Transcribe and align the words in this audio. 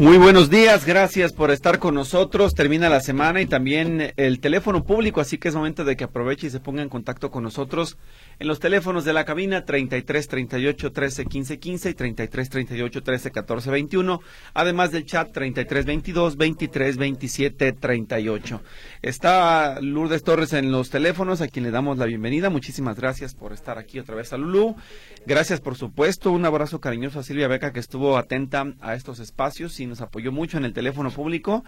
Muy 0.00 0.18
buenos 0.18 0.50
días, 0.50 0.84
gracias 0.84 1.32
por 1.32 1.52
estar 1.52 1.78
con 1.78 1.94
nosotros. 1.94 2.54
Termina 2.54 2.88
la 2.88 2.98
semana 2.98 3.40
y 3.40 3.46
también 3.46 4.12
el 4.16 4.40
teléfono 4.40 4.82
público, 4.82 5.20
así 5.20 5.38
que 5.38 5.46
es 5.46 5.54
momento 5.54 5.84
de 5.84 5.96
que 5.96 6.02
aproveche 6.02 6.48
y 6.48 6.50
se 6.50 6.58
ponga 6.58 6.82
en 6.82 6.88
contacto 6.88 7.30
con 7.30 7.44
nosotros 7.44 7.96
en 8.40 8.48
los 8.48 8.58
teléfonos 8.58 9.04
de 9.04 9.12
la 9.12 9.24
cabina 9.24 9.64
33 9.64 10.26
38 10.26 10.92
13 10.92 11.24
15 11.26 11.58
15 11.60 11.90
y 11.90 11.94
33 11.94 12.50
38 12.50 13.02
13 13.04 13.30
14 13.30 13.70
21, 13.70 14.20
además 14.52 14.90
del 14.90 15.06
chat 15.06 15.30
33 15.32 15.86
22 15.86 16.36
23 16.36 16.96
27 16.96 17.72
38. 17.72 18.62
Está 19.00 19.80
Lourdes 19.80 20.24
Torres 20.24 20.54
en 20.54 20.72
los 20.72 20.90
teléfonos, 20.90 21.40
a 21.40 21.46
quien 21.46 21.64
le 21.64 21.70
damos 21.70 21.98
la 21.98 22.06
bienvenida. 22.06 22.50
Muchísimas 22.50 22.96
gracias 22.96 23.34
por 23.34 23.52
estar 23.52 23.78
aquí 23.78 24.00
otra 24.00 24.16
vez 24.16 24.32
a 24.32 24.38
Lulú. 24.38 24.74
Gracias, 25.24 25.60
por 25.60 25.76
supuesto. 25.76 26.32
Un 26.32 26.44
abrazo 26.44 26.80
cariñoso 26.80 27.20
a 27.20 27.22
Silvia 27.22 27.46
Beca, 27.46 27.72
que 27.72 27.80
estuvo 27.80 28.18
atenta 28.18 28.74
a 28.80 28.94
estos 28.94 29.20
espacios 29.20 29.72
y 29.84 29.86
nos 29.86 30.00
apoyó 30.00 30.32
mucho 30.32 30.58
en 30.58 30.64
el 30.64 30.72
teléfono 30.72 31.10
público. 31.10 31.64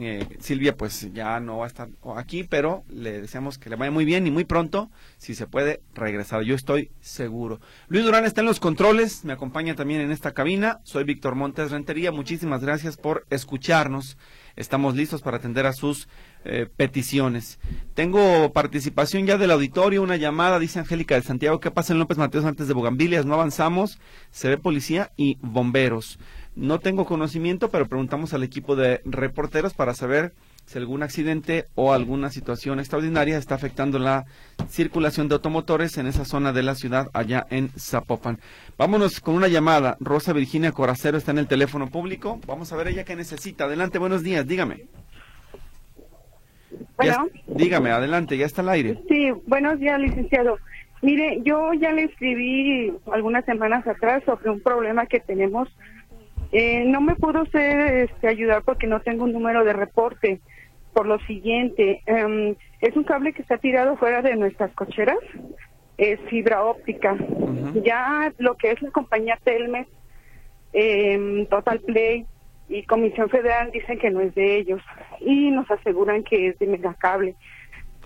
Eh, 0.00 0.24
Silvia 0.38 0.76
pues 0.76 1.12
ya 1.12 1.40
no 1.40 1.58
va 1.58 1.64
a 1.64 1.68
estar 1.68 1.88
aquí, 2.16 2.44
pero 2.44 2.84
le 2.88 3.20
deseamos 3.20 3.58
que 3.58 3.68
le 3.68 3.74
vaya 3.74 3.90
muy 3.90 4.04
bien 4.04 4.28
y 4.28 4.30
muy 4.30 4.44
pronto, 4.44 4.90
si 5.16 5.34
se 5.34 5.48
puede, 5.48 5.80
regresar. 5.92 6.42
Yo 6.42 6.54
estoy 6.54 6.92
seguro. 7.00 7.60
Luis 7.88 8.04
Durán 8.04 8.24
está 8.24 8.42
en 8.42 8.46
los 8.46 8.60
controles, 8.60 9.24
me 9.24 9.32
acompaña 9.32 9.74
también 9.74 10.00
en 10.00 10.12
esta 10.12 10.34
cabina. 10.34 10.78
Soy 10.84 11.02
Víctor 11.02 11.34
Montes 11.34 11.72
Rentería. 11.72 12.12
Muchísimas 12.12 12.62
gracias 12.62 12.96
por 12.96 13.26
escucharnos. 13.30 14.16
Estamos 14.54 14.94
listos 14.94 15.22
para 15.22 15.38
atender 15.38 15.66
a 15.66 15.72
sus 15.72 16.08
eh, 16.44 16.68
peticiones. 16.76 17.58
Tengo 17.94 18.52
participación 18.52 19.26
ya 19.26 19.38
del 19.38 19.50
auditorio, 19.50 20.02
una 20.02 20.16
llamada, 20.16 20.58
dice 20.58 20.78
Angélica 20.78 21.14
de 21.14 21.22
Santiago, 21.22 21.60
¿qué 21.60 21.70
pasa 21.70 21.92
en 21.92 21.98
López 21.98 22.18
Mateos 22.18 22.44
antes 22.44 22.68
de 22.68 22.74
Bogambilias? 22.74 23.26
No 23.26 23.34
avanzamos, 23.34 23.98
se 24.30 24.48
ve 24.48 24.58
policía 24.58 25.12
y 25.16 25.38
bomberos. 25.40 26.18
No 26.58 26.80
tengo 26.80 27.04
conocimiento, 27.04 27.70
pero 27.70 27.86
preguntamos 27.86 28.34
al 28.34 28.42
equipo 28.42 28.74
de 28.74 29.00
reporteros 29.04 29.74
para 29.74 29.94
saber 29.94 30.32
si 30.66 30.76
algún 30.76 31.04
accidente 31.04 31.66
o 31.76 31.92
alguna 31.92 32.30
situación 32.30 32.80
extraordinaria 32.80 33.38
está 33.38 33.54
afectando 33.54 34.00
la 34.00 34.24
circulación 34.68 35.28
de 35.28 35.36
automotores 35.36 35.96
en 35.98 36.08
esa 36.08 36.24
zona 36.24 36.52
de 36.52 36.64
la 36.64 36.74
ciudad 36.74 37.10
allá 37.12 37.46
en 37.50 37.68
Zapopan. 37.78 38.40
Vámonos 38.76 39.20
con 39.20 39.36
una 39.36 39.46
llamada. 39.46 39.96
Rosa 40.00 40.32
Virginia 40.32 40.72
Coracero 40.72 41.16
está 41.16 41.30
en 41.30 41.38
el 41.38 41.46
teléfono 41.46 41.90
público. 41.90 42.40
Vamos 42.44 42.72
a 42.72 42.76
ver 42.76 42.88
ella 42.88 43.04
qué 43.04 43.14
necesita. 43.14 43.66
Adelante, 43.66 44.00
buenos 44.00 44.24
días, 44.24 44.44
dígame. 44.44 44.86
Bueno. 46.96 47.28
dígame, 47.46 47.92
adelante, 47.92 48.36
ya 48.36 48.46
está 48.46 48.62
al 48.62 48.70
aire. 48.70 49.00
Sí, 49.08 49.30
buenos 49.46 49.78
días, 49.78 50.00
licenciado. 50.00 50.58
Mire, 51.02 51.40
yo 51.44 51.72
ya 51.74 51.92
le 51.92 52.02
escribí 52.02 52.92
algunas 53.12 53.44
semanas 53.44 53.86
atrás 53.86 54.24
sobre 54.24 54.50
un 54.50 54.60
problema 54.60 55.06
que 55.06 55.20
tenemos 55.20 55.68
eh, 56.52 56.84
no 56.86 57.00
me 57.00 57.14
pudo 57.16 57.44
ser 57.46 58.08
este, 58.08 58.28
ayudar 58.28 58.62
porque 58.62 58.86
no 58.86 59.00
tengo 59.00 59.24
un 59.24 59.32
número 59.32 59.64
de 59.64 59.72
reporte. 59.72 60.40
Por 60.92 61.06
lo 61.06 61.18
siguiente, 61.20 62.02
em, 62.06 62.56
es 62.80 62.96
un 62.96 63.04
cable 63.04 63.32
que 63.32 63.42
está 63.42 63.58
tirado 63.58 63.96
fuera 63.96 64.22
de 64.22 64.34
nuestras 64.36 64.72
cocheras, 64.72 65.18
es 65.98 66.18
fibra 66.28 66.64
óptica. 66.64 67.16
Ya 67.84 68.32
lo 68.38 68.56
que 68.56 68.70
es 68.70 68.80
la 68.82 68.90
compañía 68.90 69.38
Telmex, 69.44 69.88
eh, 70.72 71.46
Total 71.50 71.80
Play 71.80 72.26
y 72.68 72.82
Comisión 72.84 73.28
Federal 73.28 73.70
dicen 73.70 73.98
que 73.98 74.10
no 74.10 74.20
es 74.20 74.34
de 74.34 74.56
ellos 74.56 74.80
y 75.20 75.50
nos 75.50 75.70
aseguran 75.70 76.24
que 76.24 76.48
es 76.48 76.58
de 76.58 76.66
Megacable. 76.66 77.34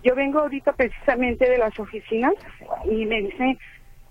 Yo 0.02 0.14
vengo 0.14 0.40
ahorita 0.40 0.72
precisamente 0.72 1.48
de 1.48 1.58
las 1.58 1.78
oficinas 1.78 2.34
y 2.90 3.06
me 3.06 3.22
dicen 3.22 3.58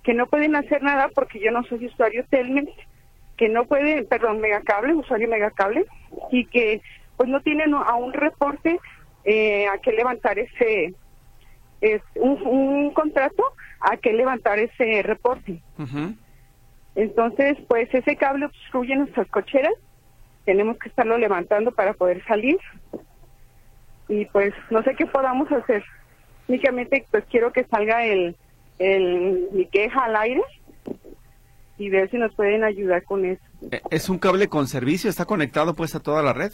que 0.03 0.13
no 0.13 0.25
pueden 0.27 0.55
hacer 0.55 0.81
nada 0.81 1.09
porque 1.13 1.39
yo 1.39 1.51
no 1.51 1.63
soy 1.63 1.85
usuario 1.85 2.25
Telmex 2.29 2.71
que 3.41 3.49
no 3.49 3.65
puede, 3.65 4.03
perdón, 4.03 4.39
megacable, 4.39 4.93
usuario 4.93 5.27
megacable, 5.27 5.87
y 6.29 6.45
que 6.45 6.79
pues 7.17 7.27
no 7.27 7.41
tienen 7.41 7.73
a 7.73 7.95
un 7.95 8.13
reporte 8.13 8.79
eh, 9.23 9.65
a 9.67 9.79
que 9.79 9.93
levantar 9.93 10.37
ese, 10.37 10.93
es 11.81 12.03
un, 12.13 12.91
contrato 12.93 13.43
a 13.79 13.97
que 13.97 14.13
levantar 14.13 14.59
ese 14.59 15.01
reporte. 15.01 15.59
Entonces, 16.93 17.57
pues 17.67 17.91
ese 17.95 18.15
cable 18.15 18.45
obstruye 18.45 18.95
nuestras 18.95 19.27
cocheras, 19.29 19.73
tenemos 20.45 20.77
que 20.77 20.89
estarlo 20.89 21.17
levantando 21.17 21.71
para 21.71 21.93
poder 21.93 22.23
salir 22.25 22.59
y 24.07 24.25
pues 24.25 24.53
no 24.69 24.83
sé 24.83 24.93
qué 24.93 25.07
podamos 25.07 25.51
hacer. 25.51 25.83
Únicamente 26.47 27.07
pues 27.09 27.23
quiero 27.25 27.51
que 27.51 27.63
salga 27.63 28.05
el, 28.05 28.35
el 28.77 29.47
mi 29.51 29.65
queja 29.65 30.05
al 30.05 30.15
aire 30.15 30.43
y 31.77 31.89
ver 31.89 32.09
si 32.09 32.17
nos 32.17 32.33
pueden 32.35 32.63
ayudar 32.63 33.03
con 33.03 33.25
eso. 33.25 33.41
Eh, 33.71 33.81
¿Es 33.89 34.09
un 34.09 34.19
cable 34.19 34.47
con 34.47 34.67
servicio? 34.67 35.09
¿Está 35.09 35.25
conectado 35.25 35.73
pues 35.73 35.95
a 35.95 35.99
toda 35.99 36.21
la 36.21 36.33
red? 36.33 36.51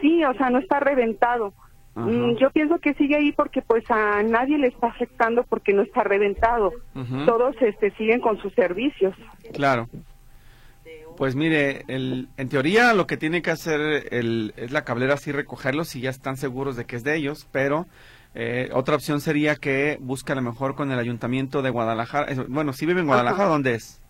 Sí, 0.00 0.24
o 0.24 0.34
sea, 0.34 0.50
no 0.50 0.58
está 0.58 0.80
reventado. 0.80 1.52
Mm, 1.94 2.36
yo 2.36 2.50
pienso 2.50 2.78
que 2.78 2.94
sigue 2.94 3.16
ahí 3.16 3.32
porque 3.32 3.62
pues 3.62 3.84
a 3.88 4.22
nadie 4.22 4.58
le 4.58 4.68
está 4.68 4.88
afectando 4.88 5.44
porque 5.44 5.72
no 5.72 5.82
está 5.82 6.02
reventado. 6.02 6.72
Todos 7.24 7.54
este 7.60 7.92
siguen 7.92 8.20
con 8.20 8.38
sus 8.38 8.52
servicios. 8.54 9.14
Claro. 9.52 9.88
Pues 11.16 11.36
mire, 11.36 11.84
el, 11.86 12.28
en 12.36 12.48
teoría 12.48 12.92
lo 12.92 13.06
que 13.06 13.16
tiene 13.16 13.42
que 13.42 13.52
hacer 13.52 14.08
el, 14.10 14.52
es 14.56 14.72
la 14.72 14.82
cablera 14.82 15.16
sí 15.16 15.30
recogerlos 15.30 15.88
si 15.88 16.00
ya 16.00 16.10
están 16.10 16.36
seguros 16.36 16.76
de 16.76 16.86
que 16.86 16.96
es 16.96 17.04
de 17.04 17.14
ellos, 17.14 17.46
pero 17.52 17.86
eh, 18.34 18.70
otra 18.72 18.96
opción 18.96 19.20
sería 19.20 19.54
que 19.54 19.96
busque 20.00 20.32
a 20.32 20.34
lo 20.34 20.42
mejor 20.42 20.74
con 20.74 20.90
el 20.90 20.98
ayuntamiento 20.98 21.62
de 21.62 21.70
Guadalajara. 21.70 22.34
Bueno, 22.48 22.72
si 22.72 22.86
vive 22.86 23.00
en 23.00 23.06
Guadalajara, 23.06 23.48
¿dónde 23.48 23.74
es? 23.74 24.00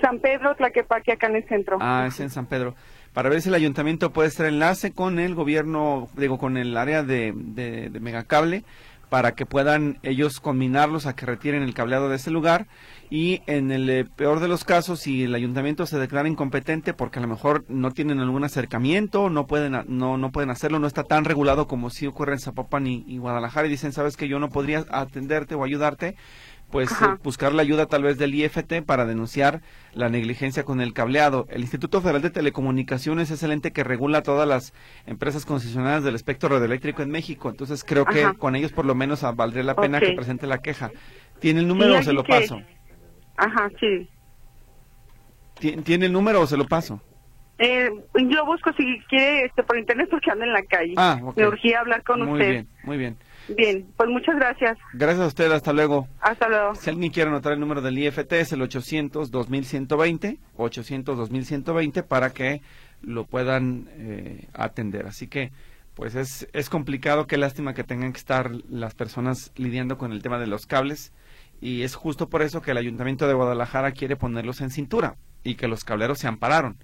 San 0.00 0.18
Pedro, 0.20 0.54
Tlaquepaque, 0.54 1.12
acá 1.12 1.28
en 1.28 1.36
el 1.36 1.48
centro. 1.48 1.78
Ah, 1.80 2.04
es 2.06 2.20
en 2.20 2.30
San 2.30 2.46
Pedro. 2.46 2.74
Para 3.12 3.30
ver 3.30 3.40
si 3.40 3.48
el 3.48 3.54
ayuntamiento 3.54 4.12
puede 4.12 4.28
estar 4.28 4.46
enlace 4.46 4.92
con 4.92 5.18
el 5.18 5.34
gobierno, 5.34 6.08
digo, 6.16 6.38
con 6.38 6.56
el 6.56 6.76
área 6.76 7.02
de, 7.02 7.32
de, 7.34 7.90
megacable, 8.00 8.64
para 9.08 9.32
que 9.32 9.46
puedan 9.46 9.98
ellos 10.02 10.38
combinarlos 10.38 11.06
a 11.06 11.16
que 11.16 11.24
retiren 11.24 11.62
el 11.62 11.72
cableado 11.72 12.10
de 12.10 12.16
ese 12.16 12.30
lugar 12.30 12.66
y 13.08 13.40
en 13.46 13.72
el 13.72 13.88
eh, 13.88 14.04
peor 14.04 14.38
de 14.38 14.48
los 14.48 14.64
casos 14.64 15.00
si 15.00 15.24
el 15.24 15.34
ayuntamiento 15.34 15.86
se 15.86 15.98
declara 15.98 16.28
incompetente 16.28 16.92
porque 16.92 17.18
a 17.18 17.22
lo 17.22 17.28
mejor 17.28 17.64
no 17.68 17.90
tienen 17.90 18.20
algún 18.20 18.44
acercamiento 18.44 19.30
no 19.30 19.46
pueden 19.46 19.82
no 19.86 20.18
no 20.18 20.30
pueden 20.30 20.50
hacerlo 20.50 20.78
no 20.78 20.86
está 20.86 21.04
tan 21.04 21.24
regulado 21.24 21.66
como 21.66 21.88
si 21.88 22.06
ocurre 22.06 22.34
en 22.34 22.40
Zapopan 22.40 22.86
y 22.86 23.16
Guadalajara 23.16 23.66
y 23.66 23.70
dicen 23.70 23.92
sabes 23.92 24.18
que 24.18 24.28
yo 24.28 24.38
no 24.38 24.50
podría 24.50 24.84
atenderte 24.90 25.54
o 25.54 25.64
ayudarte 25.64 26.14
pues 26.70 26.90
eh, 26.92 27.16
buscar 27.22 27.54
la 27.54 27.62
ayuda 27.62 27.86
tal 27.86 28.02
vez 28.02 28.18
del 28.18 28.34
IFT 28.34 28.82
para 28.84 29.06
denunciar 29.06 29.62
la 29.92 30.08
negligencia 30.08 30.64
con 30.64 30.80
el 30.80 30.92
cableado. 30.92 31.46
El 31.50 31.62
Instituto 31.62 32.00
Federal 32.00 32.22
de 32.22 32.30
Telecomunicaciones 32.30 33.30
es 33.30 33.42
el 33.42 33.52
ente 33.52 33.72
que 33.72 33.84
regula 33.84 34.22
todas 34.22 34.46
las 34.46 34.74
empresas 35.06 35.46
concesionarias 35.46 36.04
del 36.04 36.14
espectro 36.14 36.48
radioeléctrico 36.48 37.02
en 37.02 37.10
México, 37.10 37.48
entonces 37.48 37.84
creo 37.84 38.04
que 38.04 38.34
con 38.38 38.54
ellos 38.56 38.72
por 38.72 38.84
lo 38.84 38.94
menos 38.94 39.24
valdría 39.34 39.62
la 39.64 39.76
pena 39.76 40.00
que 40.00 40.12
presente 40.12 40.46
la 40.46 40.58
queja. 40.58 40.90
¿Tiene 41.40 41.60
el 41.60 41.68
número 41.68 41.98
o 41.98 42.02
se 42.02 42.12
lo 42.12 42.24
paso? 42.24 42.60
Ajá, 43.36 43.70
sí. 43.80 44.08
¿Tiene 45.84 46.06
el 46.06 46.12
número 46.12 46.40
o 46.40 46.46
se 46.46 46.56
lo 46.56 46.66
paso? 46.66 47.00
Eh, 47.58 47.90
yo 48.14 48.46
busco 48.46 48.72
si 48.74 49.00
quiere 49.08 49.46
este, 49.46 49.64
por 49.64 49.76
internet 49.76 50.08
porque 50.10 50.30
ando 50.30 50.44
en 50.44 50.52
la 50.52 50.62
calle. 50.62 50.94
Ah, 50.96 51.20
Me 51.34 51.46
urgía 51.46 51.80
hablar 51.80 52.04
con 52.04 52.22
usted. 52.22 52.32
Muy 52.32 52.46
bien, 52.46 52.68
muy 52.84 52.96
bien. 52.96 53.16
Bien, 53.56 53.86
pues 53.96 54.08
muchas 54.08 54.36
gracias. 54.36 54.78
Gracias 54.92 55.20
a 55.20 55.26
usted, 55.26 55.52
hasta 55.52 55.72
luego. 55.72 56.08
Hasta 56.20 56.48
luego. 56.48 56.74
Si 56.74 56.90
alguien 56.90 57.12
quiere 57.12 57.30
anotar 57.30 57.52
el 57.52 57.60
número 57.60 57.80
del 57.80 57.98
IFT 57.98 58.32
es 58.34 58.52
el 58.52 58.60
800-2120, 58.60 60.38
800-2120 60.56 62.02
para 62.04 62.30
que 62.30 62.60
lo 63.02 63.24
puedan 63.24 63.88
eh, 63.92 64.48
atender. 64.52 65.06
Así 65.06 65.28
que, 65.28 65.52
pues 65.94 66.14
es, 66.14 66.48
es 66.52 66.68
complicado, 66.68 67.26
qué 67.26 67.38
lástima 67.38 67.74
que 67.74 67.84
tengan 67.84 68.12
que 68.12 68.18
estar 68.18 68.50
las 68.68 68.94
personas 68.94 69.52
lidiando 69.56 69.98
con 69.98 70.12
el 70.12 70.22
tema 70.22 70.38
de 70.38 70.46
los 70.46 70.66
cables 70.66 71.12
y 71.60 71.82
es 71.82 71.94
justo 71.94 72.28
por 72.28 72.42
eso 72.42 72.62
que 72.62 72.70
el 72.70 72.76
Ayuntamiento 72.76 73.26
de 73.26 73.34
Guadalajara 73.34 73.92
quiere 73.92 74.16
ponerlos 74.16 74.60
en 74.60 74.70
cintura 74.70 75.16
y 75.42 75.56
que 75.56 75.68
los 75.68 75.84
cableros 75.84 76.18
se 76.18 76.28
ampararon. 76.28 76.76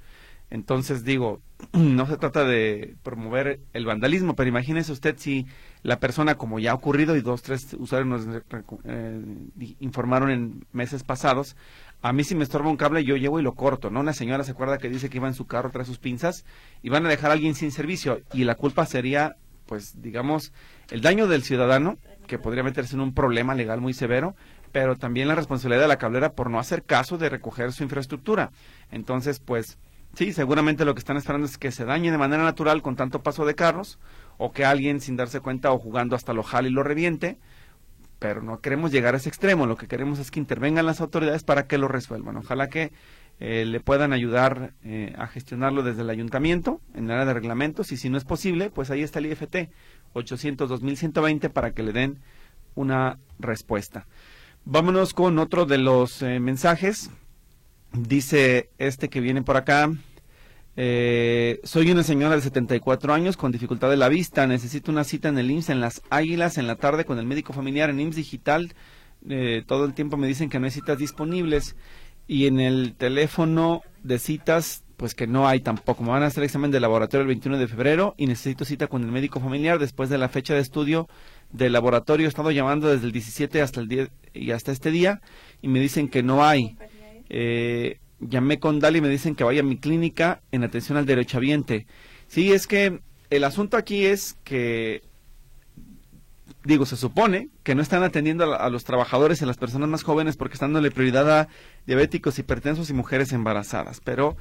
Entonces 0.50 1.05
digo, 1.05 1.41
no 1.73 2.06
se 2.06 2.17
trata 2.17 2.44
de 2.44 2.97
promover 3.03 3.61
el 3.73 3.87
vandalismo, 3.87 4.35
pero 4.35 4.49
imagínese 4.49 4.93
usted 4.93 5.17
si 5.17 5.47
la 5.85 6.01
persona, 6.01 6.37
como 6.37 6.59
ya 6.59 6.73
ha 6.73 6.75
ocurrido 6.75 7.15
y 7.15 7.21
dos, 7.21 7.43
tres 7.43 7.77
usuarios 7.79 8.27
nos 8.27 8.43
eh, 8.85 9.23
informaron 9.81 10.31
en 10.31 10.67
meses 10.73 11.05
pasados, 11.05 11.57
a 12.01 12.13
mí 12.15 12.25
si 12.25 12.35
me 12.35 12.43
estorba 12.43 12.71
un 12.71 12.79
cable 12.79 13.05
yo 13.05 13.17
llevo 13.17 13.39
y 13.39 13.43
lo 13.43 13.53
corto, 13.53 13.91
¿no? 13.91 14.01
Una 14.01 14.15
señora 14.15 14.45
se 14.45 14.53
acuerda 14.53 14.79
que 14.79 14.89
dice 14.89 15.11
que 15.11 15.19
iba 15.19 15.29
en 15.29 15.35
su 15.35 15.47
carro 15.47 15.71
tras 15.71 15.87
sus 15.87 15.99
pinzas 15.99 16.47
y 16.83 16.89
van 16.89 17.05
a 17.05 17.11
dejar 17.11 17.31
a 17.31 17.35
alguien 17.35 17.55
sin 17.55 17.71
servicio 17.71 18.23
y 18.33 18.45
la 18.45 18.55
culpa 18.55 18.87
sería, 18.87 19.37
pues 19.67 20.01
digamos, 20.01 20.55
el 20.91 21.03
daño 21.03 21.27
del 21.27 21.43
ciudadano 21.43 21.99
que 22.27 22.39
podría 22.39 22.63
meterse 22.63 22.95
en 22.95 23.03
un 23.03 23.13
problema 23.13 23.55
legal 23.55 23.83
muy 23.83 23.93
severo, 23.93 24.35
pero 24.73 24.97
también 24.97 25.29
la 25.29 25.35
responsabilidad 25.35 25.83
de 25.83 25.89
la 25.89 25.99
cablera 25.99 26.33
por 26.33 26.49
no 26.49 26.59
hacer 26.59 26.83
caso 26.83 27.19
de 27.19 27.29
recoger 27.29 27.73
su 27.73 27.83
infraestructura. 27.83 28.53
Entonces, 28.91 29.39
pues 29.39 29.77
sí, 30.15 30.33
seguramente 30.33 30.87
lo 30.87 30.95
que 30.95 31.01
están 31.01 31.19
esperando 31.19 31.47
es 31.47 31.59
que 31.59 31.73
se 31.73 31.85
dañe 31.85 32.11
de 32.11 32.17
manera 32.17 32.43
natural 32.43 32.81
con 32.81 32.97
tanto 32.97 33.23
paso 33.23 33.45
de 33.45 33.55
carros, 33.55 33.99
o 34.39 34.53
que 34.53 34.65
alguien 34.65 35.01
sin 35.01 35.17
darse 35.17 35.41
cuenta 35.41 35.73
o 35.73 35.79
jugando 35.79 36.17
hasta 36.17 36.33
lo 36.33 36.43
jale 36.43 36.69
y 36.69 36.73
lo 36.73 36.83
reviente, 36.83 37.39
pero 38.19 38.43
no 38.43 38.61
queremos 38.61 38.91
llegar 38.91 39.15
a 39.15 39.19
ese 39.19 39.29
extremo, 39.29 39.67
lo 39.67 39.77
que 39.77 39.87
queremos 39.87 40.19
es 40.19 40.31
que 40.31 40.41
intervengan 40.41 40.87
las 40.87 41.01
autoridades 41.01 41.45
para 41.45 41.67
que 41.67 41.79
lo 41.79 41.89
resuelvan. 41.89 42.37
Ojalá 42.37 42.69
que 42.69 42.93
eh, 43.41 43.65
le 43.65 43.81
puedan 43.81 44.13
ayudar 44.13 44.73
eh, 44.85 45.13
a 45.19 45.27
gestionarlo 45.27 45.83
desde 45.83 46.03
el 46.03 46.11
ayuntamiento 46.11 46.81
en 46.95 47.05
el 47.07 47.11
área 47.11 47.27
de 47.27 47.35
reglamentos 47.35 47.91
y 47.93 47.97
si 47.97 48.09
no 48.09 48.17
es 48.17 48.25
posible, 48.25 48.71
pues 48.71 48.91
ahí 48.91 49.03
está 49.03 49.19
el 49.19 49.27
IFT 49.27 49.71
800 50.13 50.69
2120 50.69 51.51
para 51.51 51.73
que 51.73 51.83
le 51.83 51.93
den 51.93 52.21
una 52.75 53.19
respuesta. 53.39 54.07
Vámonos 54.65 55.13
con 55.13 55.39
otro 55.39 55.67
de 55.67 55.79
los 55.79 56.23
eh, 56.23 56.41
mensajes. 56.41 57.11
Dice 57.93 58.71
este 58.79 59.09
que 59.11 59.21
viene 59.21 59.43
por 59.43 59.57
acá. 59.57 59.93
Eh, 60.76 61.61
soy 61.62 61.91
una 61.91 62.03
señora 62.03 62.35
de 62.35 62.43
74 62.43 63.15
años 63.15 63.37
con 63.37 63.53
dificultad 63.53 63.91
de 63.91 63.97
la 63.97 64.09
vista. 64.09 64.47
Necesito 64.47 64.91
una 64.91 65.05
cita 65.05 65.29
en 65.29 65.38
el 65.38 65.50
IMSS 65.50 65.71
en 65.71 65.81
las 65.81 66.03
Águilas 66.11 66.59
en 66.59 66.67
la 66.67 66.76
tarde 66.76 67.05
con 67.05 67.19
el 67.19 67.26
médico 67.26 67.53
familiar 67.53 67.91
en 67.91 68.00
IMSS 68.00 68.17
Digital. 68.17 68.75
Eh, 69.29 69.62
todo 69.67 69.85
el 69.85 69.94
tiempo 69.94 70.17
me 70.17 70.26
dicen 70.26 70.50
que 70.50 70.59
no 70.59 70.67
hay 70.67 70.73
citas 70.73 70.99
disponibles 70.99 71.76
y 72.26 72.47
en 72.47 72.61
el 72.61 72.94
teléfono 72.94 73.82
de 74.03 74.19
citas 74.19 74.85
pues 74.97 75.15
que 75.15 75.26
no 75.26 75.49
hay 75.49 75.61
tampoco. 75.61 76.03
Me 76.03 76.11
van 76.11 76.23
a 76.23 76.26
hacer 76.26 76.44
examen 76.44 76.71
de 76.71 76.81
laboratorio 76.81 77.23
el 77.23 77.29
21 77.29 77.59
de 77.59 77.69
febrero 77.69 78.15
y 78.17 78.26
necesito 78.26 78.65
cita 78.65 78.87
con 78.87 79.03
el 79.03 79.11
médico 79.11 79.41
familiar 79.41 79.79
después 79.79 80.09
de 80.09 80.19
la 80.19 80.29
fecha 80.29 80.55
de 80.55 80.61
estudio 80.61 81.09
del 81.53 81.73
laboratorio. 81.73 82.26
He 82.26 82.29
estado 82.29 82.50
llamando 82.50 82.88
desde 82.88 83.06
el 83.06 83.12
17 83.12 83.61
hasta 83.61 83.81
el 83.81 83.88
10 83.88 84.11
y 84.35 84.50
hasta 84.53 84.73
este 84.73 84.91
día 84.91 85.21
y 85.62 85.69
me 85.69 85.81
dicen 85.81 86.09
que 86.09 86.23
no 86.23 86.44
hay. 86.44 86.76
Eh, 87.29 87.99
llamé 88.20 88.58
con 88.58 88.81
Dali 88.81 88.99
y 88.99 89.02
me 89.02 89.08
dicen 89.08 89.34
que 89.34 89.44
vaya 89.44 89.61
a 89.61 89.64
mi 89.64 89.76
clínica 89.76 90.40
en 90.52 90.64
atención 90.64 90.99
al 90.99 91.06
derechohabiente. 91.06 91.87
Sí, 92.28 92.52
es 92.52 92.66
que 92.66 93.00
el 93.31 93.44
asunto 93.44 93.76
aquí 93.76 94.06
es 94.06 94.37
que, 94.44 95.02
digo, 96.64 96.87
se 96.87 96.96
supone 96.96 97.49
que 97.62 97.75
no 97.75 97.82
están 97.82 98.02
atendiendo 98.02 98.55
a, 98.55 98.70
los 98.70 98.84
trabajadores 98.84 99.40
y 99.40 99.44
a 99.44 99.46
las 99.46 99.56
personas 99.56 99.88
más 99.88 100.02
jóvenes 100.02 100.37
porque 100.37 100.55
están 100.55 100.72
dándole 100.72 100.90
prioridad 100.90 101.40
a 101.40 101.49
diabéticos, 101.87 102.38
hipertensos 102.38 102.90
y 102.90 102.94
mujeres 102.94 103.32
embarazadas. 103.32 104.00
Pero 104.00 104.37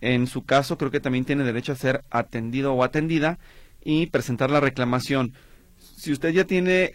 en 0.00 0.26
su 0.26 0.44
caso 0.44 0.78
creo 0.78 0.90
que 0.90 1.00
también 1.00 1.24
tiene 1.24 1.44
derecho 1.44 1.72
a 1.72 1.76
ser 1.76 2.04
atendido 2.10 2.74
o 2.74 2.84
atendida 2.84 3.38
y 3.84 4.06
presentar 4.06 4.50
la 4.50 4.60
reclamación. 4.60 5.34
Si 5.78 6.12
usted 6.12 6.30
ya 6.30 6.44
tiene 6.44 6.92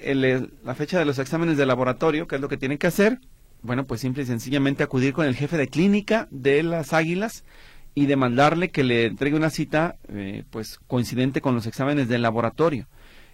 la 0.63 0.75
fecha 0.75 0.99
de 0.99 1.05
los 1.05 1.19
exámenes 1.19 1.57
de 1.57 1.65
laboratorio, 1.65 2.27
¿qué 2.27 2.35
es 2.35 2.41
lo 2.41 2.49
que 2.49 2.57
tiene 2.57 2.77
que 2.77 2.87
hacer? 2.87 3.19
Bueno, 3.61 3.85
pues 3.85 4.01
simple 4.01 4.23
y 4.23 4.25
sencillamente 4.25 4.83
acudir 4.83 5.13
con 5.13 5.25
el 5.25 5.35
jefe 5.35 5.57
de 5.57 5.67
clínica 5.67 6.27
de 6.31 6.63
las 6.63 6.93
Águilas 6.93 7.43
y 7.95 8.05
demandarle 8.05 8.69
que 8.69 8.83
le 8.83 9.05
entregue 9.05 9.35
una 9.35 9.49
cita 9.49 9.95
eh, 10.09 10.43
pues 10.51 10.79
coincidente 10.87 11.41
con 11.41 11.55
los 11.55 11.65
exámenes 11.65 12.07
del 12.07 12.21
laboratorio. 12.21 12.87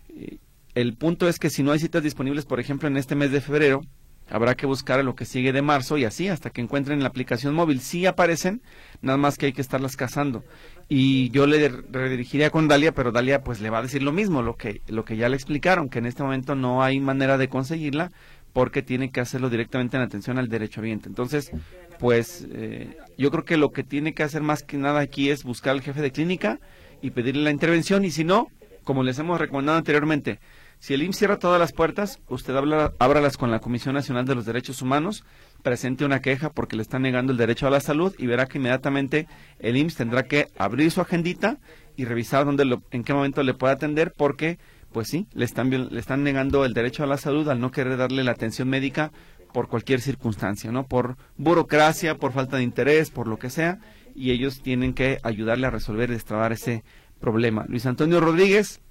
Eh, 0.09 0.37
el 0.73 0.95
punto 0.95 1.27
es 1.27 1.37
que 1.37 1.49
si 1.49 1.63
no 1.63 1.71
hay 1.71 1.79
citas 1.79 2.01
disponibles, 2.01 2.45
por 2.45 2.59
ejemplo, 2.59 2.87
en 2.87 2.97
este 2.97 3.15
mes 3.15 3.31
de 3.31 3.41
febrero, 3.41 3.81
habrá 4.29 4.55
que 4.55 4.65
buscar 4.65 5.03
lo 5.03 5.15
que 5.15 5.25
sigue 5.25 5.51
de 5.51 5.61
marzo 5.61 5.97
y 5.97 6.05
así 6.05 6.27
hasta 6.27 6.49
que 6.49 6.61
encuentren 6.61 7.01
la 7.01 7.09
aplicación 7.09 7.53
móvil. 7.53 7.81
Sí 7.81 8.05
aparecen, 8.05 8.61
nada 9.01 9.17
más 9.17 9.37
que 9.37 9.47
hay 9.47 9.53
que 9.53 9.61
estarlas 9.61 9.97
cazando. 9.97 10.43
Y 10.89 11.29
yo 11.31 11.45
le 11.45 11.69
redirigiría 11.69 12.49
con 12.49 12.67
Dalia, 12.67 12.93
pero 12.93 13.11
Dalia 13.11 13.43
pues 13.43 13.61
le 13.61 13.69
va 13.69 13.79
a 13.79 13.83
decir 13.83 14.01
lo 14.01 14.11
mismo, 14.11 14.41
lo 14.41 14.55
que, 14.55 14.81
lo 14.87 15.05
que 15.05 15.17
ya 15.17 15.29
le 15.29 15.35
explicaron, 15.35 15.89
que 15.89 15.99
en 15.99 16.05
este 16.05 16.23
momento 16.23 16.55
no 16.55 16.83
hay 16.83 16.99
manera 16.99 17.37
de 17.37 17.49
conseguirla 17.49 18.11
porque 18.53 18.83
tiene 18.83 19.11
que 19.11 19.19
hacerlo 19.19 19.49
directamente 19.49 19.97
en 19.97 20.03
atención 20.03 20.37
al 20.37 20.47
derecho 20.47 20.79
ambiente. 20.79 21.09
Entonces, 21.09 21.51
pues 21.99 22.47
eh, 22.51 22.95
yo 23.17 23.31
creo 23.31 23.43
que 23.43 23.57
lo 23.57 23.71
que 23.71 23.83
tiene 23.83 24.13
que 24.13 24.23
hacer 24.23 24.41
más 24.41 24.63
que 24.63 24.77
nada 24.77 25.01
aquí 25.01 25.29
es 25.29 25.43
buscar 25.43 25.73
al 25.73 25.81
jefe 25.81 26.01
de 26.01 26.11
clínica 26.11 26.59
y 27.01 27.11
pedirle 27.11 27.43
la 27.43 27.51
intervención 27.51 28.05
y 28.05 28.11
si 28.11 28.23
no, 28.23 28.47
como 28.83 29.03
les 29.03 29.17
hemos 29.19 29.39
recomendado 29.39 29.77
anteriormente, 29.77 30.39
si 30.79 30.93
el 30.93 31.01
IMSS 31.01 31.17
cierra 31.17 31.39
todas 31.39 31.61
las 31.61 31.71
puertas, 31.71 32.19
usted 32.27 32.53
habla, 32.55 32.91
ábralas 32.99 33.37
con 33.37 33.49
la 33.49 33.59
Comisión 33.59 33.95
Nacional 33.95 34.25
de 34.25 34.35
los 34.35 34.45
Derechos 34.45 34.81
Humanos, 34.81 35.23
presente 35.61 36.03
una 36.03 36.19
queja 36.19 36.49
porque 36.49 36.75
le 36.75 36.81
están 36.81 37.03
negando 37.03 37.31
el 37.31 37.37
derecho 37.37 37.67
a 37.67 37.69
la 37.69 37.79
salud 37.79 38.13
y 38.17 38.27
verá 38.27 38.47
que 38.47 38.57
inmediatamente 38.57 39.27
el 39.59 39.77
IMSS 39.77 39.95
tendrá 39.95 40.23
que 40.23 40.49
abrir 40.57 40.91
su 40.91 40.99
agendita 40.99 41.57
y 41.95 42.03
revisar 42.03 42.43
dónde 42.43 42.65
lo, 42.65 42.83
en 42.91 43.05
qué 43.05 43.13
momento 43.13 43.43
le 43.43 43.53
puede 43.53 43.73
atender 43.73 44.13
porque 44.15 44.59
pues 44.93 45.09
sí, 45.09 45.27
le 45.33 45.43
están, 45.43 45.69
le 45.69 45.99
están 45.99 46.23
negando 46.23 46.63
el 46.63 46.73
derecho 46.73 47.03
a 47.03 47.07
la 47.07 47.17
salud 47.17 47.49
al 47.49 47.59
no 47.59 47.71
querer 47.71 47.97
darle 47.97 48.23
la 48.23 48.31
atención 48.31 48.69
médica 48.69 49.11
por 49.51 49.67
cualquier 49.67 50.01
circunstancia, 50.01 50.71
¿no? 50.71 50.87
Por 50.87 51.17
burocracia, 51.37 52.15
por 52.15 52.31
falta 52.31 52.57
de 52.57 52.63
interés, 52.63 53.09
por 53.09 53.27
lo 53.27 53.37
que 53.37 53.49
sea, 53.49 53.79
y 54.15 54.31
ellos 54.31 54.61
tienen 54.61 54.93
que 54.93 55.19
ayudarle 55.23 55.67
a 55.67 55.71
resolver 55.71 56.09
y 56.09 56.13
destrabar 56.13 56.51
ese 56.51 56.83
problema. 57.19 57.65
Luis 57.67 57.85
Antonio 57.85 58.19
Rodríguez 58.19 58.81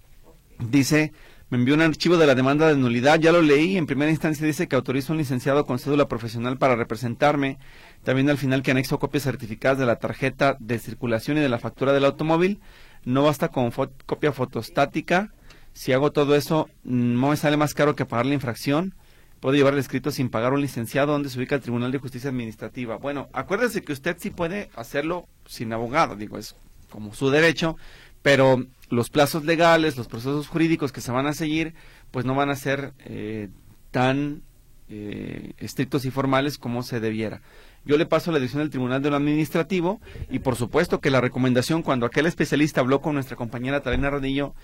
dice, 0.58 1.12
me 1.50 1.58
envió 1.58 1.75
un 1.75 1.82
archivo 1.82 2.16
de 2.16 2.26
la 2.26 2.34
demanda 2.34 2.69
de 2.69 2.76
nulidad, 2.76 3.20
ya 3.20 3.32
lo 3.32 3.43
leí, 3.43 3.76
en 3.76 3.87
primera 3.87 4.10
instancia 4.10 4.46
dice 4.46 4.69
que 4.69 4.76
autoriza 4.76 5.12
un 5.12 5.19
licenciado 5.19 5.66
con 5.66 5.78
cédula 5.78 6.08
profesional 6.08 6.56
para 6.56 6.76
representarme, 6.76 7.58
también 8.04 8.31
al 8.31 8.38
final 8.38 8.62
que 8.62 8.70
anexo 8.70 8.99
copias 8.99 9.25
certificadas 9.25 9.78
de 9.78 9.87
la 9.87 9.96
tarjeta 9.96 10.56
de 10.60 10.78
circulación 10.78 11.37
y 11.37 11.40
de 11.40 11.49
la 11.49 11.58
factura 11.58 11.93
del 11.93 12.04
automóvil, 12.04 12.60
no 13.04 13.25
basta 13.25 13.49
con 13.49 13.70
copia 14.06 14.32
fotostática, 14.32 15.32
si 15.73 15.93
hago 15.93 16.13
todo 16.13 16.35
eso, 16.35 16.69
no 16.85 17.31
me 17.31 17.37
sale 17.37 17.57
más 17.57 17.75
caro 17.75 17.97
que 17.97 18.07
pagar 18.07 18.27
la 18.27 18.35
infracción. 18.35 18.95
Puedo 19.41 19.57
llevar 19.57 19.73
el 19.73 19.81
escrito 19.81 20.11
sin 20.11 20.29
pagar 20.29 20.53
un 20.53 20.61
licenciado 20.61 21.13
donde 21.13 21.29
se 21.29 21.39
ubica 21.39 21.57
el 21.57 21.63
Tribunal 21.63 21.91
de 21.91 21.99
Justicia 21.99 22.31
Administrativa. 22.31 22.97
Bueno, 22.97 23.29
acuérdese 23.33 23.83
que 23.83 23.93
usted 23.93 24.17
sí 24.19 24.31
puede 24.31 24.71
hacerlo 24.77 25.27
sin 25.47 25.73
abogado, 25.73 26.15
digo, 26.15 26.39
es 26.39 26.55
como 26.91 27.13
su 27.15 27.31
derecho, 27.31 27.77
pero 28.23 28.65
los 28.89 29.11
plazos 29.11 29.45
legales, 29.45 29.97
los 29.97 30.07
procesos 30.07 30.47
jurídicos 30.47 30.93
que 30.93 31.01
se 31.01 31.11
van 31.11 31.27
a 31.27 31.33
seguir, 31.33 31.75
pues 32.11 32.25
no 32.25 32.35
van 32.35 32.51
a 32.51 32.57
ser 32.57 32.93
eh, 33.05 33.49
tan 33.91 34.43
eh, 34.89 35.55
estrictos 35.59 36.05
y 36.05 36.11
formales 36.11 36.59
como 36.59 36.83
se 36.83 37.01
debiera. 37.01 37.41
Yo 37.85 37.97
le 37.97 38.07
paso 38.07 38.31
la 38.31 38.39
decisión 38.39 38.63
del 38.63 38.71
Tribunal 38.71 39.03
de 39.03 39.11
lo 39.11 39.17
Administrativo 39.17 40.01
y 40.31 40.39
por 40.39 40.55
supuesto 40.55 41.01
que 41.01 41.11
la 41.11 41.21
recomendación 41.21 41.83
cuando 41.83 42.07
aquel 42.07 42.27
especialista 42.27 42.81
habló 42.81 43.01
con 43.01 43.15
nuestra 43.15 43.37
compañera 43.37 43.81
Talena 43.81 44.11
Rodillo, 44.11 44.55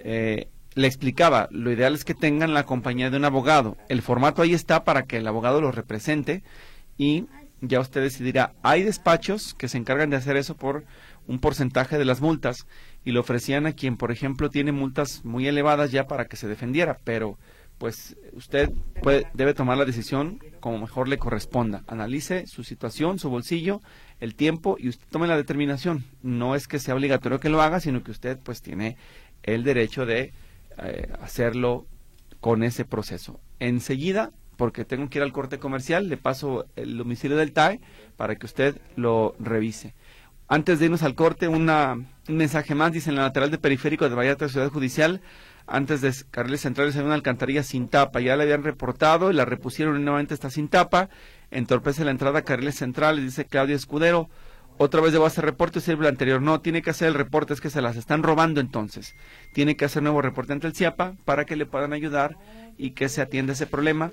eh, 0.00 0.48
le 0.76 0.86
explicaba, 0.86 1.48
lo 1.50 1.72
ideal 1.72 1.94
es 1.94 2.04
que 2.04 2.14
tengan 2.14 2.52
la 2.52 2.66
compañía 2.66 3.08
de 3.10 3.16
un 3.16 3.24
abogado. 3.24 3.78
El 3.88 4.02
formato 4.02 4.42
ahí 4.42 4.52
está 4.52 4.84
para 4.84 5.04
que 5.04 5.16
el 5.16 5.26
abogado 5.26 5.62
los 5.62 5.74
represente 5.74 6.42
y 6.98 7.24
ya 7.62 7.80
usted 7.80 8.02
decidirá. 8.02 8.52
Hay 8.62 8.82
despachos 8.82 9.54
que 9.54 9.68
se 9.68 9.78
encargan 9.78 10.10
de 10.10 10.16
hacer 10.16 10.36
eso 10.36 10.54
por 10.54 10.84
un 11.26 11.38
porcentaje 11.38 11.96
de 11.96 12.04
las 12.04 12.20
multas 12.20 12.66
y 13.06 13.12
lo 13.12 13.20
ofrecían 13.20 13.64
a 13.64 13.72
quien, 13.72 13.96
por 13.96 14.12
ejemplo, 14.12 14.50
tiene 14.50 14.70
multas 14.70 15.24
muy 15.24 15.48
elevadas 15.48 15.92
ya 15.92 16.06
para 16.06 16.26
que 16.26 16.36
se 16.36 16.46
defendiera, 16.46 16.98
pero 17.04 17.38
pues 17.78 18.18
usted 18.32 18.70
puede, 19.02 19.26
debe 19.32 19.54
tomar 19.54 19.78
la 19.78 19.86
decisión 19.86 20.40
como 20.60 20.78
mejor 20.78 21.08
le 21.08 21.16
corresponda. 21.16 21.84
Analice 21.86 22.46
su 22.46 22.64
situación, 22.64 23.18
su 23.18 23.30
bolsillo, 23.30 23.80
el 24.20 24.34
tiempo 24.34 24.76
y 24.78 24.90
usted 24.90 25.06
tome 25.10 25.26
la 25.26 25.38
determinación. 25.38 26.04
No 26.22 26.54
es 26.54 26.68
que 26.68 26.78
sea 26.78 26.94
obligatorio 26.94 27.40
que 27.40 27.48
lo 27.48 27.62
haga, 27.62 27.80
sino 27.80 28.02
que 28.02 28.10
usted 28.10 28.38
pues 28.38 28.60
tiene 28.60 28.98
el 29.42 29.64
derecho 29.64 30.04
de 30.04 30.34
eh, 30.78 31.08
hacerlo 31.20 31.86
con 32.40 32.62
ese 32.62 32.84
proceso. 32.84 33.40
Enseguida, 33.58 34.32
porque 34.56 34.84
tengo 34.84 35.08
que 35.08 35.18
ir 35.18 35.22
al 35.22 35.32
corte 35.32 35.58
comercial, 35.58 36.08
le 36.08 36.16
paso 36.16 36.66
el 36.76 36.96
domicilio 36.96 37.36
del 37.36 37.52
TAE 37.52 37.80
para 38.16 38.36
que 38.36 38.46
usted 38.46 38.80
lo 38.96 39.34
revise. 39.38 39.94
Antes 40.48 40.78
de 40.78 40.86
irnos 40.86 41.02
al 41.02 41.14
corte, 41.14 41.48
una, 41.48 41.94
un 41.94 42.36
mensaje 42.36 42.74
más, 42.74 42.92
dice 42.92 43.10
en 43.10 43.16
la 43.16 43.22
lateral 43.22 43.50
de 43.50 43.58
periférico 43.58 44.08
de 44.08 44.14
Vallarta 44.14 44.48
Ciudad 44.48 44.70
Judicial, 44.70 45.20
antes 45.66 46.00
de 46.00 46.14
carriles 46.30 46.60
centrales 46.60 46.94
hay 46.96 47.02
una 47.02 47.14
alcantarilla 47.14 47.64
sin 47.64 47.88
tapa, 47.88 48.20
ya 48.20 48.36
la 48.36 48.44
habían 48.44 48.62
reportado 48.62 49.30
y 49.30 49.34
la 49.34 49.44
repusieron 49.44 50.04
nuevamente 50.04 50.34
está 50.34 50.48
sin 50.48 50.68
tapa, 50.68 51.08
entorpece 51.50 52.04
la 52.04 52.12
entrada 52.12 52.40
a 52.40 52.42
carriles 52.42 52.76
centrales, 52.76 53.24
dice 53.24 53.46
Claudia 53.46 53.74
Escudero, 53.74 54.28
otra 54.78 55.00
vez 55.00 55.12
debo 55.12 55.26
hacer 55.26 55.44
reporte, 55.44 55.80
sirve 55.80 56.04
el 56.04 56.10
anterior. 56.10 56.42
No, 56.42 56.60
tiene 56.60 56.82
que 56.82 56.90
hacer 56.90 57.08
el 57.08 57.14
reporte, 57.14 57.54
es 57.54 57.60
que 57.60 57.70
se 57.70 57.80
las 57.80 57.96
están 57.96 58.22
robando 58.22 58.60
entonces. 58.60 59.14
Tiene 59.52 59.76
que 59.76 59.86
hacer 59.86 60.02
nuevo 60.02 60.20
reporte 60.20 60.52
ante 60.52 60.66
el 60.66 60.74
CIAPA 60.74 61.14
para 61.24 61.44
que 61.44 61.56
le 61.56 61.66
puedan 61.66 61.92
ayudar 61.92 62.36
y 62.76 62.90
que 62.90 63.08
se 63.08 63.22
atienda 63.22 63.54
ese 63.54 63.66
problema 63.66 64.10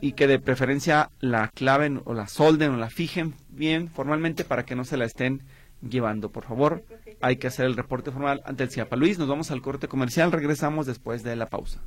y 0.00 0.12
que 0.12 0.26
de 0.26 0.38
preferencia 0.38 1.10
la 1.20 1.48
claven 1.48 2.02
o 2.04 2.14
la 2.14 2.28
solden 2.28 2.72
o 2.72 2.76
la 2.76 2.90
fijen 2.90 3.34
bien 3.48 3.88
formalmente 3.88 4.44
para 4.44 4.64
que 4.64 4.76
no 4.76 4.84
se 4.84 4.96
la 4.96 5.06
estén 5.06 5.42
llevando. 5.80 6.30
Por 6.30 6.44
favor, 6.44 6.84
hay 7.20 7.36
que 7.36 7.48
hacer 7.48 7.66
el 7.66 7.76
reporte 7.76 8.10
formal 8.10 8.42
ante 8.44 8.64
el 8.64 8.70
CIAPA. 8.70 8.96
Luis, 8.96 9.18
nos 9.18 9.28
vamos 9.28 9.50
al 9.50 9.62
corte 9.62 9.88
comercial, 9.88 10.32
regresamos 10.32 10.86
después 10.86 11.22
de 11.22 11.36
la 11.36 11.46
pausa. 11.46 11.80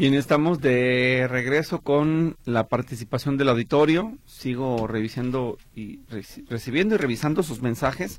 Bien, 0.00 0.14
estamos 0.14 0.62
de 0.62 1.26
regreso 1.28 1.82
con 1.82 2.38
la 2.46 2.68
participación 2.68 3.36
del 3.36 3.50
auditorio. 3.50 4.16
Sigo 4.24 4.86
revisando 4.86 5.58
y 5.76 6.00
recibiendo 6.48 6.94
y 6.94 6.96
revisando 6.96 7.42
sus 7.42 7.60
mensajes 7.60 8.18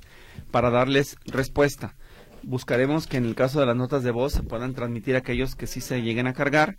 para 0.52 0.70
darles 0.70 1.16
respuesta. 1.26 1.96
Buscaremos 2.44 3.08
que 3.08 3.18
en 3.18 3.26
el 3.26 3.34
caso 3.34 3.60
de 3.60 3.66
las 3.66 3.76
notas 3.76 4.04
de 4.04 4.12
voz 4.12 4.32
se 4.32 4.44
puedan 4.44 4.76
transmitir 4.76 5.16
aquellos 5.16 5.56
que 5.56 5.66
sí 5.66 5.82
se 5.82 6.04
lleguen 6.04 6.28
a 6.28 6.36
cargar 6.36 6.78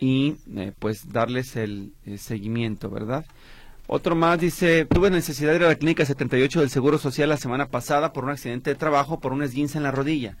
y 0.00 0.34
eh, 0.56 0.72
pues 0.76 1.12
darles 1.12 1.54
el, 1.54 1.92
seguimiento, 2.18 2.90
¿verdad? 2.90 3.26
Otro 3.86 4.16
más 4.16 4.40
dice, 4.40 4.84
tuve 4.84 5.10
necesidad 5.10 5.50
de 5.50 5.58
ir 5.58 5.64
a 5.64 5.68
la 5.68 5.76
clínica 5.76 6.04
78 6.04 6.58
del 6.58 6.70
Seguro 6.70 6.98
Social 6.98 7.28
la 7.28 7.36
semana 7.36 7.68
pasada 7.68 8.12
por 8.12 8.24
un 8.24 8.30
accidente 8.30 8.70
de 8.70 8.76
trabajo 8.76 9.20
por 9.20 9.32
un 9.32 9.44
esguince 9.44 9.78
en 9.78 9.84
la 9.84 9.92
rodilla. 9.92 10.36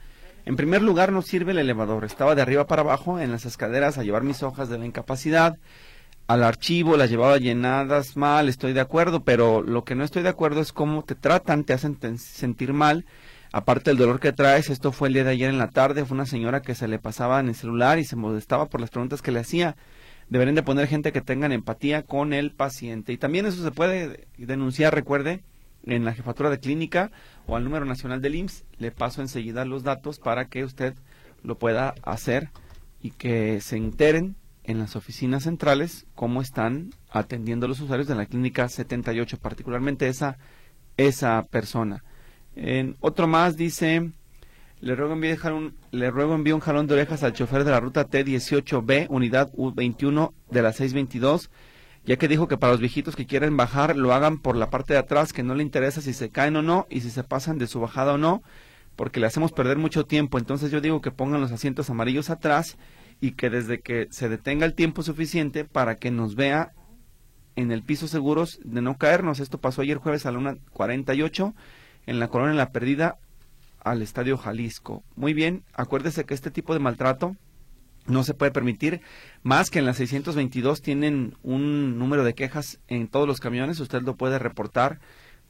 En 0.50 0.56
primer 0.56 0.82
lugar, 0.82 1.12
no 1.12 1.22
sirve 1.22 1.52
el 1.52 1.58
elevador. 1.58 2.04
Estaba 2.04 2.34
de 2.34 2.42
arriba 2.42 2.66
para 2.66 2.82
abajo 2.82 3.20
en 3.20 3.30
las 3.30 3.46
escaleras 3.46 3.98
a 3.98 4.02
llevar 4.02 4.24
mis 4.24 4.42
hojas 4.42 4.68
de 4.68 4.78
la 4.78 4.84
incapacidad. 4.84 5.56
Al 6.26 6.42
archivo 6.42 6.96
las 6.96 7.08
llevaba 7.08 7.38
llenadas 7.38 8.16
mal, 8.16 8.48
estoy 8.48 8.72
de 8.72 8.80
acuerdo, 8.80 9.22
pero 9.22 9.62
lo 9.62 9.84
que 9.84 9.94
no 9.94 10.02
estoy 10.02 10.24
de 10.24 10.28
acuerdo 10.28 10.60
es 10.60 10.72
cómo 10.72 11.04
te 11.04 11.14
tratan, 11.14 11.62
te 11.62 11.72
hacen 11.72 11.96
sentir 12.18 12.72
mal. 12.72 13.06
Aparte 13.52 13.90
del 13.90 13.98
dolor 13.98 14.18
que 14.18 14.32
traes, 14.32 14.70
esto 14.70 14.90
fue 14.90 15.06
el 15.06 15.14
día 15.14 15.22
de 15.22 15.30
ayer 15.30 15.50
en 15.50 15.58
la 15.58 15.70
tarde, 15.70 16.04
fue 16.04 16.16
una 16.16 16.26
señora 16.26 16.62
que 16.62 16.74
se 16.74 16.88
le 16.88 16.98
pasaba 16.98 17.38
en 17.38 17.46
el 17.46 17.54
celular 17.54 18.00
y 18.00 18.04
se 18.04 18.16
molestaba 18.16 18.66
por 18.66 18.80
las 18.80 18.90
preguntas 18.90 19.22
que 19.22 19.30
le 19.30 19.38
hacía. 19.38 19.76
Deberían 20.30 20.56
de 20.56 20.64
poner 20.64 20.88
gente 20.88 21.12
que 21.12 21.20
tengan 21.20 21.52
empatía 21.52 22.02
con 22.02 22.32
el 22.32 22.50
paciente. 22.50 23.12
Y 23.12 23.18
también 23.18 23.46
eso 23.46 23.62
se 23.62 23.70
puede 23.70 24.26
denunciar, 24.36 24.96
recuerde, 24.96 25.44
en 25.84 26.04
la 26.04 26.12
jefatura 26.12 26.50
de 26.50 26.58
clínica 26.58 27.10
o 27.50 27.56
al 27.56 27.64
número 27.64 27.84
nacional 27.84 28.22
del 28.22 28.36
IMSS. 28.36 28.64
Le 28.78 28.92
paso 28.92 29.20
enseguida 29.20 29.64
los 29.64 29.82
datos 29.82 30.18
para 30.20 30.46
que 30.46 30.64
usted 30.64 30.94
lo 31.42 31.58
pueda 31.58 31.94
hacer 32.02 32.50
y 33.02 33.10
que 33.10 33.60
se 33.60 33.76
enteren 33.76 34.36
en 34.62 34.78
las 34.78 34.94
oficinas 34.94 35.42
centrales 35.42 36.06
cómo 36.14 36.42
están 36.42 36.90
atendiendo 37.10 37.66
los 37.66 37.80
usuarios 37.80 38.06
de 38.06 38.14
la 38.14 38.26
clínica 38.26 38.68
78, 38.68 39.38
particularmente 39.38 40.06
esa, 40.06 40.38
esa 40.96 41.44
persona. 41.50 42.04
En 42.54 42.96
otro 43.00 43.26
más 43.26 43.56
dice, 43.56 44.12
le 44.80 44.94
ruego, 44.94 45.14
enviar 45.14 45.52
un, 45.52 45.74
le 45.90 46.10
ruego 46.10 46.34
envío 46.34 46.54
un 46.54 46.60
jalón 46.60 46.86
de 46.86 46.94
orejas 46.94 47.24
al 47.24 47.32
chofer 47.32 47.64
de 47.64 47.72
la 47.72 47.80
ruta 47.80 48.08
T18B, 48.08 49.06
unidad 49.08 49.50
U21 49.54 50.32
de 50.50 50.62
la 50.62 50.72
622 50.72 51.50
ya 52.04 52.16
que 52.16 52.28
dijo 52.28 52.48
que 52.48 52.56
para 52.56 52.72
los 52.72 52.80
viejitos 52.80 53.16
que 53.16 53.26
quieren 53.26 53.56
bajar 53.56 53.96
lo 53.96 54.12
hagan 54.12 54.38
por 54.38 54.56
la 54.56 54.70
parte 54.70 54.94
de 54.94 54.98
atrás, 54.98 55.32
que 55.32 55.42
no 55.42 55.54
le 55.54 55.62
interesa 55.62 56.00
si 56.00 56.12
se 56.12 56.30
caen 56.30 56.56
o 56.56 56.62
no 56.62 56.86
y 56.90 57.00
si 57.00 57.10
se 57.10 57.24
pasan 57.24 57.58
de 57.58 57.66
su 57.66 57.80
bajada 57.80 58.14
o 58.14 58.18
no, 58.18 58.42
porque 58.96 59.20
le 59.20 59.26
hacemos 59.26 59.52
perder 59.52 59.78
mucho 59.78 60.06
tiempo. 60.06 60.38
Entonces 60.38 60.70
yo 60.70 60.80
digo 60.80 61.00
que 61.00 61.10
pongan 61.10 61.40
los 61.40 61.52
asientos 61.52 61.90
amarillos 61.90 62.30
atrás 62.30 62.78
y 63.20 63.32
que 63.32 63.50
desde 63.50 63.80
que 63.80 64.08
se 64.10 64.28
detenga 64.28 64.66
el 64.66 64.74
tiempo 64.74 65.02
suficiente 65.02 65.64
para 65.64 65.96
que 65.96 66.10
nos 66.10 66.34
vea 66.34 66.72
en 67.56 67.72
el 67.72 67.82
piso 67.82 68.08
seguros 68.08 68.58
de 68.64 68.80
no 68.80 68.96
caernos. 68.96 69.40
Esto 69.40 69.58
pasó 69.58 69.82
ayer 69.82 69.98
jueves 69.98 70.26
a 70.26 70.32
la 70.32 70.38
1.48 70.38 71.54
en 72.06 72.18
la 72.18 72.28
colonia 72.28 72.54
La 72.54 72.72
Perdida 72.72 73.18
al 73.82 74.02
Estadio 74.02 74.36
Jalisco. 74.36 75.02
Muy 75.16 75.34
bien, 75.34 75.64
acuérdese 75.74 76.24
que 76.24 76.34
este 76.34 76.50
tipo 76.50 76.72
de 76.72 76.80
maltrato 76.80 77.36
no 78.10 78.24
se 78.24 78.34
puede 78.34 78.52
permitir 78.52 79.00
más 79.42 79.70
que 79.70 79.78
en 79.78 79.86
las 79.86 79.96
622 79.96 80.82
tienen 80.82 81.36
un 81.42 81.98
número 81.98 82.24
de 82.24 82.34
quejas 82.34 82.80
en 82.88 83.08
todos 83.08 83.26
los 83.26 83.40
camiones, 83.40 83.80
usted 83.80 84.02
lo 84.02 84.16
puede 84.16 84.38
reportar 84.38 85.00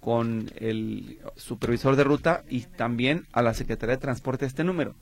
con 0.01 0.51
el 0.57 1.19
supervisor 1.37 1.97
de 1.97 2.05
ruta 2.05 2.45
y 2.49 2.63
también 2.63 3.27
a 3.33 3.43
la 3.43 3.55
Secretaría 3.55 3.97
de 3.97 4.01
Transporte 4.01 4.47
este 4.47 4.65
número. 4.65 4.95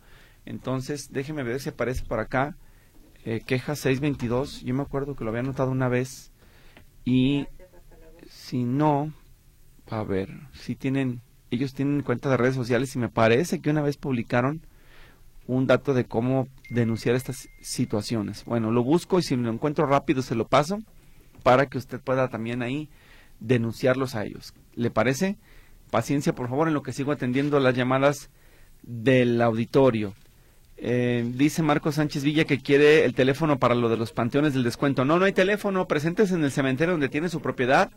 Entonces, 0.44 1.12
déjeme 1.12 1.42
ver 1.42 1.60
si 1.60 1.68
aparece 1.68 2.04
por 2.04 2.20
acá 2.20 2.56
eh, 3.24 3.42
queja 3.44 3.74
622, 3.74 4.62
yo 4.62 4.74
me 4.74 4.82
acuerdo 4.82 5.14
que 5.14 5.24
lo 5.24 5.30
había 5.30 5.40
anotado 5.40 5.70
una 5.70 5.88
vez 5.88 6.32
y 7.04 7.46
si 8.28 8.64
no, 8.64 9.12
a 9.90 10.02
ver, 10.02 10.30
si 10.52 10.76
tienen, 10.76 11.20
ellos 11.50 11.74
tienen 11.74 12.02
cuenta 12.02 12.30
de 12.30 12.36
redes 12.36 12.54
sociales 12.54 12.94
y 12.94 12.98
me 12.98 13.08
parece 13.08 13.60
que 13.60 13.70
una 13.70 13.82
vez 13.82 13.96
publicaron 13.96 14.62
un 15.46 15.66
dato 15.66 15.94
de 15.94 16.04
cómo 16.04 16.48
denunciar 16.68 17.14
estas 17.14 17.48
situaciones. 17.60 18.44
Bueno, 18.44 18.70
lo 18.70 18.82
busco 18.82 19.18
y 19.18 19.22
si 19.22 19.36
lo 19.36 19.50
encuentro 19.50 19.86
rápido 19.86 20.22
se 20.22 20.34
lo 20.34 20.46
paso 20.46 20.80
para 21.42 21.66
que 21.66 21.78
usted 21.78 22.00
pueda 22.00 22.28
también 22.28 22.62
ahí 22.62 22.88
denunciarlos 23.40 24.14
a 24.14 24.24
ellos. 24.24 24.54
¿Le 24.74 24.90
parece? 24.90 25.36
Paciencia, 25.90 26.34
por 26.34 26.48
favor, 26.48 26.68
en 26.68 26.74
lo 26.74 26.82
que 26.82 26.92
sigo 26.92 27.12
atendiendo 27.12 27.60
las 27.60 27.74
llamadas 27.74 28.30
del 28.82 29.40
auditorio. 29.40 30.14
Eh, 30.76 31.28
dice 31.34 31.62
Marco 31.62 31.90
Sánchez 31.90 32.22
Villa 32.22 32.44
que 32.44 32.60
quiere 32.60 33.04
el 33.04 33.14
teléfono 33.14 33.58
para 33.58 33.74
lo 33.74 33.88
de 33.88 33.96
los 33.96 34.12
panteones 34.12 34.54
del 34.54 34.64
descuento. 34.64 35.04
No, 35.04 35.18
no 35.18 35.24
hay 35.24 35.32
teléfono. 35.32 35.88
Presentes 35.88 36.30
en 36.30 36.44
el 36.44 36.52
cementerio 36.52 36.92
donde 36.92 37.08
tiene 37.08 37.28
su 37.28 37.40
propiedad. 37.40 37.90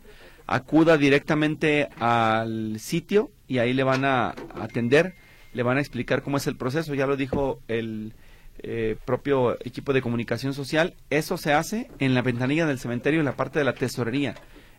Acuda 0.46 0.96
directamente 0.96 1.88
al 2.00 2.80
sitio 2.80 3.30
y 3.46 3.58
ahí 3.58 3.72
le 3.72 3.84
van 3.84 4.04
a 4.04 4.34
atender 4.54 5.14
le 5.52 5.62
van 5.62 5.76
a 5.76 5.80
explicar 5.80 6.22
cómo 6.22 6.36
es 6.36 6.46
el 6.46 6.56
proceso, 6.56 6.94
ya 6.94 7.06
lo 7.06 7.16
dijo 7.16 7.60
el 7.68 8.14
eh, 8.62 8.96
propio 9.04 9.56
equipo 9.64 9.92
de 9.92 10.02
comunicación 10.02 10.54
social, 10.54 10.94
eso 11.10 11.36
se 11.36 11.52
hace 11.52 11.90
en 11.98 12.14
la 12.14 12.22
ventanilla 12.22 12.66
del 12.66 12.78
cementerio, 12.78 13.20
en 13.20 13.26
la 13.26 13.36
parte 13.36 13.58
de 13.58 13.64
la 13.64 13.74
tesorería. 13.74 14.34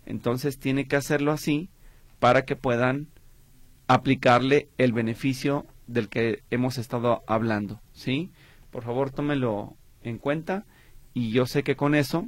Entonces 0.05 0.57
tiene 0.57 0.87
que 0.87 0.95
hacerlo 0.95 1.31
así 1.31 1.69
para 2.19 2.45
que 2.45 2.55
puedan 2.55 3.07
aplicarle 3.87 4.69
el 4.77 4.93
beneficio 4.93 5.65
del 5.87 6.09
que 6.09 6.43
hemos 6.49 6.77
estado 6.77 7.23
hablando, 7.27 7.81
¿sí? 7.91 8.31
Por 8.71 8.83
favor, 8.83 9.11
tómelo 9.11 9.75
en 10.01 10.17
cuenta 10.17 10.65
y 11.13 11.31
yo 11.31 11.45
sé 11.45 11.63
que 11.63 11.75
con 11.75 11.93
eso, 11.93 12.25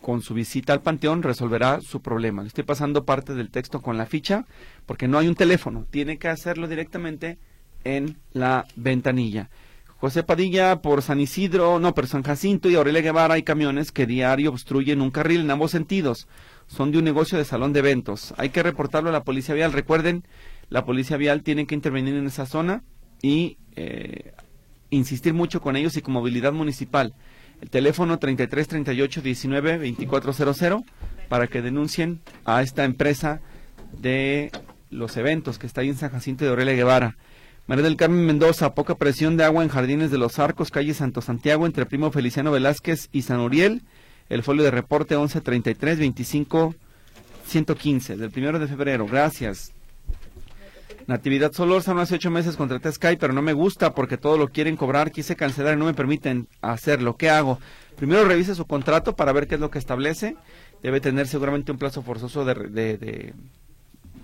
con 0.00 0.22
su 0.22 0.34
visita 0.34 0.72
al 0.72 0.82
panteón, 0.82 1.22
resolverá 1.22 1.80
su 1.80 2.02
problema. 2.02 2.42
Le 2.42 2.48
estoy 2.48 2.64
pasando 2.64 3.04
parte 3.04 3.34
del 3.34 3.50
texto 3.50 3.80
con 3.80 3.96
la 3.96 4.06
ficha 4.06 4.44
porque 4.84 5.08
no 5.08 5.18
hay 5.18 5.28
un 5.28 5.36
teléfono, 5.36 5.86
tiene 5.90 6.18
que 6.18 6.28
hacerlo 6.28 6.68
directamente 6.68 7.38
en 7.84 8.18
la 8.32 8.66
ventanilla. 8.74 9.48
José 10.06 10.22
Padilla 10.22 10.82
por 10.82 11.02
San 11.02 11.18
Isidro, 11.18 11.80
no, 11.80 11.92
pero 11.92 12.06
San 12.06 12.22
Jacinto 12.22 12.70
y 12.70 12.76
Aurelia 12.76 13.00
Guevara 13.00 13.34
hay 13.34 13.42
camiones 13.42 13.90
que 13.90 14.06
diario 14.06 14.50
obstruyen 14.50 15.00
un 15.00 15.10
carril 15.10 15.40
en 15.40 15.50
ambos 15.50 15.72
sentidos. 15.72 16.28
Son 16.68 16.92
de 16.92 16.98
un 16.98 17.04
negocio 17.04 17.36
de 17.36 17.44
salón 17.44 17.72
de 17.72 17.80
eventos. 17.80 18.32
Hay 18.36 18.50
que 18.50 18.62
reportarlo 18.62 19.08
a 19.08 19.12
la 19.12 19.24
policía 19.24 19.56
vial. 19.56 19.72
Recuerden, 19.72 20.22
la 20.68 20.84
policía 20.84 21.16
vial 21.16 21.42
tiene 21.42 21.66
que 21.66 21.74
intervenir 21.74 22.14
en 22.14 22.28
esa 22.28 22.46
zona 22.46 22.84
y 23.20 23.58
eh, 23.74 24.32
insistir 24.90 25.34
mucho 25.34 25.60
con 25.60 25.74
ellos 25.74 25.96
y 25.96 26.02
con 26.02 26.14
movilidad 26.14 26.52
municipal. 26.52 27.12
El 27.60 27.68
teléfono 27.68 28.20
33 28.20 28.68
38 28.68 29.22
19 29.22 29.78
2400 29.78 30.82
para 31.28 31.48
que 31.48 31.62
denuncien 31.62 32.20
a 32.44 32.62
esta 32.62 32.84
empresa 32.84 33.40
de 33.90 34.52
los 34.88 35.16
eventos 35.16 35.58
que 35.58 35.66
está 35.66 35.80
ahí 35.80 35.88
en 35.88 35.96
San 35.96 36.10
Jacinto 36.10 36.44
de 36.44 36.50
Aurelia 36.50 36.74
Guevara. 36.74 37.16
María 37.66 37.82
del 37.82 37.96
Carmen 37.96 38.24
Mendoza, 38.24 38.74
poca 38.74 38.94
presión 38.94 39.36
de 39.36 39.42
agua 39.42 39.64
en 39.64 39.68
Jardines 39.68 40.12
de 40.12 40.18
los 40.18 40.38
Arcos, 40.38 40.70
calle 40.70 40.94
Santo 40.94 41.20
Santiago, 41.20 41.66
entre 41.66 41.84
Primo 41.84 42.12
Feliciano 42.12 42.52
Velázquez 42.52 43.08
y 43.10 43.22
San 43.22 43.40
Uriel. 43.40 43.82
El 44.28 44.44
folio 44.44 44.62
de 44.62 44.70
reporte 44.70 45.16
1133 45.16 45.98
25 45.98 46.76
115 47.44 48.16
del 48.16 48.30
primero 48.30 48.60
de 48.60 48.68
febrero. 48.68 49.06
Gracias. 49.06 49.72
Natividad 51.08 51.52
Solórzano, 51.52 52.00
hace 52.00 52.14
ocho 52.14 52.30
meses 52.30 52.56
contraté 52.56 52.92
Skype, 52.92 53.18
pero 53.18 53.32
no 53.32 53.42
me 53.42 53.52
gusta 53.52 53.94
porque 53.94 54.16
todo 54.16 54.38
lo 54.38 54.48
quieren 54.48 54.76
cobrar. 54.76 55.10
Quise 55.10 55.34
cancelar 55.34 55.74
y 55.74 55.76
no 55.76 55.86
me 55.86 55.94
permiten 55.94 56.46
hacerlo. 56.62 57.16
¿Qué 57.16 57.30
hago? 57.30 57.58
Primero 57.96 58.24
revise 58.24 58.54
su 58.54 58.66
contrato 58.66 59.16
para 59.16 59.32
ver 59.32 59.48
qué 59.48 59.56
es 59.56 59.60
lo 59.60 59.72
que 59.72 59.80
establece. 59.80 60.36
Debe 60.84 61.00
tener 61.00 61.26
seguramente 61.26 61.72
un 61.72 61.78
plazo 61.78 62.02
forzoso 62.02 62.44
de, 62.44 62.54
de, 62.54 63.34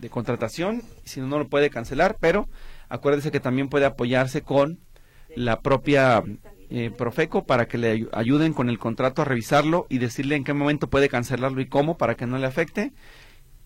de 0.01 0.11
contratación. 0.11 0.83
Si 1.05 1.21
no, 1.21 1.27
no 1.27 1.39
lo 1.41 1.49
puede 1.49 1.71
cancelar, 1.71 2.17
pero 2.21 2.49
Acuérdese 2.93 3.31
que 3.31 3.41
también 3.41 3.71
puede 3.71 3.87
apoyarse 3.87 4.43
con 4.43 4.79
la 5.35 5.63
propia 5.63 6.23
eh, 6.69 6.91
Profeco 6.91 7.47
para 7.47 7.67
que 7.67 7.79
le 7.79 8.07
ayuden 8.13 8.53
con 8.53 8.69
el 8.69 8.79
contrato 8.79 9.23
a 9.23 9.25
revisarlo 9.25 9.87
y 9.89 9.97
decirle 9.97 10.37
en 10.37 10.45
qué 10.45 10.53
momento 10.53 10.91
puede 10.91 11.09
cancelarlo 11.09 11.63
y 11.63 11.71
cómo 11.71 11.97
para 11.97 12.17
que 12.17 12.27
no 12.27 12.37
le 12.37 12.47
afecte. 12.47 12.93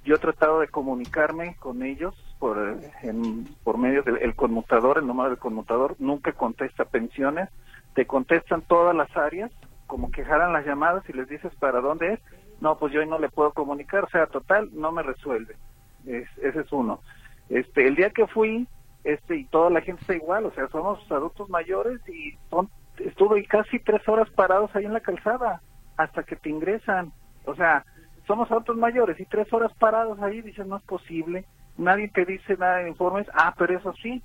Yo 0.05 0.17
he 0.17 0.19
tratado 0.19 0.61
de 0.61 0.69
comunicarme 0.69 1.57
con 1.57 1.83
ellos 1.83 2.15
por, 2.39 2.59
en, 3.03 3.45
por 3.63 3.79
medio 3.79 4.03
del 4.03 4.35
conmutador, 4.35 4.99
el 4.99 5.07
número 5.07 5.31
del 5.31 5.39
conmutador, 5.39 5.95
nunca 5.99 6.33
contesta 6.33 6.85
pensiones, 6.85 7.49
te 7.95 8.07
contestan 8.07 8.63
todas 8.63 8.97
las 8.97 9.15
áreas, 9.17 9.53
como 9.87 10.11
que 10.11 10.25
jalan 10.25 10.53
las 10.53 10.67
llamadas 10.67 11.09
y 11.09 11.13
les 11.13 11.29
dices 11.29 11.55
para 11.57 11.81
dónde 11.81 12.15
es, 12.15 12.21
no, 12.61 12.79
pues 12.79 12.93
yo 12.93 13.01
hoy 13.01 13.07
no 13.07 13.19
le 13.19 13.29
puedo 13.29 13.53
comunicar, 13.53 14.05
o 14.05 14.09
sea, 14.09 14.27
total, 14.27 14.71
no 14.73 14.93
me 14.93 15.03
resuelve. 15.03 15.57
Es, 16.07 16.29
ese 16.39 16.61
es 16.61 16.73
uno. 16.73 17.01
Este, 17.49 17.87
el 17.87 17.97
día 17.97 18.11
que 18.11 18.27
fui, 18.27 18.67
este, 19.05 19.37
y 19.37 19.45
toda 19.47 19.69
la 19.71 19.81
gente 19.81 20.01
está 20.01 20.15
igual, 20.15 20.47
o 20.47 20.53
sea, 20.53 20.69
somos 20.69 20.99
adultos 21.11 21.51
mayores 21.51 22.01
y 22.09 22.37
son, 22.51 22.71
estuve 22.99 23.45
casi 23.47 23.79
tres 23.81 24.07
horas 24.09 24.31
parados 24.31 24.75
ahí 24.75 24.85
en 24.85 24.93
la 24.93 25.01
calzada 25.01 25.61
hasta 25.97 26.23
que 26.23 26.37
te 26.37 26.51
ingresan. 26.51 27.13
O 27.45 27.55
sea, 27.55 27.85
somos 28.27 28.51
adultos 28.51 28.77
mayores 28.77 29.19
y 29.21 29.25
tres 29.27 29.53
horas 29.53 29.73
parados 29.79 30.21
ahí, 30.21 30.43
dicen, 30.43 30.69
no 30.69 30.77
es 30.77 30.83
posible 30.85 31.45
nadie 31.77 32.09
te 32.09 32.25
dice 32.25 32.57
nada 32.57 32.79
de 32.79 32.89
informes, 32.89 33.27
ah, 33.35 33.55
pero 33.57 33.79
eso 33.79 33.93
sí, 34.03 34.23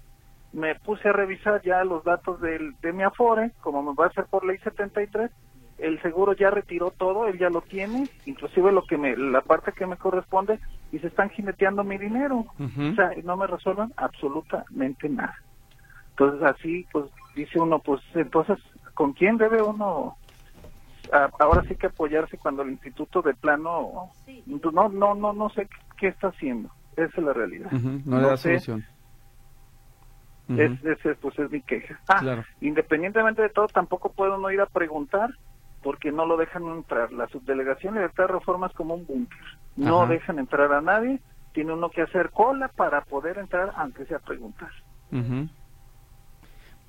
me 0.54 0.76
puse 0.76 1.10
a 1.10 1.14
revisar 1.14 1.62
ya 1.64 1.84
los 1.84 2.04
datos 2.04 2.40
del, 2.42 2.76
de 2.82 2.94
mi 2.94 3.04
Afore, 3.04 3.52
como 3.62 3.84
me 3.84 3.94
va 3.94 4.06
a 4.06 4.08
hacer 4.08 4.26
por 4.30 4.46
ley 4.46 4.58
73, 4.60 5.32
el 5.78 6.02
seguro 6.02 6.34
ya 6.34 6.50
retiró 6.50 6.92
todo, 6.92 7.28
él 7.28 7.38
ya 7.38 7.50
lo 7.50 7.62
tiene, 7.62 8.10
inclusive 8.26 8.72
lo 8.72 8.84
que 8.84 8.98
me, 8.98 9.16
la 9.16 9.42
parte 9.42 9.74
que 9.74 9.86
me 9.86 9.98
corresponde, 9.98 10.60
y 10.92 11.00
se 11.00 11.08
están 11.08 11.30
jineteando 11.30 11.84
mi 11.84 11.98
dinero, 11.98 12.46
o 12.58 12.96
sea, 12.96 13.12
no 13.24 13.38
me 13.38 13.48
resuelven 13.48 13.94
absolutamente 13.98 15.10
nada. 15.10 15.36
Entonces 16.12 16.42
así, 16.44 16.88
pues 16.92 17.06
dice 17.36 17.60
uno, 17.60 17.80
pues 17.80 18.02
entonces, 18.16 18.58
¿con 18.96 19.14
quién 19.14 19.38
debe 19.38 19.62
uno 19.62 20.18
ahora 21.12 21.64
sí 21.68 21.76
que 21.76 21.88
apoyarse 21.88 22.38
cuando 22.38 22.64
el 22.64 22.72
instituto 22.72 23.22
de 23.22 23.34
plano, 23.34 24.12
no, 24.46 24.90
no, 24.90 25.16
no, 25.16 25.34
no 25.34 25.50
sé 25.50 25.68
qué 25.98 26.08
está 26.08 26.30
haciendo? 26.30 26.70
Esa 26.96 27.18
es 27.18 27.24
la 27.24 27.34
realidad. 27.34 27.72
No, 27.72 28.20
le 28.20 28.28
da 28.28 28.38
solución. 28.38 28.86
es, 30.50 30.84
ese 30.84 31.16
pues 31.16 31.38
es 31.40 31.52
mi 31.52 31.62
queja. 31.62 32.00
Ah, 32.08 32.44
independientemente 32.62 33.42
de 33.42 33.50
todo, 33.50 33.68
tampoco 33.68 34.12
puedo 34.12 34.38
no 34.38 34.50
ir 34.52 34.62
a 34.62 34.66
preguntar 34.66 35.32
porque 35.84 36.12
no 36.12 36.26
lo 36.26 36.38
dejan 36.38 36.66
entrar. 36.68 37.12
La 37.12 37.28
subdelegación 37.28 37.94
de 37.94 38.02
Libertad 38.02 38.26
de 38.26 38.34
Reforma 38.34 38.68
es 38.68 38.74
como 38.74 38.96
un 38.96 39.06
búnker. 39.06 39.40
No 39.76 40.08
dejan 40.08 40.40
entrar 40.40 40.72
a 40.74 40.82
nadie. 40.82 41.20
Tiene 41.54 41.74
uno 41.74 41.90
que 41.90 42.02
hacer 42.02 42.32
cola 42.32 42.68
para 42.68 43.02
poder 43.02 43.38
entrar, 43.38 43.72
aunque 43.76 44.06
sea 44.06 44.20
preguntar. 44.20 44.72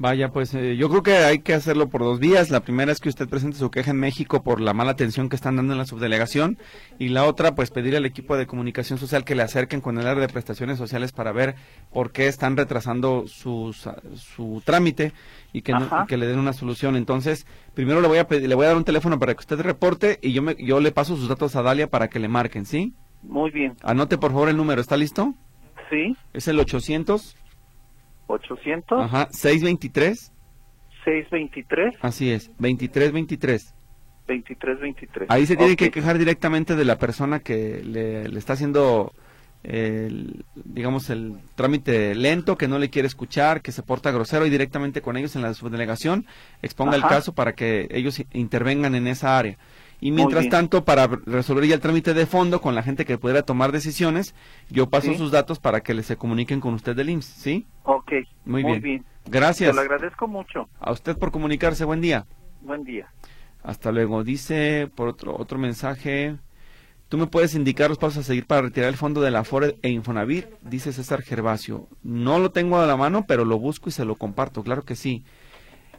Vaya, 0.00 0.28
pues 0.28 0.54
eh, 0.54 0.76
yo 0.76 0.88
creo 0.88 1.02
que 1.02 1.16
hay 1.16 1.40
que 1.40 1.54
hacerlo 1.54 1.88
por 1.88 2.02
dos 2.02 2.20
vías. 2.20 2.50
La 2.50 2.60
primera 2.60 2.92
es 2.92 3.00
que 3.00 3.08
usted 3.08 3.28
presente 3.28 3.58
su 3.58 3.70
queja 3.70 3.90
en 3.90 3.98
México 3.98 4.44
por 4.44 4.60
la 4.60 4.72
mala 4.72 4.92
atención 4.92 5.28
que 5.28 5.34
están 5.34 5.56
dando 5.56 5.72
en 5.72 5.78
la 5.78 5.86
subdelegación 5.86 6.56
y 7.00 7.08
la 7.08 7.24
otra, 7.24 7.56
pues 7.56 7.70
pedir 7.70 7.96
al 7.96 8.06
equipo 8.06 8.36
de 8.36 8.46
comunicación 8.46 9.00
social 9.00 9.24
que 9.24 9.34
le 9.34 9.42
acerquen 9.42 9.80
con 9.80 9.98
el 9.98 10.06
área 10.06 10.20
de 10.20 10.32
prestaciones 10.32 10.78
sociales 10.78 11.10
para 11.10 11.32
ver 11.32 11.56
por 11.92 12.12
qué 12.12 12.28
están 12.28 12.56
retrasando 12.56 13.26
su 13.26 14.62
trámite 14.64 15.12
y 15.52 15.62
que, 15.62 15.74
que 16.06 16.16
le 16.16 16.26
den 16.28 16.38
una 16.38 16.52
solución. 16.52 16.94
Entonces, 16.94 17.44
primero 17.74 18.00
le 18.00 18.06
voy 18.06 18.18
a 18.18 18.28
pedir, 18.28 18.48
le 18.48 18.54
voy 18.54 18.66
a 18.66 18.68
dar 18.68 18.76
un 18.76 18.84
teléfono 18.84 19.18
para 19.18 19.34
que 19.34 19.40
usted 19.40 19.60
reporte 19.60 20.20
y 20.22 20.32
yo 20.32 20.42
me, 20.42 20.54
yo 20.58 20.78
le 20.78 20.92
paso 20.92 21.16
sus 21.16 21.28
datos 21.28 21.56
a 21.56 21.62
Dalia 21.62 21.88
para 21.88 22.08
que 22.08 22.20
le 22.20 22.28
marquen, 22.28 22.66
¿sí? 22.66 22.94
Muy 23.22 23.50
bien. 23.50 23.74
Anote 23.82 24.16
por 24.16 24.30
favor 24.30 24.48
el 24.48 24.56
número, 24.56 24.80
¿está 24.80 24.96
listo? 24.96 25.34
Sí. 25.90 26.16
Es 26.32 26.46
el 26.46 26.60
800 26.60 27.36
800. 28.28 29.04
Ajá, 29.04 29.28
623. 29.30 30.32
623. 31.04 31.96
Así 32.00 32.30
es, 32.30 32.48
2323. 32.58 33.74
2323. 34.28 35.30
Ahí 35.30 35.46
se 35.46 35.56
tiene 35.56 35.76
que 35.76 35.90
quejar 35.90 36.18
directamente 36.18 36.76
de 36.76 36.84
la 36.84 36.98
persona 36.98 37.40
que 37.40 37.82
le, 37.82 38.24
está 38.38 38.52
haciendo, 38.52 39.12
el, 39.62 40.44
digamos, 40.54 41.08
el 41.10 41.38
trámite 41.54 42.14
lento, 42.14 42.56
que 42.56 42.68
no 42.68 42.78
le 42.78 42.90
quiere 42.90 43.08
escuchar, 43.08 43.62
que 43.62 43.72
se 43.72 43.82
porta 43.82 44.10
grosero 44.10 44.46
y 44.46 44.50
directamente 44.50 45.00
con 45.00 45.16
ellos 45.16 45.34
en 45.34 45.42
la 45.42 45.54
subdelegación 45.54 46.26
exponga 46.62 46.96
el 46.96 47.02
caso 47.02 47.32
para 47.32 47.54
que 47.54 47.88
ellos 47.90 48.22
intervengan 48.32 48.94
en 48.94 49.06
esa 49.06 49.38
área. 49.38 49.56
Y 50.00 50.12
mientras 50.12 50.48
tanto, 50.48 50.84
para 50.84 51.06
resolver 51.06 51.66
ya 51.66 51.74
el 51.74 51.80
trámite 51.80 52.14
de 52.14 52.26
fondo 52.26 52.60
con 52.60 52.74
la 52.74 52.82
gente 52.82 53.04
que 53.04 53.18
pudiera 53.18 53.42
tomar 53.42 53.72
decisiones, 53.72 54.34
yo 54.70 54.88
paso 54.88 55.12
sus 55.14 55.32
datos 55.32 55.58
para 55.58 55.80
que 55.80 55.94
les 55.94 56.06
se 56.06 56.16
comuniquen 56.16 56.60
con 56.60 56.74
usted 56.74 56.94
del 56.94 57.10
IMSS, 57.10 57.26
¿sí? 57.26 57.66
Ok. 57.82 58.12
Muy, 58.44 58.62
bien. 58.62 59.04
Gracias. 59.26 59.70
Te 59.70 59.76
lo 59.76 59.82
agradezco 59.82 60.28
mucho. 60.28 60.68
A 60.80 60.92
usted 60.92 61.16
por 61.16 61.32
comunicarse. 61.32 61.84
Buen 61.84 62.00
día. 62.00 62.26
Buen 62.60 62.84
día. 62.84 63.08
Hasta 63.62 63.90
luego. 63.90 64.22
Dice 64.22 64.88
por 64.94 65.08
otro, 65.08 65.36
otro 65.36 65.58
mensaje. 65.58 66.36
¿Tú 67.08 67.16
me 67.16 67.26
puedes 67.26 67.54
indicar 67.54 67.88
los 67.88 67.98
pasos 67.98 68.18
a 68.18 68.22
seguir 68.22 68.46
para 68.46 68.62
retirar 68.62 68.90
el 68.90 68.96
fondo 68.96 69.22
de 69.22 69.30
la 69.30 69.42
FORE 69.42 69.78
e 69.82 69.88
Infonavit? 69.88 70.46
Dice 70.60 70.92
César 70.92 71.22
Gervasio. 71.22 71.88
No 72.02 72.38
lo 72.38 72.52
tengo 72.52 72.78
a 72.78 72.86
la 72.86 72.96
mano, 72.96 73.24
pero 73.26 73.44
lo 73.44 73.58
busco 73.58 73.88
y 73.88 73.92
se 73.92 74.04
lo 74.04 74.14
comparto. 74.14 74.62
Claro 74.62 74.82
que 74.82 74.94
sí. 74.94 75.24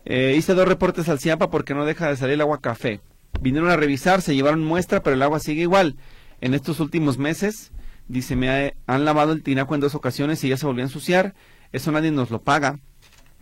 Eh, 0.06 0.36
hice 0.38 0.54
dos 0.54 0.68
reportes 0.68 1.10
al 1.10 1.20
CIAPA 1.20 1.50
porque 1.50 1.74
no 1.74 1.86
deja 1.86 2.08
de 2.08 2.16
salir 2.16 2.36
el 2.36 2.42
agua 2.42 2.62
café. 2.62 3.02
Vinieron 3.42 3.70
a 3.70 3.78
revisar, 3.78 4.22
se 4.22 4.36
llevaron 4.36 4.64
muestra, 4.64 5.02
pero 5.02 5.16
el 5.16 5.22
agua 5.22 5.40
sigue 5.40 5.62
igual. 5.62 5.96
En 6.42 6.54
estos 6.54 6.80
últimos 6.80 7.18
meses, 7.18 7.72
dice, 8.08 8.36
me 8.36 8.76
han 8.86 9.06
lavado 9.06 9.34
el 9.34 9.44
tinaco 9.44 9.76
en 9.76 9.82
dos 9.82 9.96
ocasiones 9.96 10.44
y 10.44 10.50
ya 10.50 10.58
se 10.58 10.66
volvió 10.66 10.84
a 10.84 10.88
ensuciar. 10.88 11.36
Eso 11.72 11.92
nadie 11.92 12.12
nos 12.12 12.32
lo 12.32 12.42
paga. 12.42 12.80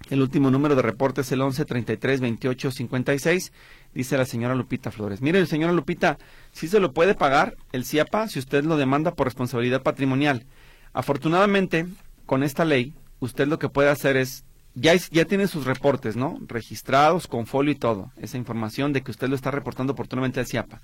El 0.09 0.21
último 0.21 0.51
número 0.51 0.75
de 0.75 0.81
reporte 0.81 1.21
es 1.21 1.31
el 1.31 1.41
11 1.41 1.65
33 1.65 2.21
28 2.21 2.71
56, 2.71 3.51
dice 3.93 4.17
la 4.17 4.25
señora 4.25 4.55
Lupita 4.55 4.91
Flores. 4.91 5.21
Mire, 5.21 5.45
señora 5.47 5.73
Lupita, 5.73 6.17
si 6.51 6.67
se 6.67 6.79
lo 6.79 6.93
puede 6.93 7.13
pagar 7.13 7.57
el 7.73 7.83
CIAPA 7.83 8.27
si 8.29 8.39
usted 8.39 8.63
lo 8.63 8.77
demanda 8.77 9.15
por 9.15 9.27
responsabilidad 9.27 9.81
patrimonial. 9.81 10.45
Afortunadamente, 10.93 11.87
con 12.25 12.43
esta 12.43 12.63
ley, 12.63 12.93
usted 13.19 13.47
lo 13.47 13.59
que 13.59 13.69
puede 13.69 13.89
hacer 13.89 14.15
es 14.15 14.45
ya, 14.79 14.95
ya 14.95 15.25
tiene 15.25 15.47
sus 15.47 15.65
reportes, 15.65 16.15
¿no? 16.15 16.37
Registrados 16.47 17.27
con 17.27 17.47
folio 17.47 17.71
y 17.71 17.75
todo. 17.75 18.11
Esa 18.17 18.37
información 18.37 18.93
de 18.93 19.01
que 19.01 19.11
usted 19.11 19.27
lo 19.27 19.35
está 19.35 19.49
reportando 19.49 19.93
oportunamente 19.93 20.39
al 20.39 20.45
CIAPA. 20.45 20.81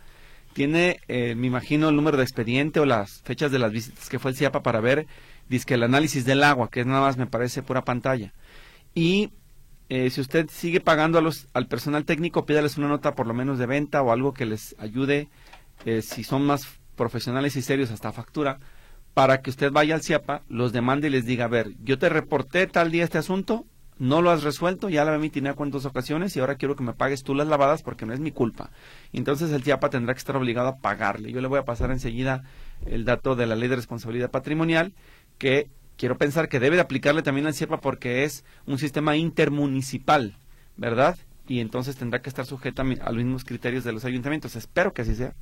Tiene, 0.54 1.00
eh, 1.08 1.36
me 1.36 1.48
imagino, 1.48 1.90
el 1.90 1.96
número 1.96 2.18
de 2.18 2.24
expediente 2.24 2.80
o 2.80 2.86
las 2.86 3.22
fechas 3.22 3.52
de 3.52 3.60
las 3.60 3.72
visitas 3.72 4.10
que 4.10 4.18
fue 4.18 4.32
el 4.32 4.38
CIAPA 4.38 4.64
para 4.64 4.80
ver, 4.80 5.06
dice 5.48 5.76
el 5.76 5.84
análisis 5.84 6.26
del 6.26 6.44
agua, 6.44 6.70
que 6.70 6.80
es 6.80 6.88
nada 6.88 7.02
más, 7.02 7.18
me 7.18 7.28
parece, 7.28 7.62
pura 7.62 7.84
pantalla. 7.84 8.34
Y 8.96 9.32
eh, 9.90 10.10
si 10.10 10.22
usted 10.22 10.50
sigue 10.52 10.80
pagando 10.80 11.20
a 11.20 11.22
los, 11.22 11.48
al 11.54 11.68
personal 11.68 12.04
técnico, 12.04 12.48
pídales 12.48 12.78
una 12.78 12.88
nota 12.88 13.14
por 13.14 13.28
lo 13.28 13.36
menos 13.36 13.60
de 13.60 13.68
venta 13.68 14.02
o 14.02 14.12
algo 14.12 14.34
que 14.34 14.48
les 14.48 14.76
ayude, 14.80 15.30
eh, 15.86 16.02
si 16.02 16.24
son 16.24 16.46
más 16.46 16.68
profesionales 16.96 17.56
y 17.56 17.62
serios, 17.62 17.92
hasta 17.92 18.12
factura, 18.12 18.60
para 19.14 19.42
que 19.42 19.52
usted 19.52 19.72
vaya 19.72 19.94
al 19.94 20.02
CIAPA, 20.02 20.42
los 20.50 20.74
demande 20.74 21.10
y 21.10 21.12
les 21.12 21.26
diga, 21.26 21.46
a 21.46 21.50
ver, 21.50 21.74
yo 21.84 22.00
te 22.00 22.10
reporté 22.10 22.66
tal 22.66 22.90
día 22.90 23.04
este 23.04 23.20
asunto, 23.20 23.68
no 24.04 24.22
lo 24.22 24.32
has 24.32 24.44
resuelto, 24.44 24.90
ya 24.90 25.06
la 25.06 25.18
mi 25.18 25.32
en 25.34 25.72
dos 25.72 25.86
ocasiones 25.86 26.36
y 26.36 26.42
ahora 26.42 26.56
quiero 26.56 26.76
que 26.76 26.84
me 26.84 26.92
pagues 26.92 27.24
tú 27.24 27.34
las 27.34 27.48
lavadas 27.48 27.84
porque 27.84 28.06
no 28.06 28.12
es 28.12 28.20
mi 28.20 28.32
culpa. 28.32 28.70
Entonces 29.14 29.50
el 29.52 29.64
CIAPA 29.64 29.90
tendrá 29.90 30.14
que 30.14 30.18
estar 30.18 30.36
obligado 30.36 30.68
a 30.68 30.78
pagarle. 30.80 31.32
Yo 31.32 31.40
le 31.40 31.48
voy 31.48 31.60
a 31.60 31.64
pasar 31.64 31.90
enseguida 31.90 32.44
el 32.86 33.06
dato 33.06 33.38
de 33.38 33.48
la 33.48 33.56
ley 33.56 33.70
de 33.70 33.78
responsabilidad 33.78 34.30
patrimonial 34.30 34.94
que 35.38 35.70
quiero 35.96 36.18
pensar 36.18 36.50
que 36.50 36.60
debe 36.60 36.76
de 36.76 36.82
aplicarle 36.82 37.22
también 37.22 37.48
al 37.48 37.54
CIAPA 37.54 37.80
porque 37.80 38.26
es 38.26 38.44
un 38.66 38.78
sistema 38.78 39.16
intermunicipal, 39.16 40.36
¿verdad? 40.76 41.18
Y 41.48 41.62
entonces 41.62 41.96
tendrá 41.96 42.22
que 42.22 42.28
estar 42.28 42.46
sujeta 42.46 42.82
a 42.82 43.12
los 43.12 43.24
mismos 43.24 43.46
criterios 43.46 43.86
de 43.86 43.94
los 43.94 44.04
ayuntamientos. 44.04 44.58
Espero 44.58 44.94
que 44.94 45.04
así 45.04 45.16
sea. 45.16 45.34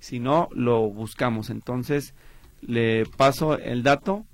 Si 0.00 0.18
no, 0.18 0.48
lo 0.52 0.80
buscamos. 0.90 1.48
Entonces, 1.48 2.14
le 2.60 3.06
paso 3.06 3.56
el 3.56 3.84
dato, 3.84 4.26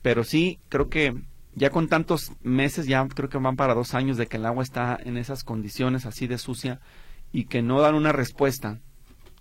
pero 0.00 0.24
sí 0.24 0.60
creo 0.70 0.88
que 0.88 1.14
ya 1.58 1.70
con 1.70 1.88
tantos 1.88 2.32
meses, 2.42 2.86
ya 2.86 3.06
creo 3.08 3.28
que 3.28 3.38
van 3.38 3.56
para 3.56 3.74
dos 3.74 3.94
años 3.94 4.16
de 4.16 4.26
que 4.26 4.36
el 4.36 4.46
agua 4.46 4.62
está 4.62 4.98
en 5.04 5.16
esas 5.16 5.42
condiciones 5.42 6.06
así 6.06 6.26
de 6.26 6.38
sucia 6.38 6.80
y 7.32 7.44
que 7.46 7.62
no 7.62 7.80
dan 7.80 7.94
una 7.94 8.12
respuesta 8.12 8.78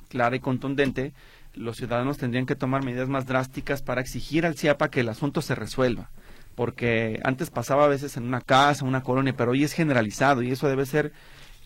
clara 0.09 0.35
y 0.35 0.39
contundente, 0.39 1.13
los 1.53 1.77
ciudadanos 1.77 2.17
tendrían 2.17 2.45
que 2.45 2.55
tomar 2.55 2.83
medidas 2.83 3.07
más 3.07 3.25
drásticas 3.25 3.81
para 3.81 4.01
exigir 4.01 4.45
al 4.45 4.57
CIAPA 4.57 4.89
que 4.89 5.01
el 5.01 5.09
asunto 5.09 5.41
se 5.41 5.53
resuelva. 5.55 6.09
Porque 6.55 7.19
antes 7.23 7.51
pasaba 7.51 7.85
a 7.85 7.87
veces 7.87 8.17
en 8.17 8.23
una 8.23 8.41
casa, 8.41 8.83
una 8.83 9.03
colonia, 9.03 9.35
pero 9.37 9.51
hoy 9.51 9.63
es 9.63 9.73
generalizado 9.73 10.41
y 10.41 10.51
eso 10.51 10.67
debe 10.67 10.87
ser 10.87 11.13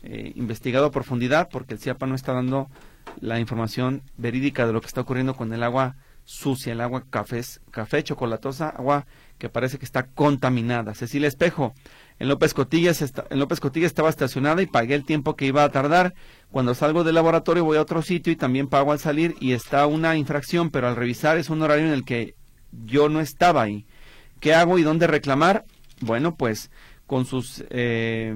eh, 0.03 0.33
investigado 0.35 0.87
a 0.87 0.91
profundidad 0.91 1.47
porque 1.49 1.75
el 1.75 1.79
CIAPA 1.79 2.07
no 2.07 2.15
está 2.15 2.33
dando 2.33 2.69
la 3.21 3.39
información 3.39 4.01
verídica 4.17 4.67
de 4.67 4.73
lo 4.73 4.81
que 4.81 4.87
está 4.87 5.01
ocurriendo 5.01 5.33
con 5.35 5.53
el 5.53 5.63
agua 5.63 5.95
sucia, 6.25 6.73
el 6.73 6.81
agua 6.81 7.03
café, 7.09 7.41
café 7.71 8.03
chocolatosa, 8.03 8.69
agua 8.69 9.05
que 9.41 9.49
parece 9.49 9.79
que 9.79 9.85
está 9.85 10.05
contaminada. 10.05 10.93
Cecilia 10.93 11.27
Espejo, 11.27 11.73
en 12.19 12.29
López 12.29 12.53
Cotillas, 12.53 13.01
en 13.01 13.39
López 13.39 13.59
Cotillas 13.59 13.87
estaba 13.87 14.07
estacionada 14.07 14.61
y 14.61 14.67
pagué 14.67 14.93
el 14.93 15.03
tiempo 15.03 15.35
que 15.35 15.47
iba 15.47 15.63
a 15.63 15.71
tardar. 15.71 16.13
Cuando 16.51 16.75
salgo 16.75 17.03
del 17.03 17.15
laboratorio 17.15 17.65
voy 17.65 17.77
a 17.77 17.81
otro 17.81 18.03
sitio 18.03 18.31
y 18.31 18.35
también 18.35 18.67
pago 18.67 18.91
al 18.91 18.99
salir 18.99 19.35
y 19.39 19.53
está 19.53 19.87
una 19.87 20.15
infracción, 20.15 20.69
pero 20.69 20.87
al 20.87 20.95
revisar 20.95 21.39
es 21.39 21.49
un 21.49 21.63
horario 21.63 21.87
en 21.87 21.91
el 21.93 22.05
que 22.05 22.35
yo 22.85 23.09
no 23.09 23.19
estaba 23.19 23.63
ahí. 23.63 23.87
¿Qué 24.39 24.53
hago 24.53 24.77
y 24.77 24.83
dónde 24.83 25.07
reclamar? 25.07 25.65
Bueno, 25.99 26.35
pues 26.35 26.69
con 27.07 27.25
sus 27.25 27.63
eh, 27.71 28.35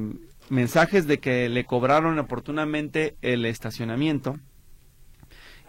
mensajes 0.49 1.05
de 1.05 1.19
que 1.19 1.49
le 1.49 1.65
cobraron 1.65 2.17
oportunamente 2.17 3.15
el 3.21 3.45
estacionamiento 3.45 4.39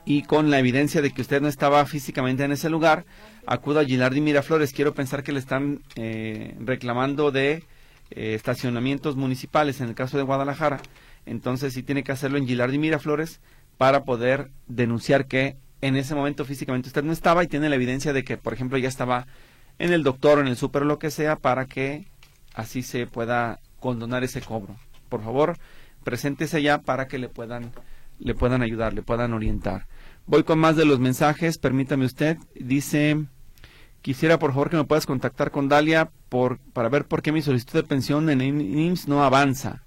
y 0.07 0.23
con 0.23 0.51
la 0.51 0.61
evidencia 0.61 1.03
de 1.03 1.11
que 1.11 1.21
usted 1.21 1.43
no 1.43 1.49
estaba 1.49 1.85
físicamente 1.85 2.45
en 2.45 2.53
ese 2.53 2.71
lugar, 2.71 3.05
acuda 3.45 3.81
a 3.81 3.85
Gilardi 3.85 4.21
Miraflores. 4.21 4.73
Quiero 4.73 4.95
pensar 4.95 5.25
que 5.25 5.33
le 5.33 5.41
están 5.41 5.83
eh, 5.97 6.55
reclamando 6.61 7.33
de 7.33 7.65
eh, 8.11 8.35
estacionamientos 8.35 9.17
municipales 9.17 9.81
en 9.81 9.89
el 9.89 9.97
caso 9.97 10.17
de 10.17 10.23
Guadalajara. 10.23 10.81
Entonces 11.27 11.75
sí 11.75 11.83
tiene 11.83 12.05
que 12.05 12.13
hacerlo 12.13 12.39
en 12.39 12.47
Gilardi 12.47 12.79
Miraflores 12.79 13.41
para 13.79 14.05
poder 14.05 14.53
denunciar 14.69 15.27
que 15.27 15.57
en 15.81 15.97
ese 15.97 16.15
momento 16.15 16.45
físicamente 16.45 16.89
usted 16.89 17.03
no 17.03 17.13
estaba 17.13 17.43
y 17.43 17.49
tiene 17.49 17.69
la 17.69 17.75
evidencia 17.75 18.13
de 18.13 18.23
que, 18.23 18.37
por 18.37 18.53
ejemplo, 18.53 18.79
ya 18.79 18.89
estaba 18.89 19.27
en 19.81 19.93
el 19.93 20.05
doctor 20.05 20.39
o 20.39 20.41
en 20.41 20.47
el 20.47 20.57
súper 20.57 20.83
o 20.83 20.87
lo 20.87 21.01
que 21.01 21.11
sea 21.11 21.35
para 21.35 21.67
que 21.67 22.07
así 22.55 22.83
se 22.83 23.09
pueda 23.09 23.59
condonar 23.81 24.23
ese 24.23 24.41
cobro. 24.41 24.77
Por 25.09 25.23
favor, 25.25 25.59
preséntese 26.05 26.63
ya 26.63 26.79
para 26.79 27.09
que 27.09 27.19
le 27.19 27.29
puedan, 27.29 27.73
le 28.21 28.35
puedan 28.35 28.63
ayudar, 28.63 28.95
le 28.95 29.03
puedan 29.03 29.33
orientar. 29.35 29.87
Voy 30.29 30.43
con 30.43 30.59
más 30.59 30.75
de 30.75 30.85
los 30.85 30.99
mensajes, 30.99 31.57
permítame 31.57 32.05
usted. 32.05 32.37
Dice, 32.57 33.27
quisiera 34.03 34.41
por 34.41 34.51
favor 34.51 34.71
que 34.71 34.77
me 34.77 34.85
puedas 34.85 35.07
contactar 35.07 35.53
con 35.53 35.69
Dalia 35.69 36.11
por, 36.29 36.59
para 36.73 36.89
ver 36.89 37.07
por 37.07 37.23
qué 37.23 37.31
mi 37.31 37.43
solicitud 37.43 37.75
de 37.75 37.85
pensión 37.85 38.29
en 38.29 38.41
IMSS 38.41 39.07
no 39.07 39.23
avanza. 39.23 39.85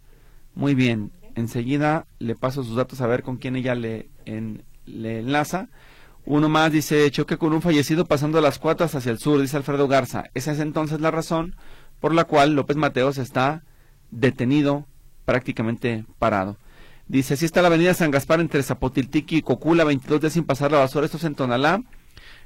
Muy 0.55 0.75
bien, 0.75 1.11
enseguida 1.35 2.05
le 2.19 2.35
paso 2.35 2.63
sus 2.63 2.77
datos 2.77 3.01
a 3.01 3.07
ver 3.07 3.21
con 3.21 3.35
quién 3.35 3.57
ella 3.57 3.75
le, 3.75 4.09
enlaza. 4.25 5.67
Uno 6.25 6.47
más 6.47 6.71
dice, 6.71 7.11
choque 7.11 7.37
con 7.37 7.51
un 7.51 7.61
fallecido 7.61 8.05
pasando 8.05 8.39
las 8.39 8.59
cuotas 8.59 8.95
hacia 8.95 9.11
el 9.11 9.19
sur, 9.19 9.41
dice 9.41 9.57
Alfredo 9.57 9.89
Garza. 9.89 10.23
Esa 10.35 10.53
es 10.53 10.59
entonces 10.59 11.01
la 11.01 11.11
razón 11.11 11.57
por 11.99 12.13
la 12.13 12.23
cual 12.23 12.55
López 12.55 12.77
Mateos 12.77 13.17
está 13.17 13.63
detenido, 14.09 14.85
prácticamente 15.25 16.05
parado. 16.17 16.55
Dice, 17.09 17.33
así 17.33 17.45
está 17.45 17.63
la 17.63 17.69
avenida 17.69 17.95
San 17.95 18.11
Gaspar 18.11 18.39
entre 18.39 18.61
Zapotiltiqui 18.61 19.37
y 19.37 19.41
Cocula, 19.41 19.83
22 19.83 20.21
días 20.21 20.33
sin 20.33 20.43
pasar 20.43 20.71
la 20.71 20.77
basura, 20.77 21.05
esto 21.07 21.17
es 21.17 21.23
en 21.23 21.33
Tonalá. 21.33 21.81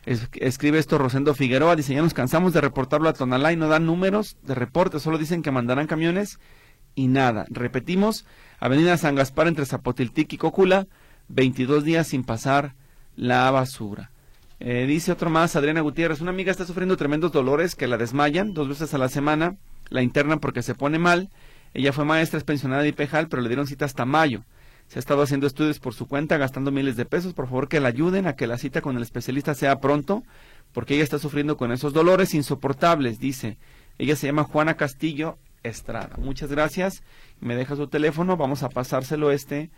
escribe 0.06 0.80
esto 0.80 0.98
Rosendo 0.98 1.36
Figueroa, 1.36 1.76
dice, 1.76 1.94
ya 1.94 2.02
nos 2.02 2.14
cansamos 2.14 2.54
de 2.54 2.62
reportarlo 2.62 3.10
a 3.10 3.14
Tonalá 3.14 3.52
y 3.52 3.58
no 3.58 3.68
dan 3.68 3.86
números 3.86 4.38
de 4.42 4.56
reporte, 4.56 5.02
solo 5.02 5.18
dicen 5.18 5.42
que 5.42 5.52
mandarán 5.52 5.86
camiones 5.86 6.40
y 6.96 7.08
nada. 7.08 7.46
Repetimos, 7.50 8.26
avenida 8.58 8.96
San 8.96 9.16
Gaspar 9.16 9.50
entre 9.50 9.66
Zapotiltiqui 9.66 10.38
y 10.38 10.40
Cocula, 10.40 10.88
22 11.28 11.84
días 11.84 12.08
sin 12.08 12.24
pasar 12.24 12.74
la 13.18 13.52
basura. 13.52 14.12
Eh, 14.62 14.86
dice 14.88 15.12
otro 15.12 15.30
más, 15.30 15.58
Adriana 15.58 15.82
Gutiérrez, 15.82 16.22
una 16.22 16.32
amiga 16.32 16.52
está 16.52 16.66
sufriendo 16.66 16.96
tremendos 16.96 17.34
dolores 17.34 17.76
que 17.76 17.88
la 17.88 17.98
desmayan 17.98 18.54
dos 18.54 18.70
veces 18.70 18.94
a 18.94 18.98
la 18.98 19.10
semana, 19.10 19.58
la 19.90 20.04
internan 20.04 20.40
porque 20.40 20.62
se 20.62 20.74
pone 20.74 21.00
mal. 21.00 21.30
Ella 21.74 21.92
fue 21.92 22.06
maestra, 22.06 22.38
es 22.38 22.46
pensionada 22.46 22.84
de 22.84 22.90
IPEJAL, 22.90 23.28
pero 23.28 23.42
le 23.42 23.50
dieron 23.50 23.68
cita 23.68 23.84
hasta 23.84 24.06
mayo. 24.06 24.46
Se 24.88 25.00
ha 25.00 25.02
estado 25.02 25.22
haciendo 25.24 25.48
estudios 25.48 25.80
por 25.80 25.94
su 25.94 26.08
cuenta, 26.08 26.38
gastando 26.38 26.72
miles 26.72 26.96
de 26.96 27.06
pesos. 27.06 27.34
Por 27.34 27.46
favor, 27.46 27.68
que 27.68 27.80
la 27.80 27.90
ayuden 27.90 28.28
a 28.28 28.36
que 28.36 28.48
la 28.48 28.58
cita 28.58 28.82
con 28.82 28.96
el 28.96 29.04
especialista 29.04 29.56
sea 29.56 29.80
pronto, 29.80 30.24
porque 30.72 30.96
ella 30.96 31.04
está 31.04 31.20
sufriendo 31.20 31.58
con 31.58 31.72
esos 31.72 31.94
dolores 31.94 32.34
insoportables, 32.34 33.20
dice. 33.20 33.58
Ella 33.98 34.16
se 34.16 34.28
llama 34.28 34.44
Juana 34.44 34.76
Castillo 34.76 35.38
Estrada. 35.64 36.18
Muchas 36.18 36.52
gracias. 36.52 37.04
Me 37.40 37.56
deja 37.56 37.76
su 37.76 37.88
teléfono. 37.88 38.38
Vamos 38.38 38.64
a 38.64 38.70
pasárselo 38.70 39.32
este 39.32 39.70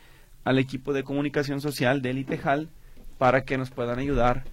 al 0.43 0.59
equipo 0.59 0.93
de 0.93 1.03
comunicación 1.03 1.59
social 1.59 2.01
del 2.01 2.19
IPEJAL 2.19 2.69
para 3.17 3.43
que 3.43 3.57
nos 3.57 3.71
puedan 3.71 3.99
ayudar 3.99 4.43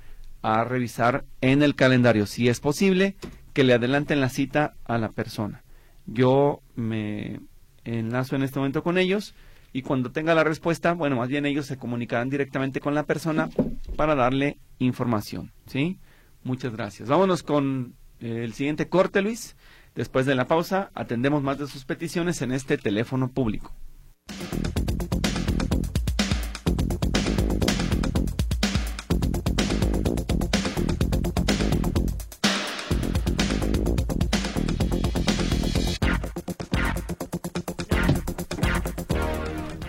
a 0.43 0.65
revisar 0.65 1.25
en 1.41 1.63
el 1.63 1.75
calendario, 1.75 2.27
si 2.27 2.49
es 2.49 2.61
posible, 2.61 3.15
que 3.53 3.65
le 3.65 3.75
adelanten 3.75 4.21
la 4.21 4.29
cita 4.29 4.75
a 4.85 4.99
la 4.99 5.11
persona. 5.11 5.63
Yo 6.07 6.61
me 6.75 7.41
enlazo 7.85 8.37
en 8.37 8.43
este 8.43 8.59
momento 8.59 8.83
con 8.83 8.99
ellos 8.99 9.35
y 9.73 9.83
cuando 9.83 10.13
tenga 10.13 10.35
la 10.35 10.45
respuesta, 10.45 10.93
bueno, 10.93 11.17
más 11.17 11.29
bien 11.29 11.47
ellos 11.47 11.67
se 11.67 11.79
comunicarán 11.79 12.29
directamente 12.29 12.81
con 12.81 12.95
la 12.95 13.05
persona 13.05 13.49
para 13.97 14.15
darle 14.15 14.59
información, 14.79 15.53
¿sí? 15.67 15.99
Muchas 16.45 16.73
gracias. 16.73 17.09
Vámonos 17.09 17.43
con 17.43 17.95
el 18.21 18.53
siguiente 18.53 18.89
corte, 18.89 19.23
Luis. 19.23 19.57
Después 19.95 20.27
de 20.27 20.35
la 20.35 20.47
pausa, 20.47 20.91
atendemos 20.95 21.43
más 21.43 21.59
de 21.59 21.67
sus 21.67 21.85
peticiones 21.85 22.43
en 22.43 22.53
este 22.53 22.79
teléfono 22.79 23.29
público. 23.29 23.75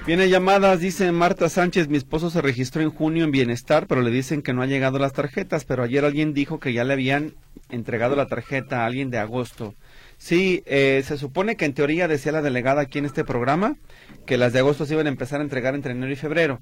Viene 0.06 0.28
llamadas, 0.28 0.82
dice 0.82 1.14
Marta 1.14 1.48
Sánchez, 1.48 1.88
mi 1.88 1.96
esposo 1.96 2.30
se 2.30 2.42
registró 2.42 2.82
en 2.82 2.90
junio 2.90 3.24
en 3.24 3.32
Bienestar, 3.32 3.88
pero 3.88 4.02
le 4.02 4.12
dicen 4.12 4.42
que 4.42 4.52
no 4.52 4.62
ha 4.62 4.66
llegado 4.66 5.00
las 5.00 5.14
tarjetas, 5.14 5.64
pero 5.64 5.82
ayer 5.82 6.04
alguien 6.04 6.34
dijo 6.34 6.60
que 6.60 6.74
ya 6.74 6.84
le 6.84 6.92
habían 6.92 7.36
entregado 7.70 8.18
la 8.18 8.28
tarjeta 8.28 8.82
a 8.82 8.86
alguien 8.86 9.10
de 9.12 9.20
agosto. 9.20 9.76
Sí, 10.18 10.62
eh, 10.66 11.04
se 11.06 11.18
supone 11.18 11.56
que 11.56 11.64
en 11.64 11.74
teoría 11.74 12.10
decía 12.10 12.34
la 12.34 12.42
delegada 12.42 12.82
aquí 12.82 13.00
en 13.00 13.06
este 13.06 13.24
programa 13.24 13.78
que 14.26 14.38
las 14.38 14.52
de 14.52 14.60
agosto 14.60 14.86
se 14.86 14.94
iban 14.94 15.06
a 15.06 15.10
empezar 15.10 15.40
a 15.40 15.44
entregar 15.44 15.74
entre 15.74 15.94
enero 15.94 16.12
y 16.12 16.18
febrero. 16.18 16.60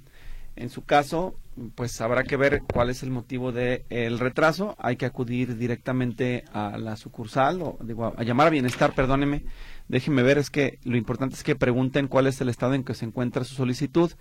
En 0.56 0.70
su 0.70 0.84
caso, 0.84 1.34
pues 1.76 2.00
habrá 2.02 2.24
que 2.24 2.38
ver 2.38 2.62
cuál 2.72 2.90
es 2.90 3.04
el 3.04 3.12
motivo 3.12 3.52
del 3.52 3.84
el 3.90 4.20
retraso. 4.20 4.76
Hay 4.80 4.96
que 4.96 5.06
acudir 5.06 5.58
directamente 5.58 6.46
a 6.54 6.78
la 6.78 6.96
sucursal, 6.96 7.62
o 7.62 7.78
digo, 7.82 8.14
a 8.16 8.24
llamar 8.24 8.48
a 8.48 8.52
Bienestar, 8.52 8.94
perdóneme, 8.94 9.44
déjenme 9.88 10.24
ver, 10.24 10.38
es 10.38 10.50
que 10.50 10.80
lo 10.84 10.98
importante 10.98 11.36
es 11.36 11.44
que 11.44 11.56
pregunten 11.56 12.08
cuál 12.08 12.28
es 12.28 12.40
el 12.42 12.50
estado 12.50 12.74
en 12.74 12.84
que 12.84 12.94
se 12.94 13.06
encuentra 13.06 13.44
su 13.44 13.56
solicitud. 13.56 14.12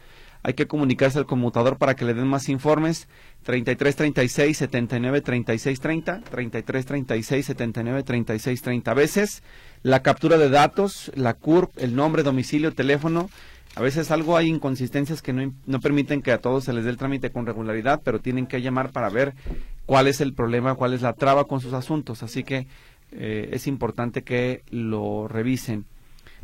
Hay 0.43 0.55
que 0.55 0.67
comunicarse 0.67 1.19
al 1.19 1.27
conmutador 1.27 1.77
para 1.77 1.95
que 1.95 2.05
le 2.05 2.15
den 2.15 2.27
más 2.27 2.49
informes. 2.49 3.09
33 3.45 3.95
36 3.95 4.57
79 4.57 5.21
36 5.21 5.81
30, 5.81 6.21
33 6.23 6.87
36 6.87 7.47
79 7.47 8.03
36 8.03 8.63
30. 8.63 8.91
A 8.91 8.95
veces 8.95 9.43
la 9.83 10.03
captura 10.03 10.39
de 10.39 10.49
datos, 10.49 11.13
la 11.15 11.35
CURP, 11.35 11.79
el 11.79 11.95
nombre, 11.95 12.23
domicilio, 12.23 12.73
teléfono, 12.73 13.31
a 13.77 13.83
veces 13.83 14.11
algo 14.11 14.37
hay 14.37 14.49
inconsistencias 14.49 15.23
que 15.23 15.33
no, 15.33 15.53
no 15.67 15.81
permiten 15.81 16.23
que 16.23 16.33
a 16.33 16.39
todos 16.39 16.65
se 16.65 16.73
les 16.73 16.85
dé 16.85 16.91
el 16.91 16.97
trámite 16.97 17.31
con 17.31 17.47
regularidad, 17.47 18.01
pero 18.05 18.21
tienen 18.21 18.47
que 18.47 18.63
llamar 18.63 18.91
para 18.91 19.11
ver 19.11 19.35
cuál 19.87 20.09
es 20.09 20.21
el 20.21 20.35
problema, 20.35 20.75
cuál 20.75 20.93
es 20.93 21.03
la 21.03 21.13
traba 21.13 21.45
con 21.45 21.61
sus 21.61 21.73
asuntos. 21.73 22.23
Así 22.23 22.43
que 22.43 22.67
eh, 23.13 23.51
es 23.53 23.67
importante 23.67 24.23
que 24.23 24.63
lo 24.71 25.29
revisen. 25.29 25.85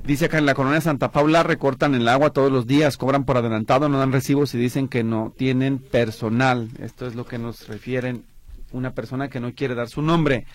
Dice 0.05 0.27
acá 0.27 0.39
en 0.39 0.47
la 0.47 0.55
colonia 0.55 0.81
Santa 0.81 1.11
Paula 1.11 1.43
recortan 1.43 1.95
el 1.95 2.07
agua 2.09 2.31
todos 2.31 2.53
los 2.53 2.67
días, 2.67 2.97
cobran 2.97 3.25
por 3.25 3.39
adelantado, 3.39 3.89
no 3.89 3.99
dan 3.99 4.13
recibos 4.13 4.55
y 4.55 4.59
dicen 4.59 4.89
que 4.89 5.03
no 5.03 5.33
tienen 5.37 5.79
personal. 5.79 6.69
Esto 6.81 7.07
es 7.07 7.15
lo 7.15 7.25
que 7.25 7.39
nos 7.39 7.67
refieren 7.67 8.25
una 8.73 8.93
persona 8.93 9.29
que 9.29 9.41
no 9.41 9.53
quiere 9.53 9.75
dar 9.75 9.89
su 9.89 10.03
nombre. 10.03 10.47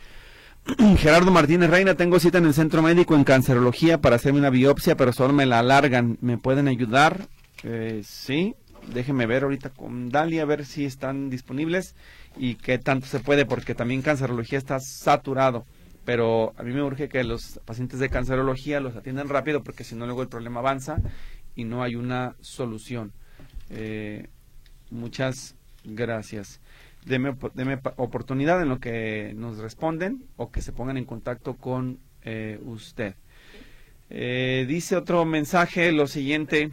Gerardo 0.98 1.32
Martínez 1.32 1.70
Reina, 1.70 1.96
tengo 1.96 2.20
cita 2.20 2.38
en 2.38 2.46
el 2.46 2.54
centro 2.54 2.82
médico 2.82 3.16
en 3.16 3.24
cancerología 3.24 4.00
para 4.00 4.16
hacerme 4.16 4.40
una 4.40 4.50
biopsia, 4.50 4.96
pero 4.96 5.14
solo 5.14 5.34
me 5.34 5.46
la 5.46 5.60
alargan. 5.60 6.18
¿Me 6.22 6.38
pueden 6.38 6.68
ayudar? 6.68 7.28
Eh, 7.64 8.02
sí, 8.06 8.56
déjenme 8.94 9.26
ver 9.26 9.44
ahorita 9.44 9.70
con 9.70 10.10
Dalia, 10.10 10.44
a 10.44 10.46
ver 10.46 10.66
si 10.66 10.86
están 10.86 11.30
disponibles 11.30 11.96
y 12.38 12.56
qué 12.56 12.78
tanto 12.78 13.08
se 13.08 13.20
puede, 13.20 13.46
porque 13.46 13.76
también 13.76 14.02
cancerología 14.02 14.58
está 14.58 14.80
saturado 14.80 15.66
pero 16.06 16.54
a 16.58 16.64
mí 16.64 16.74
me 16.74 16.82
urge 16.82 17.10
que 17.10 17.24
los 17.24 17.60
pacientes 17.66 18.00
de 18.00 18.10
cancerología 18.10 18.80
los 18.80 18.96
atiendan 18.96 19.30
rápido 19.30 19.64
porque 19.64 19.84
si 19.84 19.96
no 19.96 20.06
luego 20.06 20.22
el 20.22 20.30
problema 20.30 20.60
avanza 20.60 20.98
y 21.56 21.64
no 21.64 21.84
hay 21.84 21.96
una 21.96 22.36
solución. 22.42 23.14
Eh, 23.70 24.28
muchas 24.90 25.56
gracias. 25.84 26.60
Deme, 27.06 27.36
deme, 27.56 27.80
oportunidad 27.98 28.62
en 28.62 28.70
lo 28.70 28.80
que 28.80 29.34
nos 29.36 29.58
responden 29.58 30.26
o 30.38 30.52
que 30.52 30.62
se 30.62 30.72
pongan 30.72 30.98
en 30.98 31.06
contacto 31.06 31.56
con 31.56 32.00
eh, 32.24 32.60
usted. 32.64 33.16
Eh, 34.10 34.66
dice 34.68 34.96
otro 34.96 35.26
mensaje 35.26 35.92
lo 35.92 36.06
siguiente 36.06 36.72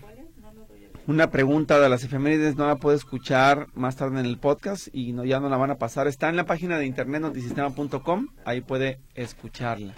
una 1.08 1.30
pregunta 1.30 1.80
de 1.80 1.88
las 1.88 2.04
efemérides 2.04 2.56
no 2.56 2.66
la 2.66 2.76
puede 2.76 2.98
escuchar 2.98 3.68
más 3.72 3.96
tarde 3.96 4.20
en 4.20 4.26
el 4.26 4.36
podcast 4.36 4.88
y 4.92 5.14
no, 5.14 5.24
ya 5.24 5.40
no 5.40 5.48
la 5.48 5.56
van 5.56 5.70
a 5.70 5.78
pasar. 5.78 6.06
Está 6.06 6.28
en 6.28 6.36
la 6.36 6.44
página 6.44 6.76
de 6.76 6.84
internet 6.84 7.22
notisistema.com, 7.22 8.28
ahí 8.44 8.60
puede 8.60 9.00
escucharla. 9.14 9.94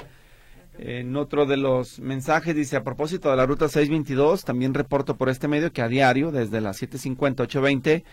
En 0.79 1.17
otro 1.17 1.47
de 1.47 1.57
los 1.57 1.99
mensajes 1.99 2.55
dice, 2.55 2.77
a 2.77 2.85
propósito 2.85 3.29
de 3.29 3.37
la 3.37 3.45
ruta 3.45 3.69
622, 3.69 4.45
también 4.45 4.73
reporto 4.73 5.17
por 5.17 5.29
este 5.29 5.49
medio 5.49 5.73
que 5.73 5.83
a 5.83 5.89
diario, 5.89 6.31
desde 6.31 6.61
las 6.61 6.81
7.50, 6.81 7.35
8.20, 7.49 8.05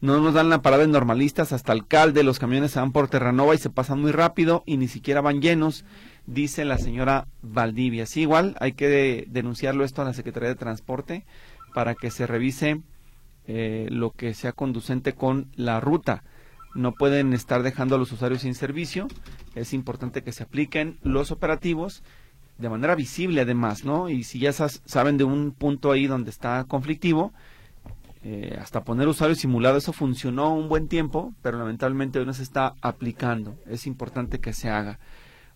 no 0.00 0.20
nos 0.20 0.34
dan 0.34 0.50
la 0.50 0.62
parada 0.62 0.82
de 0.82 0.88
normalistas 0.88 1.52
hasta 1.52 1.72
alcalde, 1.72 2.22
los 2.22 2.38
camiones 2.38 2.72
se 2.72 2.80
van 2.80 2.92
por 2.92 3.08
Terranova 3.08 3.54
y 3.54 3.58
se 3.58 3.70
pasan 3.70 4.00
muy 4.00 4.12
rápido 4.12 4.62
y 4.66 4.76
ni 4.76 4.88
siquiera 4.88 5.20
van 5.20 5.40
llenos, 5.40 5.84
dice 6.26 6.64
la 6.64 6.78
señora 6.78 7.28
Valdivia. 7.42 8.06
Sí, 8.06 8.22
igual 8.22 8.56
hay 8.60 8.72
que 8.72 9.26
denunciarlo 9.28 9.84
esto 9.84 10.02
a 10.02 10.04
la 10.04 10.12
Secretaría 10.12 10.50
de 10.50 10.54
Transporte 10.54 11.24
para 11.74 11.94
que 11.94 12.10
se 12.10 12.26
revise 12.26 12.82
eh, 13.46 13.86
lo 13.90 14.10
que 14.10 14.34
sea 14.34 14.52
conducente 14.52 15.14
con 15.14 15.50
la 15.54 15.80
ruta. 15.80 16.24
No 16.74 16.92
pueden 16.92 17.32
estar 17.32 17.62
dejando 17.62 17.94
a 17.94 17.98
los 17.98 18.12
usuarios 18.12 18.42
sin 18.42 18.54
servicio. 18.54 19.08
Es 19.54 19.72
importante 19.72 20.22
que 20.22 20.32
se 20.32 20.42
apliquen 20.42 20.98
los 21.02 21.30
operativos 21.30 22.02
de 22.58 22.68
manera 22.68 22.94
visible 22.94 23.42
además, 23.42 23.84
¿no? 23.84 24.08
Y 24.08 24.24
si 24.24 24.38
ya 24.38 24.52
saben 24.52 25.16
de 25.16 25.24
un 25.24 25.52
punto 25.52 25.92
ahí 25.92 26.06
donde 26.06 26.30
está 26.30 26.64
conflictivo, 26.64 27.32
eh, 28.28 28.58
hasta 28.60 28.82
poner 28.82 29.06
usuario 29.06 29.36
simulado, 29.36 29.78
eso 29.78 29.92
funcionó 29.92 30.52
un 30.52 30.68
buen 30.68 30.88
tiempo, 30.88 31.32
pero 31.42 31.58
lamentablemente 31.58 32.18
hoy 32.18 32.26
no 32.26 32.34
se 32.34 32.42
está 32.42 32.74
aplicando. 32.80 33.56
Es 33.66 33.86
importante 33.86 34.40
que 34.40 34.52
se 34.52 34.68
haga. 34.68 34.98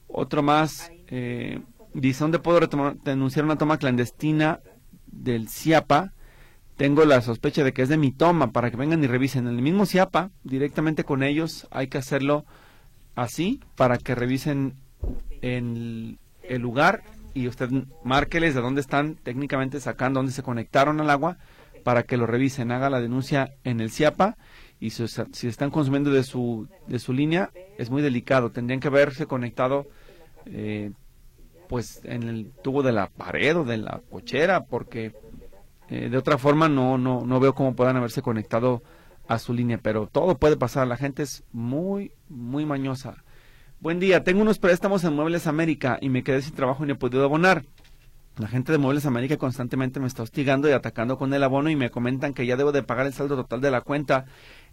Otro 0.07 0.45
más, 0.45 0.93
eh, 1.09 1.63
dice, 1.95 2.23
¿dónde 2.23 2.39
puedo 2.39 2.61
denunciar 3.03 3.45
una 3.45 3.59
toma 3.59 3.79
clandestina 3.79 4.61
del 5.09 5.49
CIAPA? 5.49 6.13
Tengo 6.77 7.05
la 7.05 7.23
sospecha 7.23 7.65
de 7.65 7.73
que 7.73 7.83
es 7.83 7.89
de 7.89 7.97
mi 7.97 8.13
toma, 8.13 8.53
para 8.53 8.71
que 8.71 8.77
vengan 8.77 9.03
y 9.03 9.09
revisen. 9.09 9.49
En 9.49 9.57
el 9.57 9.63
mismo 9.63 9.85
CIAPA, 9.85 10.31
directamente 10.45 11.03
con 11.03 11.25
ellos, 11.25 11.67
hay 11.73 11.89
que 11.89 11.99
hacerlo 11.99 12.45
así, 13.17 13.59
para 13.75 13.99
que 13.99 14.15
revisen 14.15 14.75
en 15.43 16.21
el 16.45 16.63
lugar 16.63 17.03
y 17.35 17.49
usted 17.49 17.69
márqueles 18.05 18.55
de 18.55 18.61
dónde 18.61 18.81
están 18.81 19.17
técnicamente 19.17 19.81
sacando, 19.81 20.21
dónde 20.21 20.33
se 20.33 20.45
conectaron 20.45 21.01
al 21.01 21.11
agua, 21.11 21.37
para 21.83 22.05
que 22.05 22.17
lo 22.17 22.27
revisen, 22.27 22.73
haga 22.73 22.91
la 22.91 23.01
denuncia 23.01 23.55
en 23.65 23.81
el 23.81 23.91
CIAPA 23.91 24.37
y 24.79 24.91
si, 24.91 25.05
están 25.47 25.71
consumiendo 25.71 26.11
de 26.11 26.23
su, 26.23 26.67
de 26.87 26.99
su 26.99 27.13
línea, 27.13 27.51
es 27.77 27.91
muy 27.91 28.01
delicado. 28.01 28.51
Tendrían 28.51 28.81
que 28.81 28.89
haberse 28.89 29.27
conectado 29.27 29.87
eh, 30.47 30.93
pues 31.69 32.01
en 32.05 32.25
el 32.25 32.51
tubo 32.63 32.83
de 32.83 32.93
la 32.93 33.09
pared 33.09 33.59
o 33.59 33.65
de 33.65 33.77
la 33.77 34.01
cochera, 34.11 34.65
porque 34.65 35.13
eh, 35.91 36.09
de 36.09 36.17
otra 36.17 36.39
forma 36.39 36.69
no, 36.69 36.97
no, 36.97 37.25
no 37.27 37.41
veo 37.41 37.55
cómo 37.55 37.77
puedan 37.77 37.97
haberse 37.97 38.23
conectado 38.23 38.83
a 39.29 39.39
su 39.39 39.53
línea, 39.53 39.79
pero 39.79 40.09
todo 40.09 40.39
puede 40.39 40.57
pasar, 40.57 40.89
la 40.89 40.97
gente 40.97 41.23
es 41.23 41.45
muy, 41.53 42.11
muy 42.29 42.65
mañosa. 42.65 43.23
Buen 43.79 44.01
día, 44.01 44.25
tengo 44.25 44.43
unos 44.43 44.59
préstamos 44.59 45.05
en 45.05 45.15
Muebles 45.15 45.47
América 45.47 45.99
y 46.01 46.09
me 46.09 46.25
quedé 46.25 46.43
sin 46.43 46.55
trabajo 46.55 46.85
y 46.85 46.89
no 46.89 46.95
he 46.95 46.97
podido 46.97 47.25
abonar. 47.25 47.65
La 48.39 48.49
gente 48.49 48.73
de 48.73 48.79
Muebles 48.79 49.05
América 49.05 49.37
constantemente 49.37 50.01
me 50.01 50.07
está 50.07 50.23
hostigando 50.23 50.67
y 50.69 50.73
atacando 50.73 51.19
con 51.19 51.35
el 51.35 51.43
abono 51.43 51.69
y 51.69 51.77
me 51.77 51.91
comentan 51.91 52.33
que 52.33 52.47
ya 52.47 52.57
debo 52.57 52.73
de 52.73 52.83
pagar 52.83 53.07
el 53.07 53.13
saldo 53.13 53.37
total 53.37 53.61
de 53.61 53.71
la 53.71 53.83
cuenta. 53.83 54.25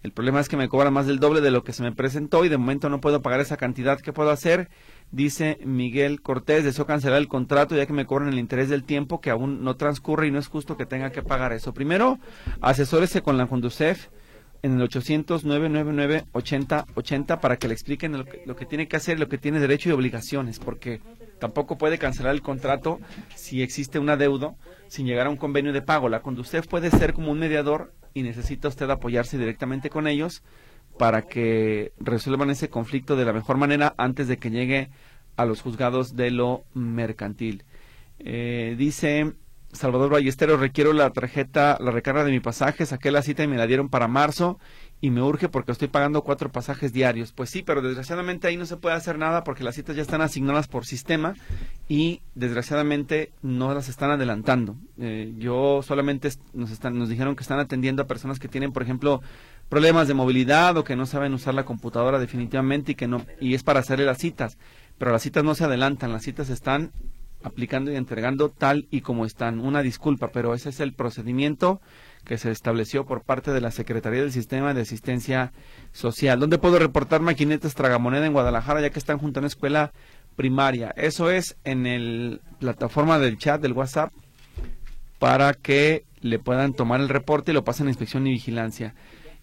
El 0.04 0.14
problema 0.14 0.40
es 0.40 0.48
que 0.48 0.56
me 0.56 0.70
cobran 0.70 0.94
más 0.94 1.06
del 1.06 1.20
doble 1.20 1.42
de 1.42 1.52
lo 1.52 1.64
que 1.64 1.74
se 1.74 1.84
me 1.84 1.92
presentó 1.92 2.46
y 2.46 2.50
de 2.50 2.58
momento 2.58 2.88
no 2.88 3.02
puedo 3.02 3.22
pagar 3.22 3.42
esa 3.42 3.58
cantidad. 3.58 4.00
¿Qué 4.00 4.14
puedo 4.14 4.30
hacer? 4.30 4.70
Dice 5.12 5.60
Miguel 5.66 6.22
Cortés, 6.22 6.64
deseo 6.64 6.86
cancelar 6.86 7.18
el 7.18 7.28
contrato 7.28 7.76
ya 7.76 7.86
que 7.86 7.94
me 7.94 8.06
cobran 8.06 8.30
el 8.30 8.40
interés 8.40 8.70
del 8.70 8.86
tiempo 8.86 9.20
que 9.20 9.32
aún 9.32 9.64
no 9.64 9.76
transcurre 9.76 10.28
y 10.28 10.32
no 10.32 10.40
es 10.40 10.48
justo 10.48 10.78
que 10.78 10.86
tenga 10.86 11.12
que 11.12 11.24
pagar 11.24 11.52
eso. 11.52 11.74
Primero, 11.74 12.20
asesórese 12.62 13.22
con 13.22 13.38
la 13.38 13.48
Conducef 13.48 14.08
en 14.62 14.80
el 14.80 14.90
800-999-8080 14.90 17.40
para 17.40 17.58
que 17.58 17.68
le 17.68 17.74
expliquen 17.74 18.18
lo 18.18 18.26
que, 18.26 18.44
lo 18.46 18.56
que 18.56 18.66
tiene 18.66 18.88
que 18.88 18.96
hacer, 18.96 19.20
lo 19.20 19.28
que 19.28 19.38
tiene 19.38 19.60
derecho 19.60 19.90
y 19.90 19.92
obligaciones, 19.92 20.60
porque 20.60 21.02
tampoco 21.40 21.78
puede 21.78 21.98
cancelar 21.98 22.34
el 22.34 22.42
contrato 22.42 23.00
si 23.36 23.62
existe 23.62 24.00
un 24.00 24.10
adeudo 24.10 24.56
sin 24.88 25.06
llegar 25.06 25.28
a 25.28 25.30
un 25.30 25.38
convenio 25.38 25.74
de 25.74 25.82
pago. 25.82 26.10
La 26.10 26.22
Conducef 26.22 26.68
puede 26.68 26.92
ser 26.92 27.14
como 27.14 27.32
un 27.32 27.40
mediador 27.40 27.94
y 28.14 28.24
necesita 28.24 28.68
usted 28.68 28.90
apoyarse 28.90 29.38
directamente 29.38 29.90
con 29.90 30.08
ellos 30.08 30.44
para 30.98 31.22
que 31.22 31.94
resuelvan 32.00 32.50
ese 32.50 32.70
conflicto 32.70 33.16
de 33.16 33.26
la 33.26 33.34
mejor 33.34 33.58
manera 33.58 33.94
antes 33.98 34.28
de 34.28 34.38
que 34.38 34.50
llegue 34.50 34.90
a 35.36 35.46
los 35.46 35.62
juzgados 35.62 36.16
de 36.16 36.32
lo 36.32 36.66
mercantil. 36.74 37.64
Eh, 38.20 38.76
dice 38.78 39.34
Salvador 39.72 40.10
Ballesteros, 40.10 40.60
requiero 40.60 40.94
la 40.94 41.12
tarjeta, 41.12 41.78
la 41.80 41.92
recarga 41.92 42.24
de 42.24 42.32
mi 42.32 42.40
pasaje, 42.40 42.86
saqué 42.86 43.12
la 43.12 43.22
cita 43.22 43.44
y 43.44 43.48
me 43.48 43.58
la 43.58 43.68
dieron 43.68 43.90
para 43.90 44.08
marzo 44.08 44.60
y 45.00 45.12
me 45.12 45.22
urge 45.22 45.48
porque 45.48 45.72
estoy 45.72 45.88
pagando 45.88 46.24
cuatro 46.24 46.52
pasajes 46.52 46.92
diarios. 46.92 47.32
Pues 47.32 47.50
sí, 47.50 47.62
pero 47.62 47.82
desgraciadamente 47.82 48.48
ahí 48.48 48.58
no 48.58 48.66
se 48.66 48.78
puede 48.78 48.96
hacer 48.96 49.20
nada 49.20 49.44
porque 49.44 49.64
las 49.64 49.76
citas 49.76 49.96
ya 49.96 50.02
están 50.02 50.22
asignadas 50.22 50.68
por 50.68 50.86
sistema 50.86 51.36
y 51.88 52.22
desgraciadamente 52.34 53.32
no 53.44 53.74
las 53.74 53.90
están 53.90 54.10
adelantando. 54.10 54.76
Eh, 55.00 55.34
yo 55.38 55.82
solamente 55.84 56.30
nos, 56.54 56.72
están, 56.72 56.98
nos 56.98 57.10
dijeron 57.10 57.36
que 57.36 57.44
están 57.44 57.60
atendiendo 57.60 58.02
a 58.02 58.08
personas 58.08 58.40
que 58.40 58.48
tienen, 58.48 58.74
por 58.74 58.82
ejemplo, 58.82 59.22
problemas 59.70 60.08
de 60.08 60.16
movilidad 60.16 60.76
o 60.78 60.84
que 60.84 60.96
no 60.96 61.06
saben 61.06 61.34
usar 61.34 61.54
la 61.54 61.66
computadora 61.66 62.18
definitivamente 62.18 62.94
y 62.94 62.96
que 62.96 63.08
no 63.08 63.24
y 63.40 63.54
es 63.54 63.64
para 63.64 63.82
hacerle 63.82 64.06
las 64.06 64.18
citas. 64.18 64.58
Pero 64.98 65.12
las 65.12 65.22
citas 65.22 65.44
no 65.44 65.54
se 65.54 65.66
adelantan, 65.66 66.12
las 66.12 66.24
citas 66.24 66.50
están 66.50 66.92
aplicando 67.44 67.92
y 67.92 67.96
entregando 67.96 68.50
tal 68.50 68.88
y 68.92 69.02
como 69.02 69.26
están. 69.26 69.60
Una 69.60 69.82
disculpa, 69.82 70.30
pero 70.32 70.54
ese 70.54 70.70
es 70.70 70.80
el 70.80 70.94
procedimiento 70.94 71.82
que 72.26 72.38
se 72.38 72.52
estableció 72.52 73.06
por 73.06 73.24
parte 73.24 73.52
de 73.52 73.62
la 73.62 73.72
Secretaría 73.72 74.22
del 74.22 74.32
Sistema 74.32 74.74
de 74.74 74.82
Asistencia 74.82 75.54
Social. 75.94 76.40
¿Dónde 76.40 76.58
puedo 76.58 76.78
reportar 76.78 77.22
maquinetas 77.22 77.74
tragamoneda 77.74 78.26
en 78.26 78.34
Guadalajara 78.34 78.82
ya 78.82 78.90
que 78.90 79.00
están 79.00 79.18
junto 79.18 79.40
a 79.40 79.42
una 79.42 79.48
escuela 79.48 79.94
primaria? 80.36 80.94
Eso 80.98 81.32
es 81.32 81.58
en 81.64 81.86
el 81.86 82.42
plataforma 82.60 83.18
del 83.18 83.38
chat 83.38 83.62
del 83.62 83.74
WhatsApp 83.74 84.12
para 85.20 85.54
que 85.54 86.04
le 86.22 86.40
puedan 86.40 86.74
tomar 86.74 87.00
el 87.00 87.10
reporte 87.10 87.52
y 87.52 87.54
lo 87.54 87.64
pasen 87.64 87.88
a 87.88 87.92
inspección 87.92 88.28
y 88.28 88.32
vigilancia. 88.32 88.94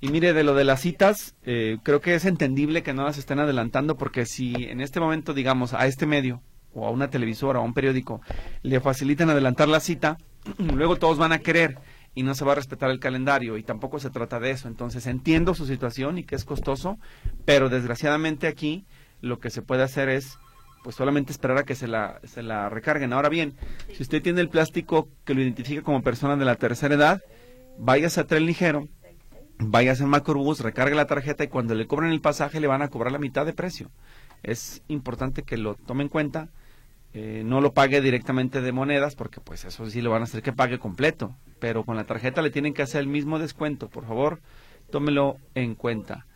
Y 0.00 0.08
mire, 0.08 0.34
de 0.34 0.44
lo 0.44 0.54
de 0.54 0.64
las 0.64 0.82
citas, 0.82 1.34
eh, 1.44 1.78
creo 1.82 2.02
que 2.02 2.14
es 2.14 2.26
entendible 2.26 2.82
que 2.82 2.92
no 2.92 3.04
las 3.04 3.16
estén 3.16 3.38
adelantando 3.38 3.96
porque 3.96 4.26
si 4.26 4.52
en 4.64 4.82
este 4.82 5.00
momento, 5.00 5.32
digamos, 5.32 5.72
a 5.72 5.86
este 5.86 6.04
medio 6.04 6.42
o 6.74 6.86
a 6.86 6.90
una 6.90 7.08
televisora 7.08 7.60
o 7.60 7.62
a 7.62 7.64
un 7.64 7.74
periódico 7.74 8.20
le 8.62 8.80
facilitan 8.80 9.30
adelantar 9.30 9.68
la 9.68 9.80
cita, 9.80 10.18
luego 10.58 10.96
todos 10.96 11.18
van 11.18 11.32
a 11.32 11.38
querer 11.38 11.78
y 12.14 12.22
no 12.22 12.34
se 12.34 12.44
va 12.44 12.52
a 12.52 12.56
respetar 12.56 12.90
el 12.90 13.00
calendario 13.00 13.56
y 13.56 13.62
tampoco 13.62 13.98
se 13.98 14.10
trata 14.10 14.38
de 14.40 14.50
eso. 14.50 14.68
Entonces 14.68 15.06
entiendo 15.06 15.54
su 15.54 15.66
situación 15.66 16.18
y 16.18 16.24
que 16.24 16.36
es 16.36 16.44
costoso, 16.44 16.98
pero 17.44 17.68
desgraciadamente 17.68 18.46
aquí 18.46 18.84
lo 19.20 19.40
que 19.40 19.50
se 19.50 19.62
puede 19.62 19.82
hacer 19.82 20.08
es 20.08 20.38
pues 20.84 20.96
solamente 20.96 21.32
esperar 21.32 21.56
a 21.56 21.64
que 21.64 21.74
se 21.74 21.88
la, 21.88 22.20
se 22.24 22.42
la 22.42 22.68
recarguen. 22.68 23.14
Ahora 23.14 23.30
bien, 23.30 23.54
si 23.92 24.02
usted 24.02 24.22
tiene 24.22 24.42
el 24.42 24.50
plástico 24.50 25.08
que 25.24 25.34
lo 25.34 25.40
identifica 25.40 25.82
como 25.82 26.02
persona 26.02 26.36
de 26.36 26.44
la 26.44 26.56
tercera 26.56 26.94
edad, 26.94 27.22
váyase 27.78 28.20
a 28.20 28.26
tren 28.26 28.44
ligero, 28.44 28.86
váyase 29.58 30.02
en 30.02 30.10
Macrobús, 30.10 30.60
recargue 30.60 30.94
la 30.94 31.06
tarjeta 31.06 31.42
y 31.42 31.48
cuando 31.48 31.74
le 31.74 31.86
cobren 31.86 32.12
el 32.12 32.20
pasaje 32.20 32.60
le 32.60 32.66
van 32.66 32.82
a 32.82 32.88
cobrar 32.88 33.12
la 33.12 33.18
mitad 33.18 33.46
de 33.46 33.54
precio. 33.54 33.90
Es 34.42 34.82
importante 34.88 35.42
que 35.42 35.56
lo 35.56 35.74
tome 35.74 36.02
en 36.02 36.10
cuenta 36.10 36.50
eh, 37.14 37.42
no 37.44 37.60
lo 37.60 37.72
pague 37.72 38.00
directamente 38.00 38.60
de 38.60 38.72
monedas, 38.72 39.14
porque 39.14 39.40
pues 39.40 39.64
eso 39.64 39.88
sí 39.88 40.02
lo 40.02 40.10
van 40.10 40.22
a 40.22 40.24
hacer 40.24 40.42
que 40.42 40.52
pague 40.52 40.80
completo, 40.80 41.36
pero 41.60 41.84
con 41.84 41.94
la 41.94 42.04
tarjeta 42.04 42.42
le 42.42 42.50
tienen 42.50 42.74
que 42.74 42.82
hacer 42.82 43.00
el 43.00 43.06
mismo 43.06 43.38
descuento, 43.38 43.88
por 43.88 44.04
favor, 44.04 44.40
tómelo 44.90 45.36
en 45.54 45.76
cuenta. 45.76 46.26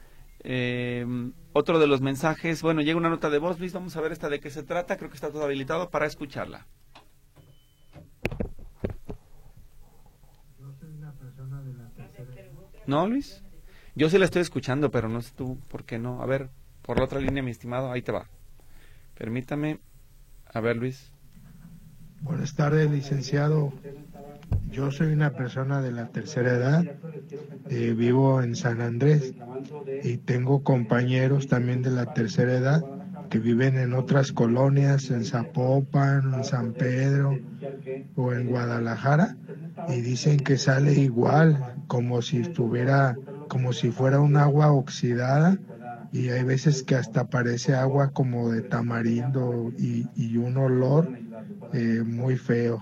Eh, 0.45 1.05
otro 1.53 1.81
de 1.81 1.89
los 1.89 2.01
mensajes, 2.01 2.63
bueno, 2.63 2.81
llega 2.81 2.97
una 2.97 3.11
nota 3.11 3.29
de 3.29 3.39
voz, 3.39 3.59
Luis, 3.59 3.73
vamos 3.73 3.97
a 3.97 4.01
ver 4.01 4.13
esta 4.13 4.29
de 4.29 4.39
qué 4.39 4.51
se 4.51 4.63
trata, 4.63 4.97
creo 4.97 5.11
que 5.11 5.17
está 5.17 5.33
todo 5.33 5.43
habilitado 5.43 5.91
para 5.91 6.07
escucharla. 6.07 6.69
¿No, 12.87 13.07
Luis? 13.09 13.43
Yo 13.97 14.09
sí 14.09 14.17
la 14.17 14.27
estoy 14.27 14.43
escuchando, 14.43 14.93
pero 14.93 15.09
no 15.09 15.21
sé 15.23 15.33
tú 15.37 15.59
por 15.69 15.85
qué 15.85 15.99
no. 15.99 16.23
A 16.23 16.27
ver, 16.27 16.51
por 16.83 16.99
la 16.99 17.05
otra 17.05 17.19
línea, 17.19 17.43
mi 17.43 17.51
estimado, 17.51 17.91
ahí 17.91 18.01
te 18.01 18.13
va. 18.13 18.29
Permítame. 19.17 19.81
A 20.53 20.61
ver, 20.61 20.77
Luis. 20.77 21.13
Buenas 22.21 22.55
tardes, 22.55 22.91
licenciado. 22.91 23.73
Yo 24.71 24.91
soy 24.91 25.13
una 25.13 25.35
persona 25.35 25.81
de 25.83 25.93
la 25.93 26.07
tercera 26.07 26.53
edad, 26.53 26.87
eh, 27.69 27.95
vivo 27.95 28.43
en 28.43 28.57
San 28.57 28.81
Andrés 28.81 29.35
y 30.03 30.19
tengo 30.19 30.63
compañeros 30.65 31.49
también 31.49 31.83
de 31.83 31.91
la 31.91 32.07
tercera 32.13 32.55
edad 32.57 32.87
que 33.31 33.39
viven 33.39 33.79
en 33.79 33.93
otras 33.95 34.33
colonias, 34.33 35.11
en 35.11 35.25
Zapopan, 35.25 36.35
en 36.35 36.45
San 36.45 36.75
Pedro 36.75 37.43
o 38.15 38.33
en 38.33 38.47
Guadalajara 38.47 39.37
y 39.87 40.01
dicen 40.03 40.39
que 40.39 40.59
sale 40.59 40.95
igual, 40.95 41.73
como 41.87 42.23
si 42.23 42.41
estuviera, 42.41 43.17
como 43.49 43.73
si 43.73 43.91
fuera 43.91 44.21
un 44.21 44.37
agua 44.37 44.73
oxidada 44.73 45.59
y 46.13 46.31
hay 46.31 46.43
veces 46.43 46.83
que 46.83 46.95
hasta 46.95 47.29
parece 47.29 47.75
agua 47.75 48.13
como 48.13 48.51
de 48.51 48.63
tamarindo 48.63 49.73
y, 49.79 50.37
un 50.37 50.57
olor 50.57 51.19
eh, 51.73 52.03
muy 52.05 52.37
feo. 52.37 52.81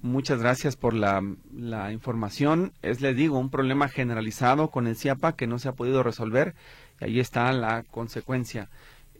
Muchas 0.00 0.40
gracias 0.40 0.76
por 0.76 0.94
la, 0.94 1.22
la, 1.52 1.92
información. 1.92 2.72
Es, 2.82 3.00
les 3.00 3.16
digo, 3.16 3.38
un 3.38 3.50
problema 3.50 3.88
generalizado 3.88 4.70
con 4.70 4.86
el 4.86 4.96
CIAPA 4.96 5.34
que 5.34 5.46
no 5.46 5.58
se 5.58 5.68
ha 5.68 5.72
podido 5.72 6.02
resolver 6.02 6.54
y 7.00 7.04
ahí 7.04 7.20
está 7.20 7.50
la 7.52 7.82
consecuencia. 7.82 8.68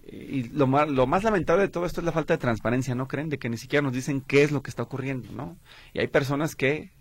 Y 0.08 0.44
lo 0.50 0.68
más, 0.68 0.88
lo 0.88 1.06
más 1.08 1.24
lamentable 1.24 1.62
de 1.62 1.68
todo 1.68 1.86
esto 1.86 2.00
es 2.00 2.04
la 2.04 2.12
falta 2.12 2.34
de 2.34 2.38
transparencia, 2.38 2.94
¿no 2.94 3.08
creen? 3.08 3.28
De 3.28 3.38
que 3.38 3.48
ni 3.48 3.56
siquiera 3.56 3.82
nos 3.82 3.92
dicen 3.92 4.20
qué 4.20 4.44
es 4.44 4.52
lo 4.52 4.62
que 4.62 4.70
está 4.70 4.84
ocurriendo, 4.84 5.32
¿no? 5.32 5.56
Y 5.92 5.98
hay 5.98 6.06
personas 6.06 6.54
que 6.54 6.92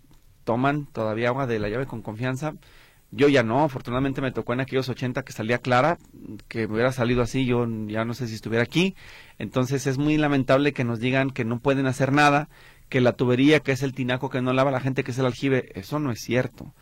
toman 0.42 0.86
todavía 0.86 1.28
agua 1.28 1.46
de 1.46 1.58
la 1.60 1.68
llave 1.68 1.86
con 1.86 2.02
confianza 2.02 2.54
yo 3.10 3.28
ya 3.28 3.42
no, 3.42 3.64
afortunadamente 3.64 4.20
me 4.20 4.32
tocó 4.32 4.52
en 4.52 4.60
aquellos 4.60 4.88
80 4.88 5.22
que 5.22 5.32
salía 5.32 5.58
clara, 5.58 5.98
que 6.48 6.66
me 6.66 6.74
hubiera 6.74 6.92
salido 6.92 7.22
así, 7.22 7.46
yo 7.46 7.66
ya 7.86 8.04
no 8.04 8.14
sé 8.14 8.28
si 8.28 8.34
estuviera 8.34 8.64
aquí. 8.64 8.94
Entonces 9.38 9.86
es 9.86 9.98
muy 9.98 10.16
lamentable 10.16 10.72
que 10.72 10.84
nos 10.84 11.00
digan 11.00 11.30
que 11.30 11.44
no 11.44 11.60
pueden 11.60 11.86
hacer 11.86 12.12
nada, 12.12 12.48
que 12.88 13.00
la 13.00 13.12
tubería, 13.12 13.60
que 13.60 13.72
es 13.72 13.82
el 13.82 13.94
tinaco 13.94 14.30
que 14.30 14.42
no 14.42 14.52
lava 14.52 14.70
la 14.70 14.80
gente, 14.80 15.04
que 15.04 15.12
es 15.12 15.18
el 15.18 15.26
aljibe. 15.26 15.70
Eso 15.74 15.98
no 15.98 16.10
es 16.10 16.20
cierto. 16.20 16.74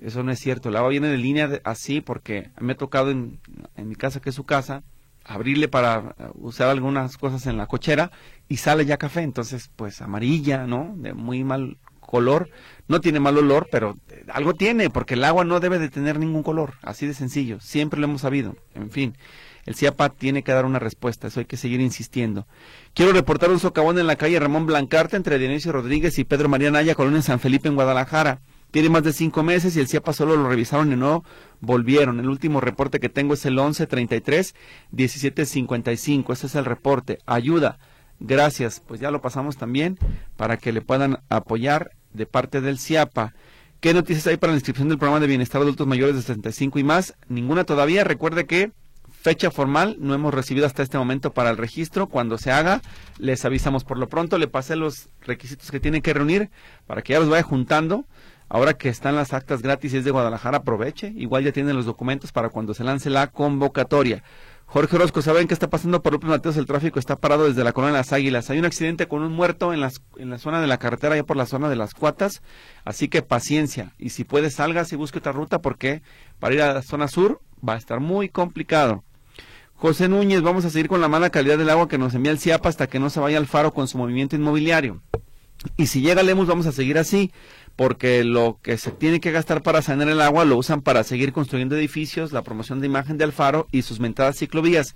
Eso 0.00 0.22
no 0.22 0.32
es 0.32 0.38
cierto. 0.40 0.68
El 0.68 0.76
agua 0.76 0.90
viene 0.90 1.08
de 1.08 1.18
línea 1.18 1.60
así 1.64 2.00
porque 2.00 2.50
me 2.60 2.72
ha 2.72 2.76
tocado 2.76 3.10
en, 3.10 3.40
mi 3.76 3.94
casa, 3.94 4.20
que 4.20 4.30
es 4.30 4.34
su 4.34 4.44
casa, 4.44 4.82
abrirle 5.24 5.68
para 5.68 6.14
eh, 6.18 6.26
usar 6.34 6.68
algunas 6.68 7.16
cosas 7.16 7.46
en 7.46 7.56
la 7.56 7.66
cochera 7.66 8.10
y 8.48 8.56
sale 8.56 8.84
ya 8.84 8.96
café, 8.96 9.22
entonces 9.22 9.70
pues 9.76 10.02
amarilla, 10.02 10.66
¿no? 10.66 10.94
De 10.96 11.14
muy 11.14 11.44
mal 11.44 11.78
color, 12.12 12.50
no 12.88 13.00
tiene 13.00 13.20
mal 13.20 13.38
olor, 13.38 13.68
pero 13.72 13.96
eh, 14.10 14.26
algo 14.28 14.52
tiene, 14.52 14.90
porque 14.90 15.14
el 15.14 15.24
agua 15.24 15.44
no 15.44 15.60
debe 15.60 15.78
de 15.78 15.88
tener 15.88 16.18
ningún 16.18 16.42
color, 16.42 16.74
así 16.82 17.06
de 17.06 17.14
sencillo, 17.14 17.58
siempre 17.58 17.98
lo 17.98 18.04
hemos 18.04 18.20
sabido, 18.20 18.54
en 18.74 18.90
fin. 18.90 19.16
El 19.64 19.76
CIAPA 19.76 20.10
tiene 20.10 20.42
que 20.42 20.52
dar 20.52 20.66
una 20.66 20.78
respuesta, 20.78 21.28
eso 21.28 21.40
hay 21.40 21.46
que 21.46 21.56
seguir 21.56 21.80
insistiendo. 21.80 22.46
Quiero 22.94 23.12
reportar 23.12 23.50
un 23.50 23.60
socavón 23.60 23.98
en 23.98 24.06
la 24.06 24.16
calle 24.16 24.38
Ramón 24.38 24.66
Blancarte 24.66 25.16
entre 25.16 25.38
Dionisio 25.38 25.72
Rodríguez 25.72 26.18
y 26.18 26.24
Pedro 26.24 26.50
María 26.50 26.70
Naya, 26.70 26.94
Colonia 26.94 27.22
San 27.22 27.40
Felipe 27.40 27.68
en 27.68 27.76
Guadalajara. 27.76 28.42
Tiene 28.72 28.90
más 28.90 29.04
de 29.04 29.14
cinco 29.14 29.42
meses 29.42 29.74
y 29.76 29.80
el 29.80 29.88
CIAPA 29.88 30.12
solo 30.12 30.36
lo 30.36 30.46
revisaron 30.48 30.92
y 30.92 30.96
no 30.96 31.24
volvieron. 31.60 32.20
El 32.20 32.28
último 32.28 32.60
reporte 32.60 33.00
que 33.00 33.08
tengo 33.08 33.32
es 33.34 33.46
el 33.46 33.56
1133-1755. 33.56 36.32
Ese 36.32 36.46
es 36.46 36.54
el 36.56 36.64
reporte. 36.64 37.18
Ayuda. 37.24 37.78
Gracias. 38.18 38.82
Pues 38.86 39.00
ya 39.00 39.10
lo 39.10 39.22
pasamos 39.22 39.56
también 39.56 39.98
para 40.36 40.56
que 40.56 40.72
le 40.72 40.80
puedan 40.80 41.20
apoyar 41.28 41.92
de 42.12 42.26
parte 42.26 42.60
del 42.60 42.78
CIAPA. 42.78 43.34
¿Qué 43.80 43.94
noticias 43.94 44.26
hay 44.26 44.36
para 44.36 44.52
la 44.52 44.58
inscripción 44.58 44.88
del 44.88 44.98
programa 44.98 45.20
de 45.20 45.26
bienestar 45.26 45.60
de 45.60 45.64
adultos 45.64 45.86
mayores 45.86 46.14
de 46.14 46.22
65 46.22 46.78
y 46.78 46.84
más? 46.84 47.14
Ninguna 47.28 47.64
todavía. 47.64 48.04
Recuerde 48.04 48.46
que 48.46 48.70
fecha 49.10 49.50
formal 49.50 49.96
no 49.98 50.14
hemos 50.14 50.32
recibido 50.32 50.66
hasta 50.66 50.82
este 50.82 50.98
momento 50.98 51.32
para 51.32 51.50
el 51.50 51.56
registro. 51.56 52.06
Cuando 52.06 52.38
se 52.38 52.52
haga, 52.52 52.80
les 53.18 53.44
avisamos. 53.44 53.84
Por 53.84 53.98
lo 53.98 54.08
pronto, 54.08 54.38
le 54.38 54.46
pasé 54.46 54.76
los 54.76 55.08
requisitos 55.22 55.70
que 55.70 55.80
tienen 55.80 56.02
que 56.02 56.14
reunir 56.14 56.50
para 56.86 57.02
que 57.02 57.12
ya 57.14 57.20
los 57.20 57.28
vaya 57.28 57.42
juntando 57.42 58.04
Ahora 58.54 58.74
que 58.74 58.90
están 58.90 59.16
las 59.16 59.32
actas 59.32 59.62
gratis 59.62 59.94
y 59.94 59.96
es 59.96 60.04
de 60.04 60.10
Guadalajara, 60.10 60.58
aproveche. 60.58 61.10
Igual 61.16 61.42
ya 61.42 61.52
tienen 61.52 61.74
los 61.74 61.86
documentos 61.86 62.32
para 62.32 62.50
cuando 62.50 62.74
se 62.74 62.84
lance 62.84 63.08
la 63.08 63.28
convocatoria. 63.28 64.22
Jorge 64.72 64.96
Orozco, 64.96 65.20
¿saben 65.20 65.48
qué 65.48 65.52
está 65.52 65.68
pasando 65.68 66.02
por 66.02 66.14
López 66.14 66.30
Mateos? 66.30 66.56
El 66.56 66.64
tráfico 66.64 66.98
está 66.98 67.16
parado 67.16 67.44
desde 67.44 67.62
la 67.62 67.74
colonia 67.74 67.92
de 67.92 67.98
las 67.98 68.14
Águilas. 68.14 68.48
Hay 68.48 68.58
un 68.58 68.64
accidente 68.64 69.06
con 69.06 69.22
un 69.22 69.30
muerto 69.30 69.74
en, 69.74 69.82
las, 69.82 70.00
en 70.16 70.30
la 70.30 70.38
zona 70.38 70.62
de 70.62 70.66
la 70.66 70.78
carretera, 70.78 71.14
ya 71.14 71.24
por 71.24 71.36
la 71.36 71.44
zona 71.44 71.68
de 71.68 71.76
las 71.76 71.92
Cuatas. 71.92 72.40
Así 72.82 73.08
que 73.08 73.20
paciencia. 73.20 73.92
Y 73.98 74.08
si 74.08 74.24
puede, 74.24 74.48
salga 74.48 74.82
y 74.90 74.96
busque 74.96 75.18
otra 75.18 75.32
ruta 75.32 75.60
porque 75.60 76.00
para 76.38 76.54
ir 76.54 76.62
a 76.62 76.72
la 76.72 76.80
zona 76.80 77.06
sur 77.08 77.42
va 77.68 77.74
a 77.74 77.76
estar 77.76 78.00
muy 78.00 78.30
complicado. 78.30 79.04
José 79.74 80.08
Núñez, 80.08 80.40
vamos 80.40 80.64
a 80.64 80.70
seguir 80.70 80.88
con 80.88 81.02
la 81.02 81.08
mala 81.08 81.28
calidad 81.28 81.58
del 81.58 81.68
agua 81.68 81.86
que 81.86 81.98
nos 81.98 82.14
envía 82.14 82.32
el 82.32 82.38
CIAPA 82.38 82.70
hasta 82.70 82.86
que 82.86 82.98
no 82.98 83.10
se 83.10 83.20
vaya 83.20 83.36
al 83.36 83.46
faro 83.46 83.74
con 83.74 83.88
su 83.88 83.98
movimiento 83.98 84.36
inmobiliario. 84.36 85.02
Y 85.76 85.88
si 85.88 86.00
llega 86.00 86.22
Lemos, 86.22 86.46
vamos 86.46 86.66
a 86.66 86.72
seguir 86.72 86.96
así 86.96 87.30
porque 87.76 88.24
lo 88.24 88.58
que 88.62 88.76
se 88.78 88.90
tiene 88.90 89.20
que 89.20 89.32
gastar 89.32 89.62
para 89.62 89.82
sanear 89.82 90.08
el 90.08 90.20
agua 90.20 90.44
lo 90.44 90.56
usan 90.56 90.82
para 90.82 91.04
seguir 91.04 91.32
construyendo 91.32 91.76
edificios, 91.76 92.32
la 92.32 92.42
promoción 92.42 92.80
de 92.80 92.86
imagen 92.86 93.18
de 93.18 93.24
Alfaro 93.24 93.66
y 93.72 93.82
sus 93.82 94.00
mentadas 94.00 94.38
ciclovías. 94.38 94.94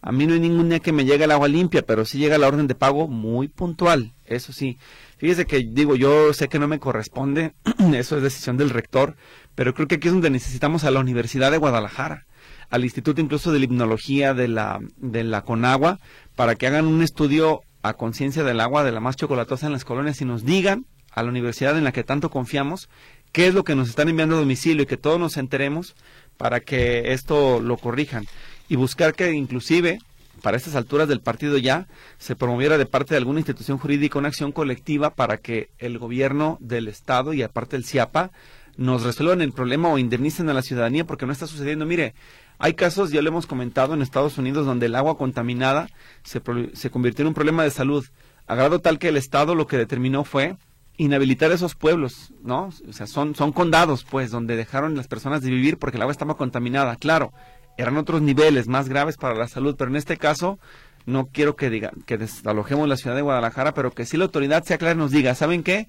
A 0.00 0.10
mí 0.10 0.26
no 0.26 0.34
hay 0.34 0.40
ningún 0.40 0.68
día 0.68 0.80
que 0.80 0.92
me 0.92 1.04
llegue 1.04 1.24
el 1.24 1.30
agua 1.30 1.46
limpia, 1.46 1.82
pero 1.82 2.04
sí 2.04 2.18
llega 2.18 2.36
la 2.36 2.48
orden 2.48 2.66
de 2.66 2.74
pago 2.74 3.06
muy 3.06 3.46
puntual, 3.46 4.14
eso 4.24 4.52
sí. 4.52 4.78
Fíjese 5.16 5.46
que 5.46 5.58
digo, 5.58 5.94
yo 5.94 6.32
sé 6.32 6.48
que 6.48 6.58
no 6.58 6.66
me 6.66 6.80
corresponde, 6.80 7.54
eso 7.94 8.16
es 8.16 8.22
decisión 8.22 8.56
del 8.56 8.70
rector, 8.70 9.14
pero 9.54 9.74
creo 9.74 9.86
que 9.86 9.96
aquí 9.96 10.08
es 10.08 10.14
donde 10.14 10.30
necesitamos 10.30 10.82
a 10.82 10.90
la 10.90 10.98
Universidad 10.98 11.52
de 11.52 11.58
Guadalajara, 11.58 12.26
al 12.68 12.82
Instituto 12.82 13.20
incluso 13.20 13.52
de 13.52 13.60
Limnología 13.60 14.34
de 14.34 14.48
la, 14.48 14.80
de 14.96 15.22
la 15.22 15.42
Conagua, 15.42 16.00
para 16.34 16.56
que 16.56 16.66
hagan 16.66 16.86
un 16.86 17.02
estudio 17.02 17.60
a 17.82 17.94
conciencia 17.94 18.42
del 18.42 18.60
agua 18.60 18.82
de 18.82 18.92
la 18.92 19.00
más 19.00 19.16
chocolatosa 19.16 19.66
en 19.66 19.72
las 19.72 19.84
colonias 19.84 20.20
y 20.20 20.24
nos 20.24 20.44
digan 20.44 20.86
a 21.12 21.22
la 21.22 21.28
universidad 21.28 21.76
en 21.76 21.84
la 21.84 21.92
que 21.92 22.04
tanto 22.04 22.30
confiamos, 22.30 22.88
qué 23.32 23.46
es 23.46 23.54
lo 23.54 23.64
que 23.64 23.74
nos 23.74 23.88
están 23.88 24.08
enviando 24.08 24.36
a 24.36 24.40
domicilio 24.40 24.82
y 24.82 24.86
que 24.86 24.96
todos 24.96 25.18
nos 25.18 25.36
enteremos 25.36 25.94
para 26.36 26.60
que 26.60 27.12
esto 27.12 27.60
lo 27.60 27.76
corrijan 27.76 28.26
y 28.68 28.76
buscar 28.76 29.14
que 29.14 29.32
inclusive 29.32 29.98
para 30.42 30.56
estas 30.56 30.74
alturas 30.74 31.08
del 31.08 31.20
partido 31.20 31.56
ya 31.56 31.86
se 32.18 32.36
promoviera 32.36 32.76
de 32.76 32.86
parte 32.86 33.14
de 33.14 33.18
alguna 33.18 33.40
institución 33.40 33.78
jurídica 33.78 34.18
una 34.18 34.28
acción 34.28 34.52
colectiva 34.52 35.10
para 35.10 35.38
que 35.38 35.70
el 35.78 35.98
gobierno 35.98 36.58
del 36.60 36.88
estado 36.88 37.32
y 37.32 37.42
aparte 37.42 37.76
el 37.76 37.84
CIAPA 37.84 38.32
nos 38.76 39.02
resuelvan 39.02 39.42
el 39.42 39.52
problema 39.52 39.88
o 39.88 39.98
indemnicen 39.98 40.48
a 40.48 40.54
la 40.54 40.62
ciudadanía 40.62 41.04
porque 41.04 41.26
no 41.26 41.32
está 41.32 41.46
sucediendo. 41.46 41.84
Mire, 41.86 42.14
hay 42.58 42.74
casos, 42.74 43.10
ya 43.10 43.22
lo 43.22 43.28
hemos 43.28 43.46
comentado, 43.46 43.94
en 43.94 44.02
Estados 44.02 44.38
Unidos 44.38 44.66
donde 44.66 44.86
el 44.86 44.94
agua 44.94 45.18
contaminada 45.18 45.88
se, 46.22 46.40
se 46.72 46.90
convirtió 46.90 47.22
en 47.22 47.28
un 47.28 47.34
problema 47.34 47.64
de 47.64 47.70
salud, 47.70 48.04
a 48.46 48.54
grado 48.54 48.80
tal 48.80 48.98
que 48.98 49.08
el 49.08 49.16
Estado 49.16 49.54
lo 49.54 49.66
que 49.66 49.76
determinó 49.76 50.24
fue 50.24 50.56
inhabilitar 50.96 51.50
esos 51.52 51.74
pueblos, 51.74 52.32
¿no? 52.42 52.70
O 52.88 52.92
sea, 52.92 53.06
son, 53.06 53.34
son 53.34 53.52
condados, 53.52 54.04
pues, 54.04 54.30
donde 54.30 54.56
dejaron 54.56 54.96
las 54.96 55.08
personas 55.08 55.42
de 55.42 55.50
vivir 55.50 55.78
porque 55.78 55.96
el 55.96 56.02
agua 56.02 56.12
estaba 56.12 56.36
contaminada. 56.36 56.96
Claro, 56.96 57.32
eran 57.76 57.96
otros 57.96 58.22
niveles 58.22 58.68
más 58.68 58.88
graves 58.88 59.16
para 59.16 59.34
la 59.34 59.48
salud, 59.48 59.74
pero 59.76 59.90
en 59.90 59.96
este 59.96 60.16
caso 60.16 60.58
no 61.06 61.26
quiero 61.26 61.56
que 61.56 61.70
diga 61.70 61.92
que 62.06 62.18
desalojemos 62.18 62.88
la 62.88 62.96
ciudad 62.96 63.16
de 63.16 63.22
Guadalajara, 63.22 63.74
pero 63.74 63.90
que 63.90 64.06
si 64.06 64.16
la 64.16 64.24
autoridad 64.24 64.64
sea 64.64 64.78
clara 64.78 64.94
y 64.94 64.98
nos 64.98 65.10
diga, 65.10 65.34
¿saben 65.34 65.62
qué? 65.62 65.88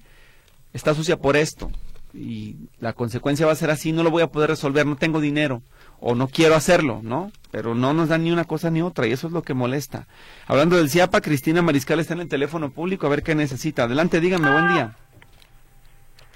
Está 0.72 0.94
sucia 0.94 1.16
por 1.16 1.36
esto 1.36 1.70
y 2.12 2.68
la 2.78 2.92
consecuencia 2.92 3.46
va 3.46 3.52
a 3.52 3.56
ser 3.56 3.70
así, 3.70 3.92
no 3.92 4.02
lo 4.02 4.10
voy 4.10 4.22
a 4.22 4.28
poder 4.28 4.50
resolver, 4.50 4.86
no 4.86 4.96
tengo 4.96 5.20
dinero 5.20 5.62
o 6.00 6.14
no 6.14 6.28
quiero 6.28 6.54
hacerlo, 6.54 7.00
¿no? 7.02 7.30
Pero 7.50 7.74
no 7.74 7.94
nos 7.94 8.08
dan 8.08 8.24
ni 8.24 8.32
una 8.32 8.44
cosa 8.44 8.70
ni 8.70 8.82
otra 8.82 9.06
y 9.06 9.12
eso 9.12 9.26
es 9.26 9.32
lo 9.32 9.42
que 9.42 9.54
molesta. 9.54 10.06
Hablando 10.46 10.76
del 10.76 10.90
CIAPA, 10.90 11.20
Cristina 11.20 11.62
Mariscal 11.62 12.00
está 12.00 12.14
en 12.14 12.20
el 12.20 12.28
teléfono 12.28 12.70
público 12.70 13.06
a 13.06 13.10
ver 13.10 13.22
qué 13.22 13.34
necesita. 13.34 13.84
Adelante, 13.84 14.20
dígame, 14.20 14.50
buen 14.50 14.68
día. 14.74 14.96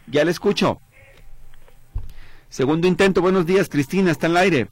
Ya 0.07 0.25
le 0.25 0.31
escucho. 0.31 0.81
Segundo 2.49 2.87
intento, 2.87 3.21
buenos 3.21 3.45
días, 3.47 3.69
Cristina, 3.69 4.11
está 4.11 4.27
en 4.27 4.33
el 4.33 4.39
aire. 4.39 4.69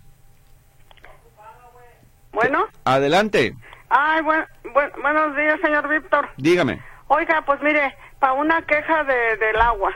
Bueno. 2.33 2.67
Adelante. 2.85 3.55
Ay, 3.89 4.23
buenos 4.23 5.37
días, 5.37 5.61
señor 5.63 5.89
Víctor. 5.89 6.29
Dígame. 6.37 6.83
Oiga, 7.09 7.43
pues 7.45 7.61
mire, 7.63 7.95
para 8.19 8.33
una 8.35 8.63
queja 8.63 9.05
de, 9.05 9.37
del 9.37 9.61
agua. 9.61 9.93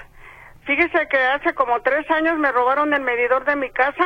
Fíjese 0.64 1.08
que 1.08 1.18
hace 1.18 1.54
como 1.54 1.80
tres 1.82 2.08
años 2.10 2.38
me 2.38 2.52
robaron 2.52 2.92
el 2.94 3.02
medidor 3.02 3.44
de 3.44 3.56
mi 3.56 3.70
casa 3.70 4.04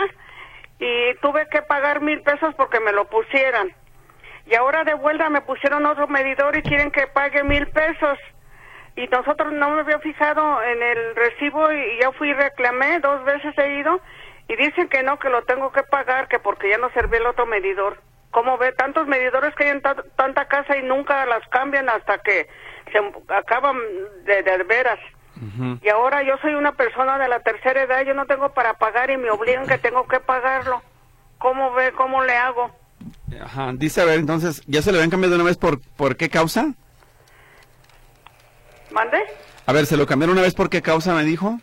y 0.78 1.14
tuve 1.20 1.48
que 1.48 1.62
pagar 1.62 2.00
mil 2.00 2.22
pesos 2.22 2.54
porque 2.56 2.80
me 2.80 2.92
lo 2.92 3.06
pusieran. 3.06 3.72
Y 4.46 4.54
ahora 4.54 4.84
de 4.84 4.94
vuelta 4.94 5.30
me 5.30 5.40
pusieron 5.40 5.86
otro 5.86 6.06
medidor 6.08 6.56
y 6.56 6.62
quieren 6.62 6.90
que 6.90 7.06
pague 7.06 7.42
mil 7.44 7.66
pesos 7.68 8.18
y 8.96 9.08
nosotros 9.08 9.52
no 9.52 9.70
me 9.70 9.80
había 9.80 9.98
fijado 9.98 10.62
en 10.62 10.82
el 10.82 11.16
recibo 11.16 11.72
y 11.72 11.98
ya 12.00 12.12
fui 12.12 12.30
y 12.30 12.34
reclamé, 12.34 13.00
dos 13.00 13.24
veces 13.24 13.56
he 13.58 13.78
ido 13.80 14.00
y 14.48 14.56
dicen 14.56 14.88
que 14.88 15.02
no, 15.02 15.18
que 15.18 15.30
lo 15.30 15.42
tengo 15.44 15.72
que 15.72 15.82
pagar, 15.82 16.28
que 16.28 16.38
porque 16.38 16.68
ya 16.68 16.78
no 16.78 16.90
serví 16.90 17.16
el 17.16 17.26
otro 17.26 17.46
medidor. 17.46 18.00
¿Cómo 18.30 18.58
ve? 18.58 18.72
Tantos 18.72 19.06
medidores 19.06 19.54
que 19.54 19.64
hay 19.64 19.70
en 19.70 19.82
tanta 19.82 20.46
casa 20.46 20.76
y 20.76 20.82
nunca 20.82 21.24
las 21.24 21.46
cambian 21.48 21.88
hasta 21.88 22.18
que 22.18 22.48
se 22.92 22.98
acaban 23.28 23.78
de, 24.24 24.42
de 24.42 24.62
veras. 24.64 24.98
Y 25.82 25.88
ahora 25.88 26.22
yo 26.22 26.36
soy 26.40 26.54
una 26.54 26.72
persona 26.72 27.18
de 27.18 27.28
la 27.28 27.40
tercera 27.40 27.82
edad, 27.82 28.04
yo 28.04 28.14
no 28.14 28.26
tengo 28.26 28.52
para 28.54 28.74
pagar 28.74 29.10
y 29.10 29.16
me 29.16 29.30
obligan 29.30 29.66
que 29.66 29.78
tengo 29.78 30.06
que 30.06 30.20
pagarlo. 30.20 30.82
¿Cómo 31.38 31.72
ve? 31.74 31.92
¿Cómo 31.92 32.22
le 32.22 32.36
hago? 32.36 32.70
Ajá, 33.42 33.72
dice, 33.74 34.00
a 34.00 34.04
ver, 34.04 34.20
entonces, 34.20 34.62
¿ya 34.66 34.80
se 34.80 34.92
le 34.92 34.98
habían 34.98 35.10
cambiado 35.10 35.34
una 35.34 35.44
vez 35.44 35.56
por, 35.56 35.80
por 35.80 36.16
qué 36.16 36.30
causa? 36.30 36.72
¿Mande? 38.92 39.18
A 39.66 39.72
ver, 39.72 39.86
¿se 39.86 39.96
lo 39.96 40.06
cambiaron 40.06 40.34
una 40.34 40.42
vez 40.42 40.54
por 40.54 40.70
qué 40.70 40.82
causa 40.82 41.14
me 41.14 41.24
dijo? 41.24 41.58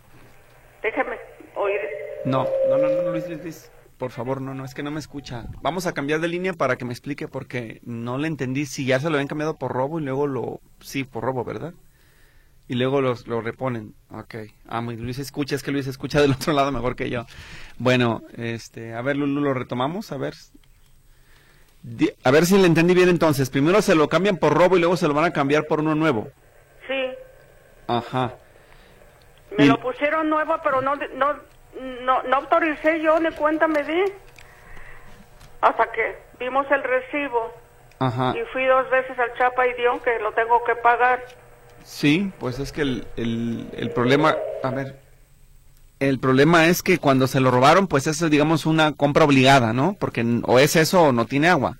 Déjeme 0.83 1.17
oír. 1.55 1.79
No, 2.25 2.45
no, 2.69 2.77
no, 2.77 2.89
no, 2.89 3.11
Luis, 3.11 3.27
Luis, 3.29 3.71
Por 3.97 4.11
favor, 4.11 4.41
no, 4.41 4.53
no, 4.53 4.65
es 4.65 4.73
que 4.73 4.83
no 4.83 4.91
me 4.91 4.99
escucha. 4.99 5.45
Vamos 5.61 5.87
a 5.87 5.93
cambiar 5.93 6.19
de 6.19 6.27
línea 6.27 6.53
para 6.53 6.75
que 6.75 6.85
me 6.85 6.91
explique 6.91 7.27
porque 7.27 7.79
no 7.83 8.17
le 8.17 8.27
entendí 8.27 8.65
si 8.65 8.85
ya 8.85 8.99
se 8.99 9.09
lo 9.09 9.15
habían 9.15 9.27
cambiado 9.27 9.55
por 9.57 9.71
robo 9.71 9.99
y 9.99 10.03
luego 10.03 10.27
lo... 10.27 10.59
Sí, 10.81 11.03
por 11.03 11.23
robo, 11.23 11.43
¿verdad? 11.45 11.73
Y 12.71 12.75
luego 12.75 13.01
los, 13.01 13.27
lo 13.27 13.41
reponen. 13.41 13.95
Ok. 14.11 14.35
Ah, 14.65 14.79
muy, 14.79 14.95
Luis 14.95 15.19
escucha, 15.19 15.55
es 15.55 15.61
que 15.61 15.71
Luis 15.71 15.87
escucha 15.87 16.21
del 16.21 16.31
otro 16.31 16.53
lado 16.53 16.71
mejor 16.71 16.95
que 16.95 17.09
yo. 17.09 17.25
Bueno, 17.77 18.21
este, 18.37 18.93
a 18.93 19.01
ver, 19.01 19.17
Lulu, 19.17 19.41
lo 19.41 19.53
retomamos, 19.53 20.13
a 20.13 20.17
ver. 20.17 20.35
A 22.23 22.31
ver 22.31 22.45
si 22.45 22.57
le 22.57 22.67
entendí 22.67 22.93
bien 22.93 23.09
entonces. 23.09 23.49
Primero 23.49 23.81
se 23.81 23.93
lo 23.93 24.07
cambian 24.07 24.37
por 24.37 24.53
robo 24.53 24.77
y 24.77 24.79
luego 24.79 24.95
se 24.95 25.09
lo 25.09 25.13
van 25.13 25.25
a 25.25 25.33
cambiar 25.33 25.65
por 25.65 25.81
uno 25.81 25.95
nuevo. 25.95 26.29
Sí. 26.87 27.09
Ajá. 27.87 28.35
Me 29.57 29.65
lo 29.65 29.77
pusieron 29.81 30.29
nuevo, 30.29 30.55
pero 30.63 30.79
no, 30.79 30.95
no, 30.95 31.33
no, 32.03 32.23
no 32.23 32.35
autoricé 32.37 33.01
yo, 33.01 33.19
ni 33.19 33.31
cuenta 33.31 33.67
me 33.67 33.83
di. 33.83 34.01
Hasta 35.59 35.91
que 35.91 36.19
vimos 36.39 36.65
el 36.71 36.81
recibo. 36.83 37.51
Ajá. 37.99 38.33
Y 38.33 38.45
fui 38.53 38.65
dos 38.65 38.89
veces 38.89 39.19
al 39.19 39.33
Chapa 39.33 39.67
y 39.67 39.73
dio 39.73 40.01
que 40.01 40.19
lo 40.19 40.31
tengo 40.31 40.63
que 40.63 40.75
pagar. 40.75 41.21
Sí, 41.83 42.31
pues 42.39 42.59
es 42.59 42.71
que 42.71 42.81
el, 42.81 43.05
el, 43.15 43.89
problema, 43.93 44.35
a 44.63 44.69
ver, 44.69 44.99
el 45.99 46.19
problema 46.19 46.67
es 46.67 46.81
que 46.81 46.97
cuando 46.97 47.27
se 47.27 47.39
lo 47.39 47.51
robaron, 47.51 47.87
pues 47.87 48.07
es, 48.07 48.19
digamos, 48.29 48.65
una 48.65 48.93
compra 48.93 49.25
obligada, 49.25 49.73
¿no? 49.73 49.95
Porque 49.99 50.25
o 50.43 50.59
es 50.59 50.75
eso 50.75 51.01
o 51.03 51.11
no 51.11 51.25
tiene 51.25 51.47
agua. 51.47 51.77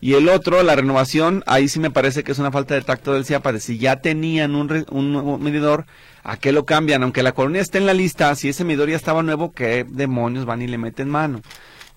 Y 0.00 0.14
el 0.14 0.28
otro, 0.28 0.64
la 0.64 0.74
renovación, 0.74 1.44
ahí 1.46 1.68
sí 1.68 1.78
me 1.78 1.92
parece 1.92 2.24
que 2.24 2.32
es 2.32 2.38
una 2.40 2.50
falta 2.50 2.74
de 2.74 2.82
tacto 2.82 3.14
del 3.14 3.24
CIAPA, 3.24 3.52
de 3.52 3.60
si 3.60 3.78
ya 3.78 4.00
tenían 4.00 4.56
un, 4.56 4.84
un, 4.90 5.42
medidor, 5.42 5.86
¿a 6.24 6.36
qué 6.36 6.50
lo 6.50 6.66
cambian? 6.66 7.04
Aunque 7.04 7.22
la 7.22 7.30
colonia 7.30 7.60
esté 7.60 7.78
en 7.78 7.86
la 7.86 7.94
lista, 7.94 8.34
si 8.34 8.48
ese 8.48 8.64
medidor 8.64 8.90
ya 8.90 8.96
estaba 8.96 9.22
nuevo, 9.22 9.52
¿qué 9.52 9.86
demonios 9.88 10.44
van 10.44 10.60
y 10.60 10.66
le 10.66 10.76
meten 10.76 11.08
mano? 11.08 11.40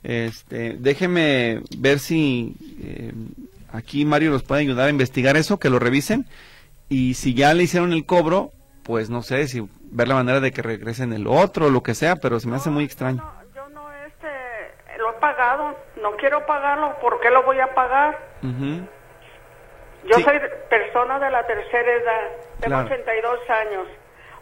Este, 0.04 0.78
déjeme 0.80 1.62
ver 1.80 1.98
si 1.98 2.54
eh, 2.80 3.12
aquí 3.72 4.06
Mario 4.06 4.30
nos 4.30 4.43
puede 4.43 4.62
ayudar 4.62 4.86
a 4.86 4.91
investigar 4.91 5.36
eso, 5.36 5.58
que 5.58 5.72
lo 5.72 5.80
revisen. 5.80 6.28
Y 6.90 7.16
si 7.16 7.34
ya 7.34 7.54
le 7.54 7.64
hicieron 7.64 7.94
el 7.94 8.06
cobro, 8.06 8.52
pues 8.84 9.10
no 9.10 9.22
sé, 9.24 9.48
si 9.48 9.68
ver 9.92 10.08
la 10.08 10.16
manera 10.16 10.40
de 10.40 10.52
que 10.52 10.62
regresen 10.62 11.14
el 11.14 11.28
otro 11.28 11.66
o 11.68 11.70
lo 11.70 11.82
que 11.84 11.96
sea, 11.96 12.16
pero 12.18 12.40
se 12.40 12.48
me 12.48 12.56
hace 12.58 12.70
muy 12.70 12.84
extraño. 12.84 13.18
No, 13.24 13.54
yo 13.56 13.70
no, 13.70 13.92
este, 14.06 14.28
lo 15.00 15.10
he 15.12 15.14
pagado, 15.20 15.76
no 16.02 16.12
quiero 16.18 16.46
pagarlo, 16.46 16.96
¿por 17.02 17.20
qué 17.22 17.30
lo 17.32 17.44
voy 17.44 17.60
a 17.60 17.74
pagar? 17.74 18.18
Ujú. 18.44 18.88
Yo 20.08 20.18
Sí. 20.18 20.24
soy 20.24 20.40
persona 20.70 21.18
de 21.18 21.32
la 21.32 21.48
tercera 21.48 21.92
edad, 21.94 22.22
tengo 22.60 22.76
Claro. 22.76 22.86
82 22.86 23.40
años. 23.50 23.88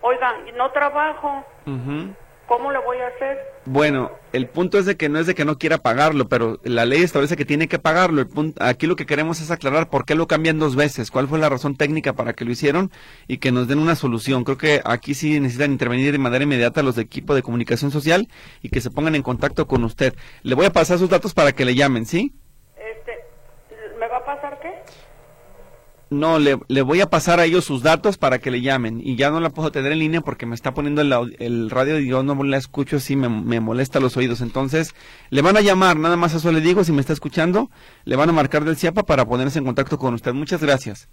Oiga, 0.02 0.34
no 0.58 0.70
trabajo, 0.72 1.46
Ujú. 1.66 2.14
¿Cómo 2.48 2.72
le 2.72 2.80
voy 2.80 2.98
a 2.98 3.08
hacer? 3.08 3.38
Bueno, 3.66 4.12
el 4.34 4.48
punto 4.48 4.78
es 4.78 4.86
de 4.86 4.98
que 4.98 5.10
no 5.10 5.20
es 5.20 5.28
de 5.28 5.36
que 5.36 5.46
no 5.46 5.58
quiera 5.58 5.78
pagarlo, 5.78 6.28
pero 6.28 6.60
la 6.64 6.86
ley 6.86 7.02
establece 7.02 7.38
que 7.38 7.46
tiene 7.46 7.68
que 7.68 7.80
pagarlo. 7.80 8.22
El 8.22 8.28
punto, 8.28 8.62
aquí 8.64 8.88
lo 8.88 8.96
que 8.96 9.06
queremos 9.06 9.39
es 9.41 9.52
aclarar 9.52 9.89
por 9.89 10.06
qué 10.06 10.16
lo 10.16 10.28
cambian 10.28 10.60
dos 10.60 10.76
veces, 10.76 11.12
cuál 11.12 11.28
fue 11.28 11.39
la 11.39 11.50
razón 11.50 11.76
técnica 11.76 12.14
para 12.14 12.34
que 12.34 12.46
lo 12.46 12.52
hicieron 12.52 12.91
y 13.28 13.38
que 13.38 13.52
nos 13.52 13.68
den 13.68 13.80
una 13.80 13.96
solución. 13.96 14.44
Creo 14.44 14.58
que 14.58 14.82
aquí 14.84 15.14
sí 15.14 15.39
necesitan 15.39 15.72
intervenir 15.72 16.12
de 16.12 16.18
manera 16.18 16.44
inmediata 16.44 16.84
los 16.84 16.96
de 16.96 17.04
equipo 17.04 17.36
de 17.36 17.44
comunicación 17.44 17.91
social 17.91 18.28
y 18.62 18.70
que 18.70 18.82
se 18.82 18.91
pongan 18.91 19.16
en 19.16 19.24
contacto 19.24 19.68
con 19.68 19.84
usted. 19.84 20.14
Le 20.41 20.56
voy 20.56 20.66
a 20.66 20.74
pasar 20.74 20.98
sus 20.98 21.10
datos 21.10 21.34
para 21.34 21.54
que 21.54 21.66
le 21.66 21.76
llamen, 21.76 22.06
¿sí? 22.06 22.34
Este, 22.76 23.14
¿me 23.98 24.08
va 24.08 24.18
a 24.18 24.26
pasar 24.26 24.60
qué? 24.62 24.74
No, 26.14 26.39
le, 26.39 26.55
voy 26.82 27.01
a 27.01 27.09
pasar 27.09 27.39
a 27.39 27.45
ellos 27.45 27.66
sus 27.66 27.84
datos 27.84 28.18
para 28.18 28.39
que 28.39 28.51
le 28.51 28.61
llamen 28.61 29.01
y 29.03 29.16
ya 29.16 29.30
no 29.32 29.39
la 29.39 29.49
puedo 29.49 29.72
tener 29.72 29.91
en 29.91 29.99
línea 29.99 30.22
porque 30.22 30.45
me 30.45 30.55
está 30.55 30.74
poniendo 30.74 31.01
el, 31.01 31.36
el 31.39 31.70
radio 31.70 31.99
y 31.99 32.07
yo 32.07 32.24
no 32.24 32.41
la 32.43 32.57
escucho, 32.57 32.99
sí 32.99 33.16
me, 33.16 33.59
molesta 33.59 33.99
los 33.99 34.16
oídos. 34.18 34.41
Entonces, 34.41 34.93
le 35.30 35.41
van 35.41 35.57
a 35.57 35.61
llamar, 35.61 35.97
nada 35.97 36.16
más 36.16 36.34
eso 36.34 36.51
le 36.51 36.61
digo, 36.61 36.84
si 36.84 36.91
me 36.91 37.01
está 37.01 37.14
escuchando, 37.14 37.70
le 38.05 38.16
van 38.16 38.30
a 38.30 38.34
marcar 38.34 38.64
del 38.64 38.78
CIAPA 38.78 39.03
para 39.03 39.26
ponerse 39.26 39.59
en 39.59 39.66
contacto 39.66 39.97
con 39.97 40.14
usted. 40.14 40.34
Muchas 40.34 40.61
gracias. 40.61 41.09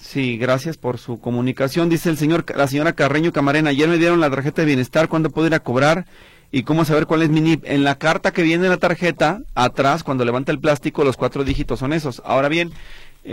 Sí, 0.00 0.38
gracias 0.38 0.76
por 0.76 0.98
su 0.98 1.20
comunicación. 1.20 1.88
Dice 1.88 2.08
el 2.08 2.16
señor, 2.16 2.44
la 2.56 2.68
señora 2.68 2.92
Carreño 2.92 3.32
Camarena, 3.32 3.70
ayer 3.70 3.88
me 3.88 3.98
dieron 3.98 4.20
la 4.20 4.30
tarjeta 4.30 4.62
de 4.62 4.66
bienestar, 4.66 5.08
¿cuándo 5.08 5.30
puedo 5.30 5.48
ir 5.48 5.54
a 5.54 5.60
cobrar? 5.60 6.06
¿Y 6.50 6.62
cómo 6.62 6.86
saber 6.86 7.06
cuál 7.06 7.22
es 7.22 7.28
mi 7.28 7.42
NIP? 7.42 7.64
En 7.66 7.84
la 7.84 7.98
carta 7.98 8.32
que 8.32 8.42
viene 8.42 8.64
en 8.64 8.70
la 8.70 8.78
tarjeta, 8.78 9.42
atrás, 9.54 10.02
cuando 10.02 10.24
levanta 10.24 10.50
el 10.50 10.58
plástico, 10.58 11.04
los 11.04 11.18
cuatro 11.18 11.44
dígitos 11.44 11.80
son 11.80 11.92
esos. 11.92 12.22
Ahora 12.24 12.48
bien, 12.48 12.72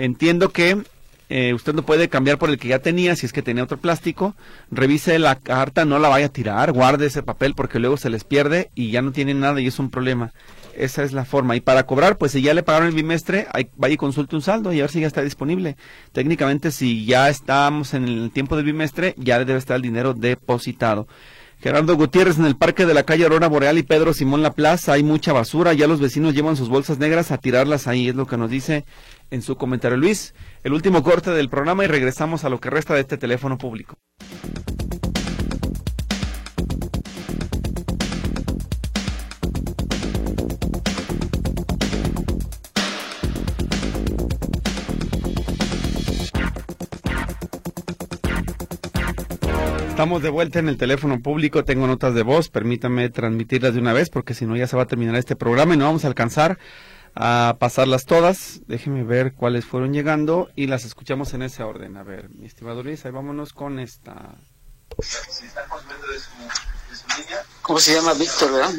entiendo 0.03 0.49
que 0.49 0.83
eh, 1.27 1.53
usted 1.53 1.73
no 1.73 1.83
puede 1.83 2.07
cambiar 2.07 2.37
por 2.37 2.49
el 2.49 2.59
que 2.59 2.67
ya 2.67 2.79
tenía, 2.79 3.15
si 3.15 3.25
es 3.25 3.33
que 3.33 3.41
tenía 3.41 3.63
otro 3.63 3.77
plástico. 3.77 4.35
Revise 4.71 5.17
la 5.19 5.35
carta, 5.35 5.85
no 5.85 5.99
la 5.99 6.09
vaya 6.09 6.27
a 6.27 6.29
tirar, 6.29 6.71
guarde 6.71 7.07
ese 7.07 7.23
papel 7.23 7.55
porque 7.55 7.79
luego 7.79 7.97
se 7.97 8.09
les 8.09 8.23
pierde 8.23 8.69
y 8.75 8.91
ya 8.91 9.01
no 9.01 9.11
tiene 9.11 9.33
nada 9.33 9.59
y 9.59 9.67
es 9.67 9.79
un 9.79 9.89
problema. 9.89 10.31
Esa 10.77 11.03
es 11.03 11.13
la 11.13 11.25
forma. 11.25 11.55
Y 11.55 11.61
para 11.61 11.85
cobrar, 11.85 12.17
pues 12.17 12.33
si 12.33 12.41
ya 12.41 12.53
le 12.53 12.61
pagaron 12.61 12.89
el 12.89 12.95
bimestre, 12.95 13.47
ahí, 13.53 13.69
vaya 13.77 13.93
y 13.93 13.97
consulte 13.97 14.35
un 14.35 14.41
saldo 14.41 14.73
y 14.73 14.79
a 14.79 14.83
ver 14.83 14.91
si 14.91 14.99
ya 14.99 15.07
está 15.07 15.21
disponible. 15.21 15.77
Técnicamente, 16.11 16.69
si 16.71 17.05
ya 17.05 17.29
estamos 17.29 17.93
en 17.93 18.03
el 18.03 18.31
tiempo 18.31 18.57
del 18.57 18.65
bimestre, 18.65 19.15
ya 19.17 19.39
debe 19.39 19.57
estar 19.57 19.77
el 19.77 19.81
dinero 19.81 20.13
depositado. 20.13 21.07
Gerardo 21.61 21.95
Gutiérrez 21.95 22.37
en 22.37 22.45
el 22.45 22.57
parque 22.57 22.85
de 22.85 22.93
la 22.93 23.03
calle 23.03 23.23
Aurora 23.23 23.47
Boreal 23.47 23.77
y 23.77 23.83
Pedro 23.83 24.13
Simón 24.13 24.43
La 24.43 24.51
Plaza 24.51 24.93
hay 24.93 25.03
mucha 25.03 25.33
basura, 25.33 25.73
ya 25.73 25.87
los 25.87 26.01
vecinos 26.01 26.35
llevan 26.35 26.57
sus 26.57 26.69
bolsas 26.69 26.99
negras 26.99 27.31
a 27.31 27.37
tirarlas 27.37 27.87
ahí, 27.87 28.09
es 28.09 28.15
lo 28.15 28.27
que 28.27 28.37
nos 28.37 28.51
dice 28.51 28.85
en 29.32 29.41
su 29.41 29.55
comentario 29.57 29.97
Luis. 29.97 30.34
El 30.63 30.73
último 30.73 31.03
corte 31.03 31.32
del 31.32 31.49
programa 31.49 31.84
y 31.84 31.88
regresamos 31.88 32.43
a 32.43 32.49
lo 32.49 32.59
que 32.59 32.69
resta 32.69 32.93
de 32.93 33.01
este 33.01 33.17
teléfono 33.17 33.57
público. 33.57 33.95
Estamos 49.95 50.21
de 50.21 50.30
vuelta 50.30 50.59
en 50.59 50.67
el 50.67 50.76
teléfono 50.76 51.21
público, 51.21 51.63
tengo 51.63 51.88
notas 51.88 52.13
de 52.13 52.21
voz, 52.21 52.49
permítame 52.49 53.09
transmitirlas 53.09 53.76
de 53.76 53.80
una 53.80 53.93
vez 53.93 54.09
porque 54.09 54.34
si 54.34 54.45
no 54.45 54.57
ya 54.57 54.67
se 54.67 54.76
va 54.76 54.84
a 54.84 54.88
terminar 54.88 55.15
este 55.15 55.38
programa 55.38 55.73
y 55.73 55.78
no 55.78 55.86
vamos 55.86 56.03
a 56.03 56.09
alcanzar 56.09 56.59
a 57.16 57.55
pasarlas 57.59 58.05
todas. 58.05 58.59
Déjeme 58.68 59.03
ver 59.03 59.34
cuáles 59.34 59.66
fueron 59.66 59.93
llegando 59.93 60.49
y 60.55 60.68
las 60.68 60.84
escuchamos 60.86 61.34
en 61.34 61.41
ese 61.41 61.63
orden. 61.63 61.97
A 61.97 62.03
ver, 62.03 62.30
mi 62.30 62.45
estimado 62.45 62.84
Luis, 62.84 63.05
ahí 63.05 63.11
vámonos 63.11 63.53
con 63.53 63.80
esta. 63.80 64.36
¿Cómo 67.61 67.80
se 67.80 67.95
llama? 67.95 68.13
Víctor, 68.13 68.51
¿verdad? 68.51 68.74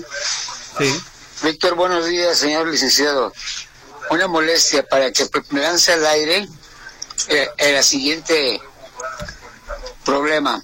Sí. 0.79 1.01
Víctor, 1.43 1.75
buenos 1.75 2.07
días, 2.07 2.39
señor 2.39 2.69
licenciado. 2.69 3.33
Una 4.11 4.29
molestia 4.29 4.87
para 4.87 5.11
que 5.11 5.27
me 5.51 5.61
lance 5.61 5.93
al 5.93 6.07
aire 6.07 6.49
eh, 7.29 7.49
el 7.59 7.83
siguiente 7.83 8.61
problema. 10.05 10.63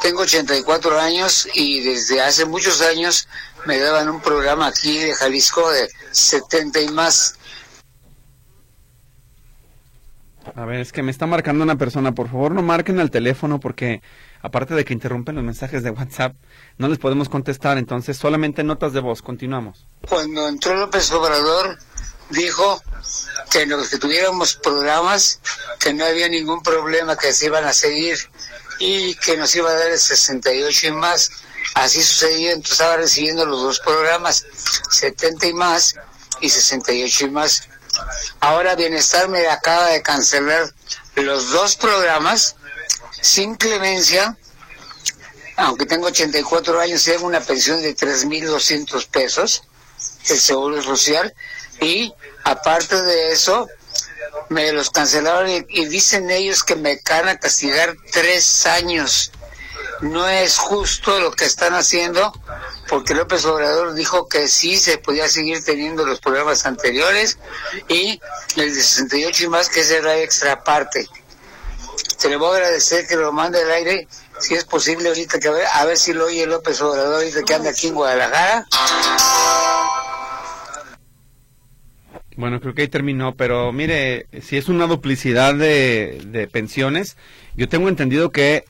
Tengo 0.00 0.22
84 0.22 1.00
años 1.00 1.48
y 1.54 1.80
desde 1.80 2.20
hace 2.20 2.44
muchos 2.44 2.80
años 2.82 3.26
me 3.66 3.78
daban 3.78 4.08
un 4.08 4.20
programa 4.20 4.66
aquí 4.66 4.98
de 4.98 5.14
Jalisco 5.14 5.70
de 5.70 5.88
70 6.10 6.80
y 6.80 6.88
más. 6.88 7.36
A 10.54 10.64
ver, 10.64 10.80
es 10.80 10.92
que 10.92 11.02
me 11.02 11.10
está 11.10 11.26
marcando 11.26 11.62
una 11.62 11.76
persona. 11.76 12.12
Por 12.12 12.28
favor, 12.28 12.52
no 12.52 12.62
marquen 12.62 12.98
al 12.98 13.10
teléfono 13.10 13.60
porque, 13.60 14.02
aparte 14.42 14.74
de 14.74 14.84
que 14.84 14.92
interrumpen 14.92 15.36
los 15.36 15.44
mensajes 15.44 15.82
de 15.82 15.90
WhatsApp, 15.90 16.34
no 16.78 16.88
les 16.88 16.98
podemos 16.98 17.28
contestar. 17.28 17.78
Entonces, 17.78 18.16
solamente 18.16 18.64
notas 18.64 18.92
de 18.92 19.00
voz. 19.00 19.22
Continuamos. 19.22 19.86
Cuando 20.08 20.48
entró 20.48 20.74
López 20.74 21.10
Obrador, 21.12 21.78
dijo 22.30 22.82
que 23.50 23.66
los 23.66 23.88
que 23.88 23.98
tuviéramos 23.98 24.54
programas, 24.56 25.40
que 25.78 25.94
no 25.94 26.04
había 26.04 26.28
ningún 26.28 26.62
problema, 26.62 27.16
que 27.16 27.32
se 27.32 27.46
iban 27.46 27.64
a 27.64 27.72
seguir 27.72 28.18
y 28.78 29.14
que 29.14 29.36
nos 29.36 29.54
iba 29.54 29.70
a 29.70 29.74
dar 29.74 29.90
el 29.90 29.98
68 29.98 30.88
y 30.88 30.92
más. 30.92 31.30
Así 31.74 32.02
sucedió, 32.02 32.50
entonces 32.50 32.72
estaba 32.72 32.96
recibiendo 32.96 33.46
los 33.46 33.62
dos 33.62 33.80
programas, 33.80 34.44
70 34.90 35.46
y 35.46 35.52
más 35.54 35.94
y 36.40 36.50
68 36.50 37.26
y 37.26 37.30
más. 37.30 37.68
Ahora 38.40 38.74
Bienestar 38.74 39.28
me 39.28 39.46
acaba 39.48 39.88
de 39.88 40.02
cancelar 40.02 40.72
los 41.16 41.50
dos 41.50 41.76
programas 41.76 42.56
sin 43.20 43.54
clemencia, 43.54 44.36
aunque 45.56 45.86
tengo 45.86 46.06
84 46.06 46.80
años, 46.80 47.04
tengo 47.04 47.26
una 47.26 47.40
pensión 47.40 47.82
de 47.82 47.94
3.200 47.96 49.06
pesos, 49.08 49.62
el 50.28 50.40
Seguro 50.40 50.82
Social, 50.82 51.34
y 51.80 52.12
aparte 52.44 53.00
de 53.02 53.32
eso, 53.32 53.68
me 54.48 54.72
los 54.72 54.90
cancelaron 54.90 55.48
y, 55.48 55.64
y 55.68 55.86
dicen 55.86 56.30
ellos 56.30 56.62
que 56.62 56.76
me 56.76 57.00
van 57.08 57.28
a 57.28 57.38
castigar 57.38 57.94
tres 58.12 58.66
años. 58.66 59.30
No 60.02 60.28
es 60.28 60.58
justo 60.58 61.20
lo 61.20 61.30
que 61.30 61.44
están 61.44 61.74
haciendo, 61.74 62.32
porque 62.88 63.14
López 63.14 63.44
Obrador 63.44 63.94
dijo 63.94 64.28
que 64.28 64.48
sí 64.48 64.76
se 64.76 64.98
podía 64.98 65.28
seguir 65.28 65.64
teniendo 65.64 66.04
los 66.04 66.20
programas 66.20 66.66
anteriores 66.66 67.38
y 67.88 68.20
el 68.56 68.74
de 68.74 68.82
68 68.82 69.44
y 69.44 69.48
más 69.48 69.68
que 69.68 69.80
ese 69.80 69.98
era 69.98 70.18
extra 70.18 70.64
parte. 70.64 71.06
Te 72.20 72.28
le 72.28 72.36
voy 72.36 72.52
a 72.52 72.56
agradecer 72.56 73.06
que 73.06 73.14
lo 73.14 73.32
mande 73.32 73.62
al 73.62 73.70
aire, 73.70 74.08
si 74.40 74.54
es 74.54 74.64
posible 74.64 75.08
ahorita, 75.08 75.38
que 75.38 75.48
a 75.48 75.52
ver, 75.52 75.66
a 75.72 75.84
ver 75.84 75.96
si 75.96 76.12
lo 76.12 76.24
oye 76.26 76.46
López 76.46 76.80
Obrador 76.80 77.14
ahorita 77.14 77.42
que 77.44 77.54
anda 77.54 77.70
aquí 77.70 77.86
en 77.86 77.94
Guadalajara. 77.94 78.66
Bueno, 82.34 82.60
creo 82.60 82.74
que 82.74 82.82
ahí 82.82 82.88
terminó, 82.88 83.36
pero 83.36 83.70
mire, 83.70 84.26
si 84.42 84.56
es 84.56 84.68
una 84.68 84.88
duplicidad 84.88 85.54
de 85.54 86.48
pensiones, 86.50 87.16
yo 87.54 87.68
tengo 87.68 87.88
entendido 87.88 88.32
que 88.32 88.64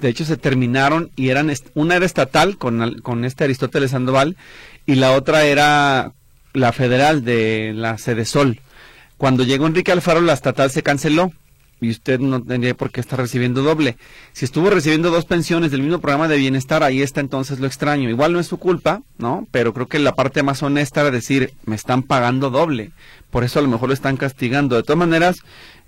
de 0.00 0.08
hecho 0.08 0.24
se 0.24 0.36
terminaron 0.36 1.10
y 1.16 1.30
eran 1.30 1.52
una 1.74 1.96
era 1.96 2.06
estatal 2.06 2.58
con, 2.58 3.00
con 3.00 3.24
este 3.24 3.44
Aristóteles 3.44 3.90
Sandoval 3.92 4.36
y 4.86 4.94
la 4.96 5.12
otra 5.12 5.44
era 5.44 6.12
la 6.52 6.72
federal 6.72 7.24
de 7.24 7.72
la 7.74 7.98
Sol. 8.24 8.60
Cuando 9.16 9.44
llegó 9.44 9.66
Enrique 9.66 9.92
Alfaro 9.92 10.20
la 10.20 10.32
estatal 10.32 10.70
se 10.70 10.82
canceló 10.82 11.32
y 11.80 11.90
usted 11.90 12.20
no 12.20 12.42
tendría 12.42 12.74
por 12.74 12.90
qué 12.90 13.00
estar 13.00 13.18
recibiendo 13.18 13.62
doble. 13.62 13.96
Si 14.32 14.44
estuvo 14.44 14.70
recibiendo 14.70 15.10
dos 15.10 15.24
pensiones 15.24 15.70
del 15.70 15.82
mismo 15.82 16.00
programa 16.00 16.28
de 16.28 16.36
bienestar, 16.36 16.82
ahí 16.82 17.02
está 17.02 17.20
entonces 17.20 17.60
lo 17.60 17.66
extraño. 17.66 18.08
Igual 18.10 18.32
no 18.32 18.40
es 18.40 18.46
su 18.46 18.58
culpa, 18.58 19.02
¿no? 19.18 19.46
Pero 19.50 19.72
creo 19.72 19.86
que 19.86 19.98
la 19.98 20.14
parte 20.14 20.42
más 20.42 20.62
honesta 20.62 21.00
era 21.02 21.10
decir, 21.10 21.52
me 21.64 21.76
están 21.76 22.02
pagando 22.02 22.50
doble. 22.50 22.92
Por 23.30 23.44
eso 23.44 23.58
a 23.58 23.62
lo 23.62 23.68
mejor 23.68 23.88
lo 23.88 23.94
están 23.94 24.16
castigando. 24.16 24.76
De 24.76 24.82
todas 24.82 24.98
maneras, 24.98 25.38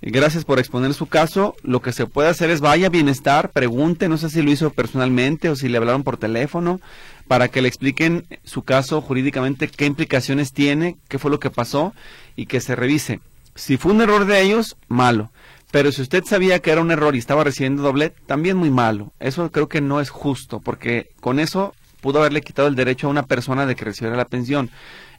gracias 0.01 0.45
por 0.45 0.59
exponer 0.59 0.93
su 0.93 1.07
caso. 1.07 1.55
Lo 1.63 1.81
que 1.81 1.91
se 1.91 2.05
puede 2.05 2.29
hacer 2.29 2.49
es 2.49 2.61
vaya 2.61 2.87
a 2.87 2.91
bienestar, 2.91 3.49
pregunte, 3.49 4.07
no 4.07 4.17
sé 4.17 4.29
si 4.29 4.41
lo 4.41 4.51
hizo 4.51 4.69
personalmente 4.69 5.49
o 5.49 5.55
si 5.55 5.67
le 5.67 5.77
hablaron 5.77 6.03
por 6.03 6.17
teléfono, 6.17 6.79
para 7.27 7.47
que 7.47 7.61
le 7.61 7.67
expliquen 7.67 8.25
su 8.43 8.63
caso 8.63 9.01
jurídicamente, 9.01 9.67
qué 9.67 9.85
implicaciones 9.85 10.53
tiene, 10.53 10.97
qué 11.07 11.17
fue 11.17 11.31
lo 11.31 11.39
que 11.39 11.49
pasó 11.49 11.93
y 12.35 12.45
que 12.45 12.61
se 12.61 12.75
revise. 12.75 13.21
Si 13.55 13.77
fue 13.77 13.91
un 13.91 14.01
error 14.01 14.25
de 14.25 14.41
ellos, 14.41 14.77
malo. 14.87 15.31
Pero 15.71 15.91
si 15.91 16.01
usted 16.01 16.25
sabía 16.25 16.59
que 16.59 16.71
era 16.71 16.81
un 16.81 16.91
error 16.91 17.15
y 17.15 17.19
estaba 17.19 17.45
recibiendo 17.45 17.81
doble, 17.81 18.13
también 18.27 18.57
muy 18.57 18.69
malo. 18.69 19.13
Eso 19.19 19.49
creo 19.51 19.69
que 19.69 19.81
no 19.81 20.01
es 20.01 20.09
justo, 20.09 20.59
porque 20.59 21.11
con 21.21 21.39
eso 21.39 21.73
pudo 22.01 22.19
haberle 22.19 22.41
quitado 22.41 22.67
el 22.67 22.75
derecho 22.75 23.07
a 23.07 23.11
una 23.11 23.23
persona 23.23 23.65
de 23.65 23.75
que 23.75 23.85
recibiera 23.85 24.17
la 24.17 24.25
pensión. 24.25 24.69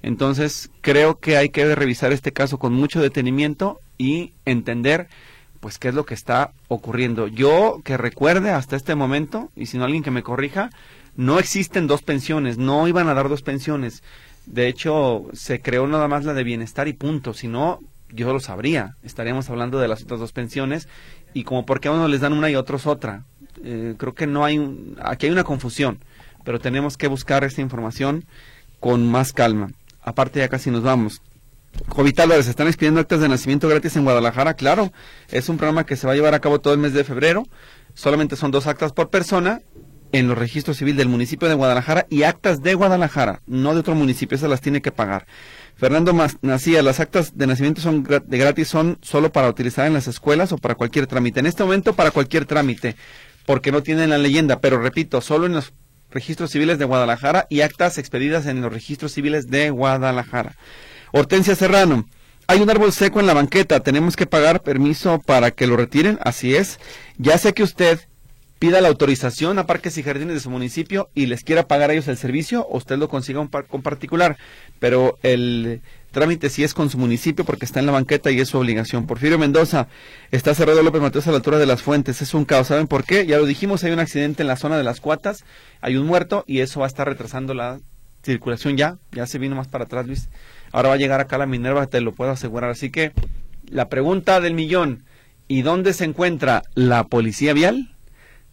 Entonces, 0.03 0.71
creo 0.81 1.19
que 1.19 1.37
hay 1.37 1.49
que 1.49 1.75
revisar 1.75 2.13
este 2.13 2.33
caso 2.33 2.59
con 2.59 2.75
mucho 2.75 3.01
detenimiento 3.01 3.81
y 3.97 4.33
entender 4.45 5.09
pues 5.61 5.79
qué 5.79 5.89
es 5.89 5.95
lo 5.95 6.05
que 6.05 6.15
está 6.15 6.51
ocurriendo. 6.67 7.29
Yo 7.29 7.81
que 7.85 7.97
recuerde 7.97 8.51
hasta 8.51 8.75
este 8.75 8.97
momento, 8.97 9.51
y 9.55 9.67
si 9.67 9.79
no 9.79 9.85
alguien 9.85 10.03
que 10.03 10.11
me 10.11 10.25
corrija, 10.25 10.71
no 11.15 11.39
existen 11.39 11.87
dos 11.87 12.03
pensiones, 12.03 12.59
no 12.59 12.89
iban 12.89 13.09
a 13.09 13.15
dar 13.15 13.29
dos 13.29 13.43
pensiones. 13.43 14.03
De 14.47 14.67
hecho, 14.67 15.27
se 15.35 15.61
creó 15.61 15.87
nada 15.87 16.09
más 16.09 16.25
la 16.25 16.35
de 16.35 16.43
bienestar 16.43 16.89
y 16.89 16.95
punto. 16.95 17.33
Si 17.33 17.47
no, 17.47 17.79
yo 18.13 18.33
lo 18.33 18.41
sabría. 18.41 18.97
Estaríamos 19.03 19.49
hablando 19.51 19.79
de 19.79 19.89
las 19.89 20.03
otras 20.03 20.21
dos 20.21 20.33
pensiones 20.33 20.89
y 21.35 21.45
como 21.45 21.67
por 21.67 21.81
qué 21.81 21.89
a 21.89 21.93
uno 21.93 22.09
les 22.09 22.21
dan 22.21 22.33
una 22.33 22.51
y 22.51 22.55
a 22.55 22.61
otros 22.61 22.87
otra. 22.87 23.25
Eh, 23.65 23.95
creo 23.99 24.15
que 24.15 24.27
no 24.27 24.45
hay, 24.45 24.59
un, 24.59 24.97
aquí 25.03 25.27
hay 25.27 25.33
una 25.33 25.45
confusión, 25.45 25.99
pero 26.45 26.59
tenemos 26.59 26.97
que 26.97 27.09
buscar 27.09 27.45
esta 27.45 27.61
información 27.61 28.25
con 28.81 29.11
más 29.11 29.33
calma. 29.33 29.71
Aparte 30.03 30.41
ya 30.41 30.49
casi 30.49 30.71
nos 30.71 30.83
vamos. 30.83 31.23
Jovital, 31.89 32.31
¿se 32.43 32.51
están 32.51 32.67
expidiendo 32.67 33.01
actas 33.01 33.21
de 33.21 33.29
nacimiento 33.29 33.69
gratis 33.69 33.97
en 33.97 34.05
Guadalajara? 34.05 34.55
Claro, 34.55 34.93
es 35.31 35.49
un 35.49 35.57
programa 35.57 35.87
que 35.87 35.97
se 35.97 36.07
va 36.07 36.13
a 36.13 36.17
llevar 36.17 36.35
a 36.35 36.41
cabo 36.41 36.61
todo 36.61 36.75
el 36.75 36.81
mes 36.81 36.93
de 36.93 37.05
febrero. 37.05 37.45
Solamente 37.95 38.37
son 38.37 38.51
dos 38.51 38.67
actas 38.67 38.93
por 38.93 39.11
persona 39.11 39.63
en 40.13 40.29
los 40.29 40.37
registros 40.37 40.77
civil 40.77 40.97
del 40.97 41.09
municipio 41.09 41.49
de 41.49 41.55
Guadalajara 41.55 42.07
y 42.11 42.23
actas 42.23 42.63
de 42.63 42.75
Guadalajara, 42.75 43.41
no 43.47 43.73
de 43.73 43.81
otro 43.81 43.95
municipio, 43.95 44.37
esas 44.37 44.51
las 44.51 44.61
tiene 44.61 44.83
que 44.83 44.93
pagar. 44.93 45.27
Fernando 45.77 46.15
Nacía, 46.43 46.83
las 46.83 47.01
actas 47.01 47.37
de 47.37 47.47
nacimiento 47.47 47.81
son 47.81 48.05
de 48.05 48.39
gratis, 48.39 48.69
son 48.69 48.99
solo 49.03 49.33
para 49.33 49.49
utilizar 49.49 49.87
en 49.87 49.95
las 49.95 50.07
escuelas 50.07 50.53
o 50.53 50.59
para 50.59 50.75
cualquier 50.77 51.07
trámite. 51.07 51.41
En 51.41 51.47
este 51.47 51.65
momento 51.65 51.95
para 51.95 52.11
cualquier 52.11 52.47
trámite, 52.47 52.97
porque 53.47 53.73
no 53.73 53.83
tienen 53.83 54.11
la 54.11 54.19
leyenda, 54.19 54.61
pero 54.61 54.81
repito, 54.81 55.21
solo 55.21 55.47
en 55.47 55.55
los 55.55 55.73
registros 56.11 56.51
civiles 56.51 56.79
de 56.79 56.85
Guadalajara 56.85 57.47
y 57.49 57.63
actas 57.63 57.99
expedidas 57.99 58.47
en 58.47 58.61
los 58.61 58.73
registros 58.73 59.13
civiles 59.13 59.49
de 59.49 59.71
Guadalajara. 59.71 60.57
Hortensia 61.13 61.57
Serrano, 61.57 62.07
hay 62.47 62.61
un 62.61 62.71
árbol 62.71 62.93
seco 62.93 63.21
en 63.21 63.27
la 63.27 63.35
banqueta, 63.35 63.81
tenemos 63.81 64.15
que 64.15 64.27
pagar 64.27 64.63
permiso 64.63 65.21
para 65.21 65.51
que 65.51 65.67
lo 65.67 65.77
retiren, 65.77 66.19
así 66.23 66.55
es. 66.55 66.79
Ya 67.17 67.39
sé 67.39 67.55
que 67.55 67.63
usted 67.63 68.01
pida 68.63 68.81
la 68.81 68.87
autorización 68.87 69.59
a 69.59 69.67
parques 69.67 69.99
y 69.99 70.05
jardines 70.05 70.35
de 70.35 70.41
su 70.41 70.49
municipio 70.49 71.11
y 71.17 71.27
les 71.27 71.43
quiera 71.43 71.67
pagar 71.67 71.91
a 71.91 71.95
ellos 71.95 72.07
el 72.07 72.17
servicio, 72.17 72.65
o 72.69 72.77
usted 72.77 72.97
lo 72.97 73.09
consiga 73.09 73.45
con 73.67 73.83
particular, 73.83 74.37
pero 74.79 75.19
el 75.25 75.81
trámite 76.13 76.49
sí 76.49 76.63
es 76.63 76.73
con 76.73 76.89
su 76.89 76.97
municipio 76.97 77.45
porque 77.45 77.65
está 77.65 77.81
en 77.81 77.87
la 77.87 77.93
banqueta 77.93 78.31
y 78.31 78.39
es 78.39 78.51
su 78.51 78.59
obligación. 78.59 79.09
Porfirio 79.09 79.37
Mendoza, 79.37 79.89
está 80.31 80.55
cerrado 80.55 80.81
López 80.85 81.03
Mateos 81.03 81.27
a 81.27 81.33
la 81.33 81.39
altura 81.39 81.59
de 81.59 81.67
las 81.67 81.83
fuentes, 81.83 82.23
es 82.23 82.35
un 82.35 82.45
caos, 82.45 82.69
¿saben 82.69 82.87
por 82.87 83.03
qué? 83.03 83.27
Ya 83.27 83.37
lo 83.37 83.47
dijimos, 83.47 83.83
hay 83.83 83.91
un 83.91 83.99
accidente 83.99 84.45
en 84.45 84.47
la 84.47 84.55
zona 84.55 84.79
de 84.79 84.85
las 84.85 85.01
cuatas, 85.01 85.45
hay 85.81 85.97
un 85.97 86.07
muerto 86.07 86.45
y 86.47 86.61
eso 86.61 86.79
va 86.79 86.87
a 86.87 86.89
estar 86.89 87.09
retrasando 87.09 87.55
la 87.55 87.81
circulación 88.23 88.77
ya, 88.77 88.97
ya 89.11 89.27
se 89.27 89.41
vino 89.41 89.57
más 89.57 89.67
para 89.67 89.87
atrás 89.87 90.07
Luis, 90.07 90.29
ahora 90.71 90.91
va 90.91 90.95
a 90.95 90.99
llegar 90.99 91.21
acá 91.21 91.37
la 91.37 91.47
Minerva, 91.47 91.89
te 91.89 92.01
lo 92.01 92.13
puedo 92.13 92.31
asegurar, 92.31 92.71
así 92.71 92.91
que 92.91 93.11
la 93.69 93.89
pregunta 93.89 94.41
del 94.41 94.55
millón, 94.55 95.03
¿y 95.49 95.63
dónde 95.63 95.93
se 95.95 96.05
encuentra 96.05 96.63
la 96.77 97.03
policía 97.09 97.55
vial? 97.55 97.92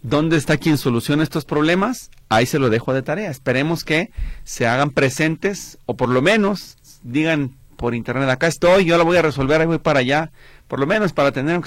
¿Dónde 0.02 0.38
está 0.38 0.58
quien 0.58 0.78
soluciona 0.78 1.24
estos 1.24 1.46
problemas? 1.46 2.10
Ahí 2.30 2.46
se 2.46 2.60
lo 2.60 2.70
dejo 2.70 2.94
de 2.94 3.02
tarea. 3.02 3.30
Esperemos 3.30 3.84
que 3.84 4.12
se 4.44 4.66
hagan 4.66 4.92
presentes 4.92 5.78
o 5.86 5.98
por 5.98 6.10
lo 6.10 6.22
menos 6.22 6.78
digan 7.04 7.58
por 7.76 7.96
internet, 7.96 8.30
acá 8.30 8.48
estoy, 8.48 8.84
yo 8.84 8.98
la 8.98 9.06
voy 9.06 9.16
a 9.16 9.22
resolver, 9.22 9.62
ahí 9.62 9.68
voy 9.68 9.80
para 9.80 10.00
allá. 10.00 10.32
Por 10.68 10.80
lo 10.80 10.88
menos 10.88 11.14
para 11.14 11.32
tener 11.32 11.60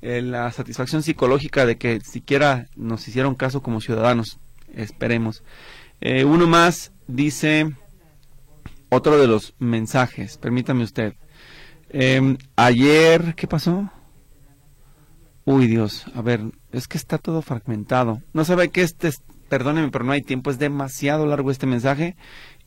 la 0.00 0.52
satisfacción 0.52 1.02
psicológica 1.02 1.66
de 1.66 1.76
que 1.76 2.00
siquiera 2.00 2.68
nos 2.76 3.06
hicieron 3.08 3.34
caso 3.34 3.62
como 3.62 3.80
ciudadanos. 3.80 4.38
Esperemos. 4.74 5.42
Eh, 6.00 6.24
uno 6.24 6.46
más 6.46 6.92
dice 7.06 7.72
otro 8.88 9.18
de 9.18 9.26
los 9.26 9.54
mensajes, 9.58 10.38
permítame 10.38 10.84
usted. 10.84 11.14
Em, 11.90 12.38
ayer, 12.56 13.34
¿qué 13.34 13.46
pasó? 13.46 13.90
Uy, 15.44 15.66
Dios, 15.66 16.06
a 16.14 16.22
ver, 16.22 16.40
es 16.78 16.88
que 16.88 16.98
está 16.98 17.18
todo 17.18 17.42
fragmentado. 17.42 18.22
No 18.32 18.44
sabe 18.44 18.68
que 18.70 18.82
este, 18.82 19.10
perdóneme, 19.48 19.90
pero 19.90 20.04
no 20.04 20.12
hay 20.12 20.22
tiempo, 20.22 20.50
es 20.50 20.58
demasiado 20.58 21.26
largo 21.26 21.50
este 21.50 21.66
mensaje 21.66 22.16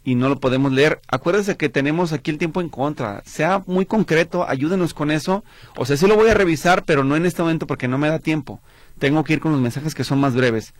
y 0.03 0.15
no 0.15 0.29
lo 0.29 0.39
podemos 0.39 0.71
leer. 0.71 1.01
Acuérdese 1.07 1.57
que 1.57 1.69
tenemos 1.69 2.13
aquí 2.13 2.31
el 2.31 2.37
tiempo 2.37 2.61
en 2.61 2.69
contra. 2.69 3.21
Sea 3.25 3.63
muy 3.67 3.85
concreto, 3.85 4.47
ayúdenos 4.47 4.93
con 4.93 5.11
eso. 5.11 5.43
O 5.75 5.85
sea, 5.85 5.97
sí 5.97 6.07
lo 6.07 6.15
voy 6.15 6.29
a 6.29 6.33
revisar, 6.33 6.85
pero 6.85 7.03
no 7.03 7.15
en 7.15 7.25
este 7.25 7.41
momento 7.41 7.67
porque 7.67 7.87
no 7.87 7.97
me 7.97 8.07
da 8.07 8.19
tiempo. 8.19 8.61
Tengo 8.99 9.23
que 9.23 9.33
ir 9.33 9.39
con 9.39 9.51
los 9.51 9.61
mensajes 9.61 9.93
que 9.93 10.03
son 10.03 10.19
más 10.19 10.33
breves. 10.33 10.73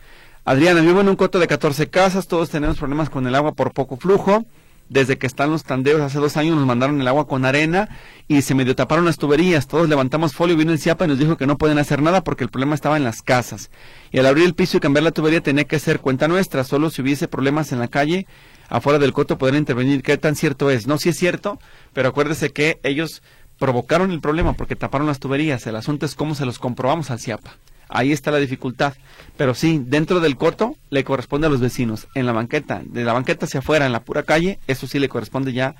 Adriana, 0.44 0.80
vivo 0.80 1.02
en 1.02 1.10
un 1.10 1.16
coto 1.16 1.38
de 1.38 1.46
14 1.46 1.90
casas, 1.90 2.26
todos 2.26 2.48
tenemos 2.48 2.78
problemas 2.78 3.10
con 3.10 3.26
el 3.26 3.34
agua 3.34 3.52
por 3.52 3.72
poco 3.72 3.98
flujo 3.98 4.46
desde 4.88 5.18
que 5.18 5.26
están 5.26 5.50
los 5.50 5.64
tandeos 5.64 6.00
hace 6.00 6.18
dos 6.18 6.36
años 6.36 6.56
nos 6.56 6.66
mandaron 6.66 7.00
el 7.00 7.08
agua 7.08 7.26
con 7.26 7.44
arena 7.44 7.88
y 8.26 8.42
se 8.42 8.54
medio 8.54 8.74
taparon 8.74 9.04
las 9.04 9.18
tuberías. 9.18 9.66
Todos 9.66 9.88
levantamos 9.88 10.34
folio, 10.34 10.56
vino 10.56 10.72
el 10.72 10.78
CIAPA 10.78 11.04
y 11.04 11.08
nos 11.08 11.18
dijo 11.18 11.36
que 11.36 11.46
no 11.46 11.58
pueden 11.58 11.78
hacer 11.78 12.02
nada 12.02 12.24
porque 12.24 12.44
el 12.44 12.50
problema 12.50 12.74
estaba 12.74 12.96
en 12.96 13.04
las 13.04 13.22
casas. 13.22 13.70
Y 14.10 14.18
al 14.18 14.26
abrir 14.26 14.44
el 14.44 14.54
piso 14.54 14.76
y 14.76 14.80
cambiar 14.80 15.04
la 15.04 15.12
tubería 15.12 15.40
tenía 15.40 15.64
que 15.64 15.78
ser 15.78 16.00
cuenta 16.00 16.28
nuestra. 16.28 16.64
Solo 16.64 16.90
si 16.90 17.02
hubiese 17.02 17.28
problemas 17.28 17.72
en 17.72 17.78
la 17.78 17.88
calle, 17.88 18.26
afuera 18.68 18.98
del 18.98 19.12
coto, 19.12 19.38
podrían 19.38 19.62
intervenir. 19.62 20.02
¿Qué 20.02 20.16
tan 20.16 20.36
cierto 20.36 20.70
es? 20.70 20.86
No, 20.86 20.98
sí 20.98 21.10
es 21.10 21.16
cierto, 21.16 21.58
pero 21.92 22.08
acuérdese 22.08 22.50
que 22.50 22.80
ellos 22.82 23.22
provocaron 23.58 24.10
el 24.12 24.20
problema 24.20 24.54
porque 24.54 24.76
taparon 24.76 25.06
las 25.06 25.18
tuberías. 25.18 25.66
El 25.66 25.76
asunto 25.76 26.06
es 26.06 26.14
cómo 26.14 26.34
se 26.34 26.46
los 26.46 26.58
comprobamos 26.58 27.10
al 27.10 27.20
CIAPA. 27.20 27.56
Ahí 27.88 28.12
está 28.12 28.30
la 28.30 28.38
dificultad. 28.38 28.94
Pero 29.36 29.54
sí, 29.54 29.80
dentro 29.84 30.20
del 30.20 30.36
coto 30.36 30.76
le 30.90 31.04
corresponde 31.04 31.46
a 31.46 31.50
los 31.50 31.60
vecinos. 31.60 32.08
En 32.14 32.26
la 32.26 32.32
banqueta, 32.32 32.82
de 32.84 33.04
la 33.04 33.12
banqueta 33.12 33.46
hacia 33.46 33.60
afuera, 33.60 33.86
en 33.86 33.92
la 33.92 34.02
pura 34.02 34.22
calle, 34.22 34.58
eso 34.66 34.86
sí 34.86 34.98
le 34.98 35.08
corresponde 35.08 35.52
ya 35.52 35.74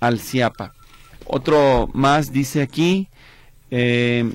al 0.00 0.20
CIAPA. 0.20 0.72
Otro 1.26 1.88
más 1.92 2.32
dice 2.32 2.62
aquí, 2.62 3.08
eh, 3.70 4.32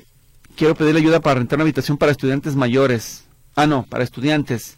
quiero 0.56 0.74
pedirle 0.74 1.00
ayuda 1.00 1.20
para 1.20 1.36
rentar 1.36 1.56
una 1.56 1.64
habitación 1.64 1.98
para 1.98 2.12
estudiantes 2.12 2.56
mayores. 2.56 3.24
Ah, 3.56 3.66
no, 3.66 3.84
para 3.84 4.04
estudiantes. 4.04 4.76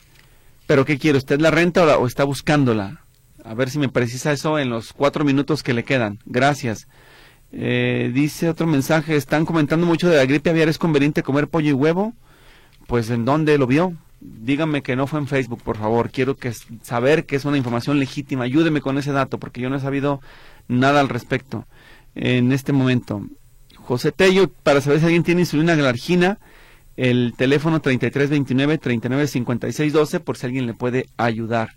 Pero 0.67 0.85
¿qué 0.85 0.99
quiere? 0.99 1.19
¿Usted 1.19 1.41
la 1.41 1.51
renta 1.51 1.99
o, 1.99 2.07
está 2.07 2.25
buscándola? 2.25 3.01
A 3.45 3.55
ver 3.55 3.71
si 3.71 3.79
me 3.79 3.89
precisa 3.89 4.33
eso 4.33 4.59
en 4.59 4.71
los 4.71 4.93
cuatro 4.93 5.25
minutos 5.25 5.63
que 5.63 5.75
le 5.75 5.85
quedan. 5.85 6.19
Gracias. 6.27 6.89
Eh, 7.53 8.11
dice 8.13 8.49
otro 8.49 8.67
mensaje, 8.67 9.17
están 9.17 9.47
comentando 9.47 9.87
mucho 9.87 10.09
de 10.09 10.17
la 10.17 10.27
gripe 10.27 10.51
aviar, 10.51 10.69
¿es 10.69 10.79
conveniente 10.79 11.23
comer 11.23 11.49
pollo 11.49 11.71
y 11.71 11.73
huevo? 11.73 12.13
Pues 12.87 13.11
en 13.11 13.25
dónde 13.25 13.59
lo 13.59 13.67
vio. 13.67 13.95
Dígame 14.21 14.83
que 14.83 14.97
no 14.97 15.07
fue 15.07 15.21
en 15.21 15.27
Facebook, 15.27 15.63
por 15.63 15.77
favor. 15.77 16.11
Quiero 16.11 16.37
que 16.37 16.53
saber 16.83 17.27
que 17.27 17.37
es 17.37 17.45
una 17.45 17.59
información 17.59 17.99
legítima. 17.99 18.45
Ayúdeme 18.45 18.81
con 18.81 18.99
ese 18.99 19.13
dato 19.13 19.39
porque 19.39 19.61
yo 19.61 19.71
no 19.71 19.77
he 19.77 19.81
sabido 19.81 20.21
nada 20.69 21.01
al 21.01 21.09
respecto 21.09 21.67
en 22.15 22.53
este 22.53 22.73
momento. 22.73 23.23
José 23.77 24.11
Tello, 24.11 24.51
para 24.63 24.81
saber 24.81 25.01
si 25.01 25.05
alguien 25.05 25.23
tiene 25.23 25.43
insulina 25.43 25.77
galargina, 25.77 26.39
el 26.97 27.35
teléfono 27.37 27.83
3329-395612 27.83 30.21
por 30.21 30.37
si 30.37 30.47
alguien 30.47 30.67
le 30.67 30.75
puede 30.75 31.07
ayudar. 31.17 31.71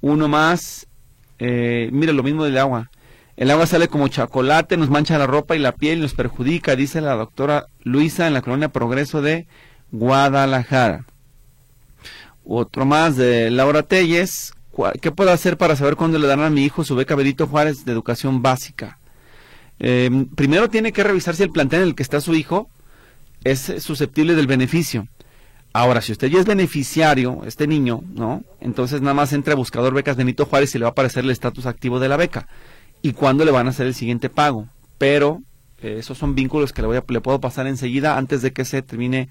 Uno 0.00 0.28
más, 0.28 0.86
eh, 1.38 1.88
mire 1.92 2.12
lo 2.12 2.22
mismo 2.22 2.44
del 2.44 2.58
agua. 2.58 2.90
El 3.36 3.50
agua 3.50 3.66
sale 3.66 3.88
como 3.88 4.06
chocolate, 4.08 4.76
nos 4.76 4.90
mancha 4.90 5.16
la 5.16 5.26
ropa 5.26 5.56
y 5.56 5.60
la 5.60 5.72
piel 5.72 5.98
y 5.98 6.02
nos 6.02 6.12
perjudica, 6.12 6.76
dice 6.76 7.00
la 7.00 7.14
doctora 7.14 7.64
Luisa 7.84 8.26
en 8.26 8.34
la 8.34 8.42
colonia 8.42 8.68
Progreso 8.68 9.22
de 9.22 9.46
Guadalajara. 9.92 11.04
Otro 12.44 12.84
más 12.84 13.16
de 13.16 13.50
Laura 13.50 13.82
Telles. 13.82 14.52
¿Qué 15.00 15.10
puedo 15.10 15.30
hacer 15.30 15.58
para 15.58 15.76
saber 15.76 15.96
cuándo 15.96 16.18
le 16.18 16.26
darán 16.26 16.46
a 16.46 16.50
mi 16.50 16.64
hijo 16.64 16.84
su 16.84 16.96
beca 16.96 17.14
Benito 17.14 17.46
Juárez 17.46 17.84
de 17.84 17.92
educación 17.92 18.40
básica? 18.40 18.98
Em, 19.78 20.26
primero 20.26 20.68
tiene 20.68 20.92
que 20.92 21.02
revisar 21.02 21.34
si 21.34 21.42
el 21.42 21.50
plantel 21.50 21.82
en 21.82 21.88
el 21.88 21.94
que 21.94 22.02
está 22.02 22.20
su 22.20 22.34
hijo 22.34 22.68
es 23.44 23.72
susceptible 23.78 24.34
del 24.34 24.46
beneficio. 24.46 25.08
Ahora, 25.72 26.00
si 26.00 26.12
usted 26.12 26.28
ya 26.28 26.40
es 26.40 26.46
beneficiario, 26.46 27.42
este 27.46 27.66
niño, 27.66 28.02
¿no? 28.14 28.42
Entonces 28.60 29.00
nada 29.00 29.14
más 29.14 29.32
entra 29.32 29.52
a 29.52 29.56
buscador 29.56 29.94
becas 29.94 30.16
Benito 30.16 30.44
Juárez 30.44 30.74
y 30.74 30.78
le 30.78 30.84
va 30.84 30.88
a 30.88 30.92
aparecer 30.92 31.24
el 31.24 31.30
estatus 31.30 31.66
activo 31.66 32.00
de 32.00 32.08
la 32.08 32.16
beca. 32.16 32.48
Y 33.02 33.12
cuándo 33.12 33.44
le 33.44 33.52
van 33.52 33.66
a 33.66 33.70
hacer 33.70 33.86
el 33.86 33.94
siguiente 33.94 34.28
pago. 34.28 34.68
Pero 34.98 35.42
eh, 35.82 35.96
esos 35.98 36.18
son 36.18 36.34
vínculos 36.34 36.72
que 36.72 36.82
le, 36.82 36.88
voy 36.88 36.96
a, 36.96 37.04
le 37.06 37.20
puedo 37.20 37.40
pasar 37.40 37.66
enseguida 37.66 38.18
antes 38.18 38.42
de 38.42 38.52
que 38.52 38.64
se 38.64 38.82
termine 38.82 39.28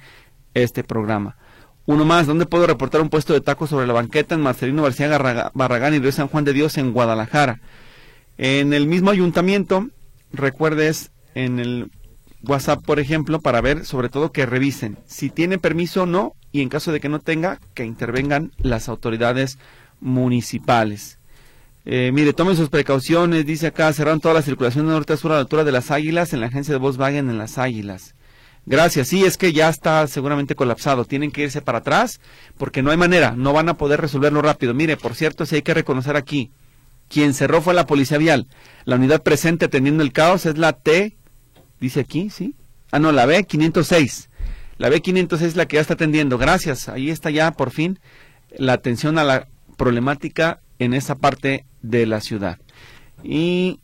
este 0.64 0.84
programa. 0.84 1.38
Uno 1.86 2.06
más, 2.06 2.28
¿dónde 2.28 2.46
puedo 2.46 2.68
reportar 2.68 3.02
un 3.02 3.10
puesto 3.10 3.34
de 3.34 3.42
tacos 3.42 3.72
sobre 3.72 3.88
la 3.88 3.94
banqueta 3.94 4.36
en 4.36 4.42
Marcelino 4.42 4.84
García 4.84 5.08
Barragán 5.54 5.96
y 5.96 6.00
Río 6.00 6.12
San 6.12 6.28
Juan 6.28 6.46
de 6.46 6.54
Dios 6.54 6.78
en 6.78 6.94
Guadalajara? 6.94 7.62
En 8.38 8.74
el 8.74 8.86
mismo 8.86 9.10
ayuntamiento, 9.10 9.90
recuerdes 10.32 11.12
en 11.34 11.60
el 11.60 11.92
WhatsApp, 12.44 12.84
por 12.86 13.00
ejemplo, 13.00 13.42
para 13.42 13.62
ver 13.62 13.86
sobre 13.86 14.10
todo 14.10 14.32
que 14.32 14.46
revisen 14.46 14.98
si 15.08 15.30
tiene 15.30 15.58
permiso 15.58 16.04
o 16.04 16.06
no 16.06 16.36
y 16.52 16.62
en 16.62 16.70
caso 16.70 16.92
de 16.92 17.00
que 17.00 17.10
no 17.10 17.20
tenga, 17.20 17.60
que 17.74 17.86
intervengan 17.86 18.52
las 18.58 18.88
autoridades 18.88 19.58
municipales. 20.00 21.20
Eh, 21.86 22.12
mire, 22.14 22.34
tomen 22.34 22.56
sus 22.56 22.70
precauciones, 22.70 23.46
dice 23.46 23.68
acá, 23.68 23.92
cerraron 23.94 24.20
toda 24.20 24.36
la 24.36 24.42
circulación 24.42 24.86
de 24.86 24.94
norte 24.94 25.14
a 25.14 25.18
sur 25.18 25.32
a 25.32 25.36
la 25.36 25.42
altura 25.42 25.64
de 25.64 25.72
las 25.72 25.92
Águilas 25.92 26.34
en 26.34 26.42
la 26.42 26.48
agencia 26.48 26.74
de 26.74 26.80
Volkswagen 26.80 27.30
en 27.30 27.38
las 27.38 27.58
Águilas. 27.58 28.16
Gracias. 28.66 29.08
Sí, 29.08 29.26
es 29.26 29.38
que 29.38 29.52
ya 29.52 29.70
está 29.70 30.06
seguramente 30.08 30.56
colapsado. 30.56 31.06
Tienen 31.06 31.32
que 31.32 31.44
irse 31.44 31.62
para 31.62 31.80
atrás 31.80 32.20
porque 32.58 32.82
no 32.82 32.92
hay 32.92 32.98
manera. 32.98 33.34
No 33.36 33.54
van 33.54 33.70
a 33.70 33.76
poder 33.76 34.00
resolverlo 34.02 34.42
rápido. 34.42 34.74
Mire, 34.74 34.98
por 34.98 35.16
cierto, 35.16 35.46
si 35.46 35.56
hay 35.56 35.62
que 35.62 35.74
reconocer 35.74 36.16
aquí. 36.16 36.52
Quien 37.08 37.34
cerró 37.34 37.62
fue 37.62 37.74
la 37.74 37.88
policía 37.88 38.20
vial. 38.20 38.48
La 38.86 38.96
unidad 38.96 39.24
presente 39.24 39.66
atendiendo 39.66 40.04
el 40.04 40.14
caos 40.14 40.46
es 40.46 40.58
la 40.58 40.74
T, 40.74 41.18
dice 41.80 42.02
aquí, 42.02 42.30
¿sí? 42.30 42.54
Ah, 42.92 43.00
no, 43.00 43.12
la 43.12 43.26
B506. 43.26 44.30
La 44.78 44.90
B506 44.90 45.42
es 45.42 45.56
la 45.56 45.68
que 45.68 45.76
ya 45.76 45.82
está 45.82 45.96
atendiendo. 45.96 46.38
Gracias. 46.38 46.88
Ahí 46.88 47.10
está 47.10 47.32
ya, 47.32 47.52
por 47.52 47.72
fin, 47.72 48.00
la 48.56 48.74
atención 48.74 49.18
a 49.18 49.24
la 49.24 49.48
problemática 49.76 50.62
en 50.78 50.94
esa 50.94 51.16
parte 51.16 51.66
de 51.82 52.06
la 52.06 52.22
ciudad. 52.22 52.60
Y 53.24 53.80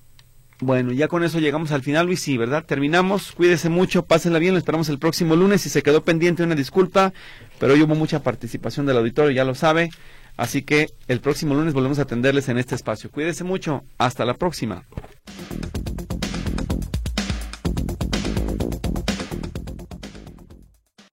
bueno, 0.59 0.93
ya 0.93 1.07
con 1.07 1.23
eso 1.23 1.39
llegamos 1.39 1.71
al 1.71 1.81
final, 1.81 2.05
Luis, 2.05 2.21
sí, 2.21 2.37
¿verdad? 2.37 2.63
Terminamos, 2.65 3.33
cuídese 3.33 3.69
mucho, 3.69 4.05
pásenla 4.05 4.39
bien, 4.39 4.53
lo 4.53 4.57
esperamos 4.57 4.87
el 4.89 4.99
próximo 4.99 5.35
lunes. 5.35 5.61
Si 5.61 5.69
se 5.69 5.83
quedó 5.83 6.03
pendiente, 6.03 6.43
una 6.43 6.55
disculpa, 6.55 7.13
pero 7.59 7.73
hoy 7.73 7.81
hubo 7.81 7.95
mucha 7.95 8.23
participación 8.23 8.85
del 8.85 8.97
auditorio, 8.97 9.31
ya 9.31 9.43
lo 9.43 9.55
sabe. 9.55 9.89
Así 10.37 10.63
que 10.63 10.87
el 11.07 11.21
próximo 11.21 11.53
lunes 11.53 11.73
volvemos 11.73 11.99
a 11.99 12.03
atenderles 12.03 12.49
en 12.49 12.57
este 12.57 12.75
espacio. 12.75 13.11
Cuídese 13.11 13.43
mucho, 13.43 13.83
hasta 13.97 14.25
la 14.25 14.33
próxima. 14.33 14.83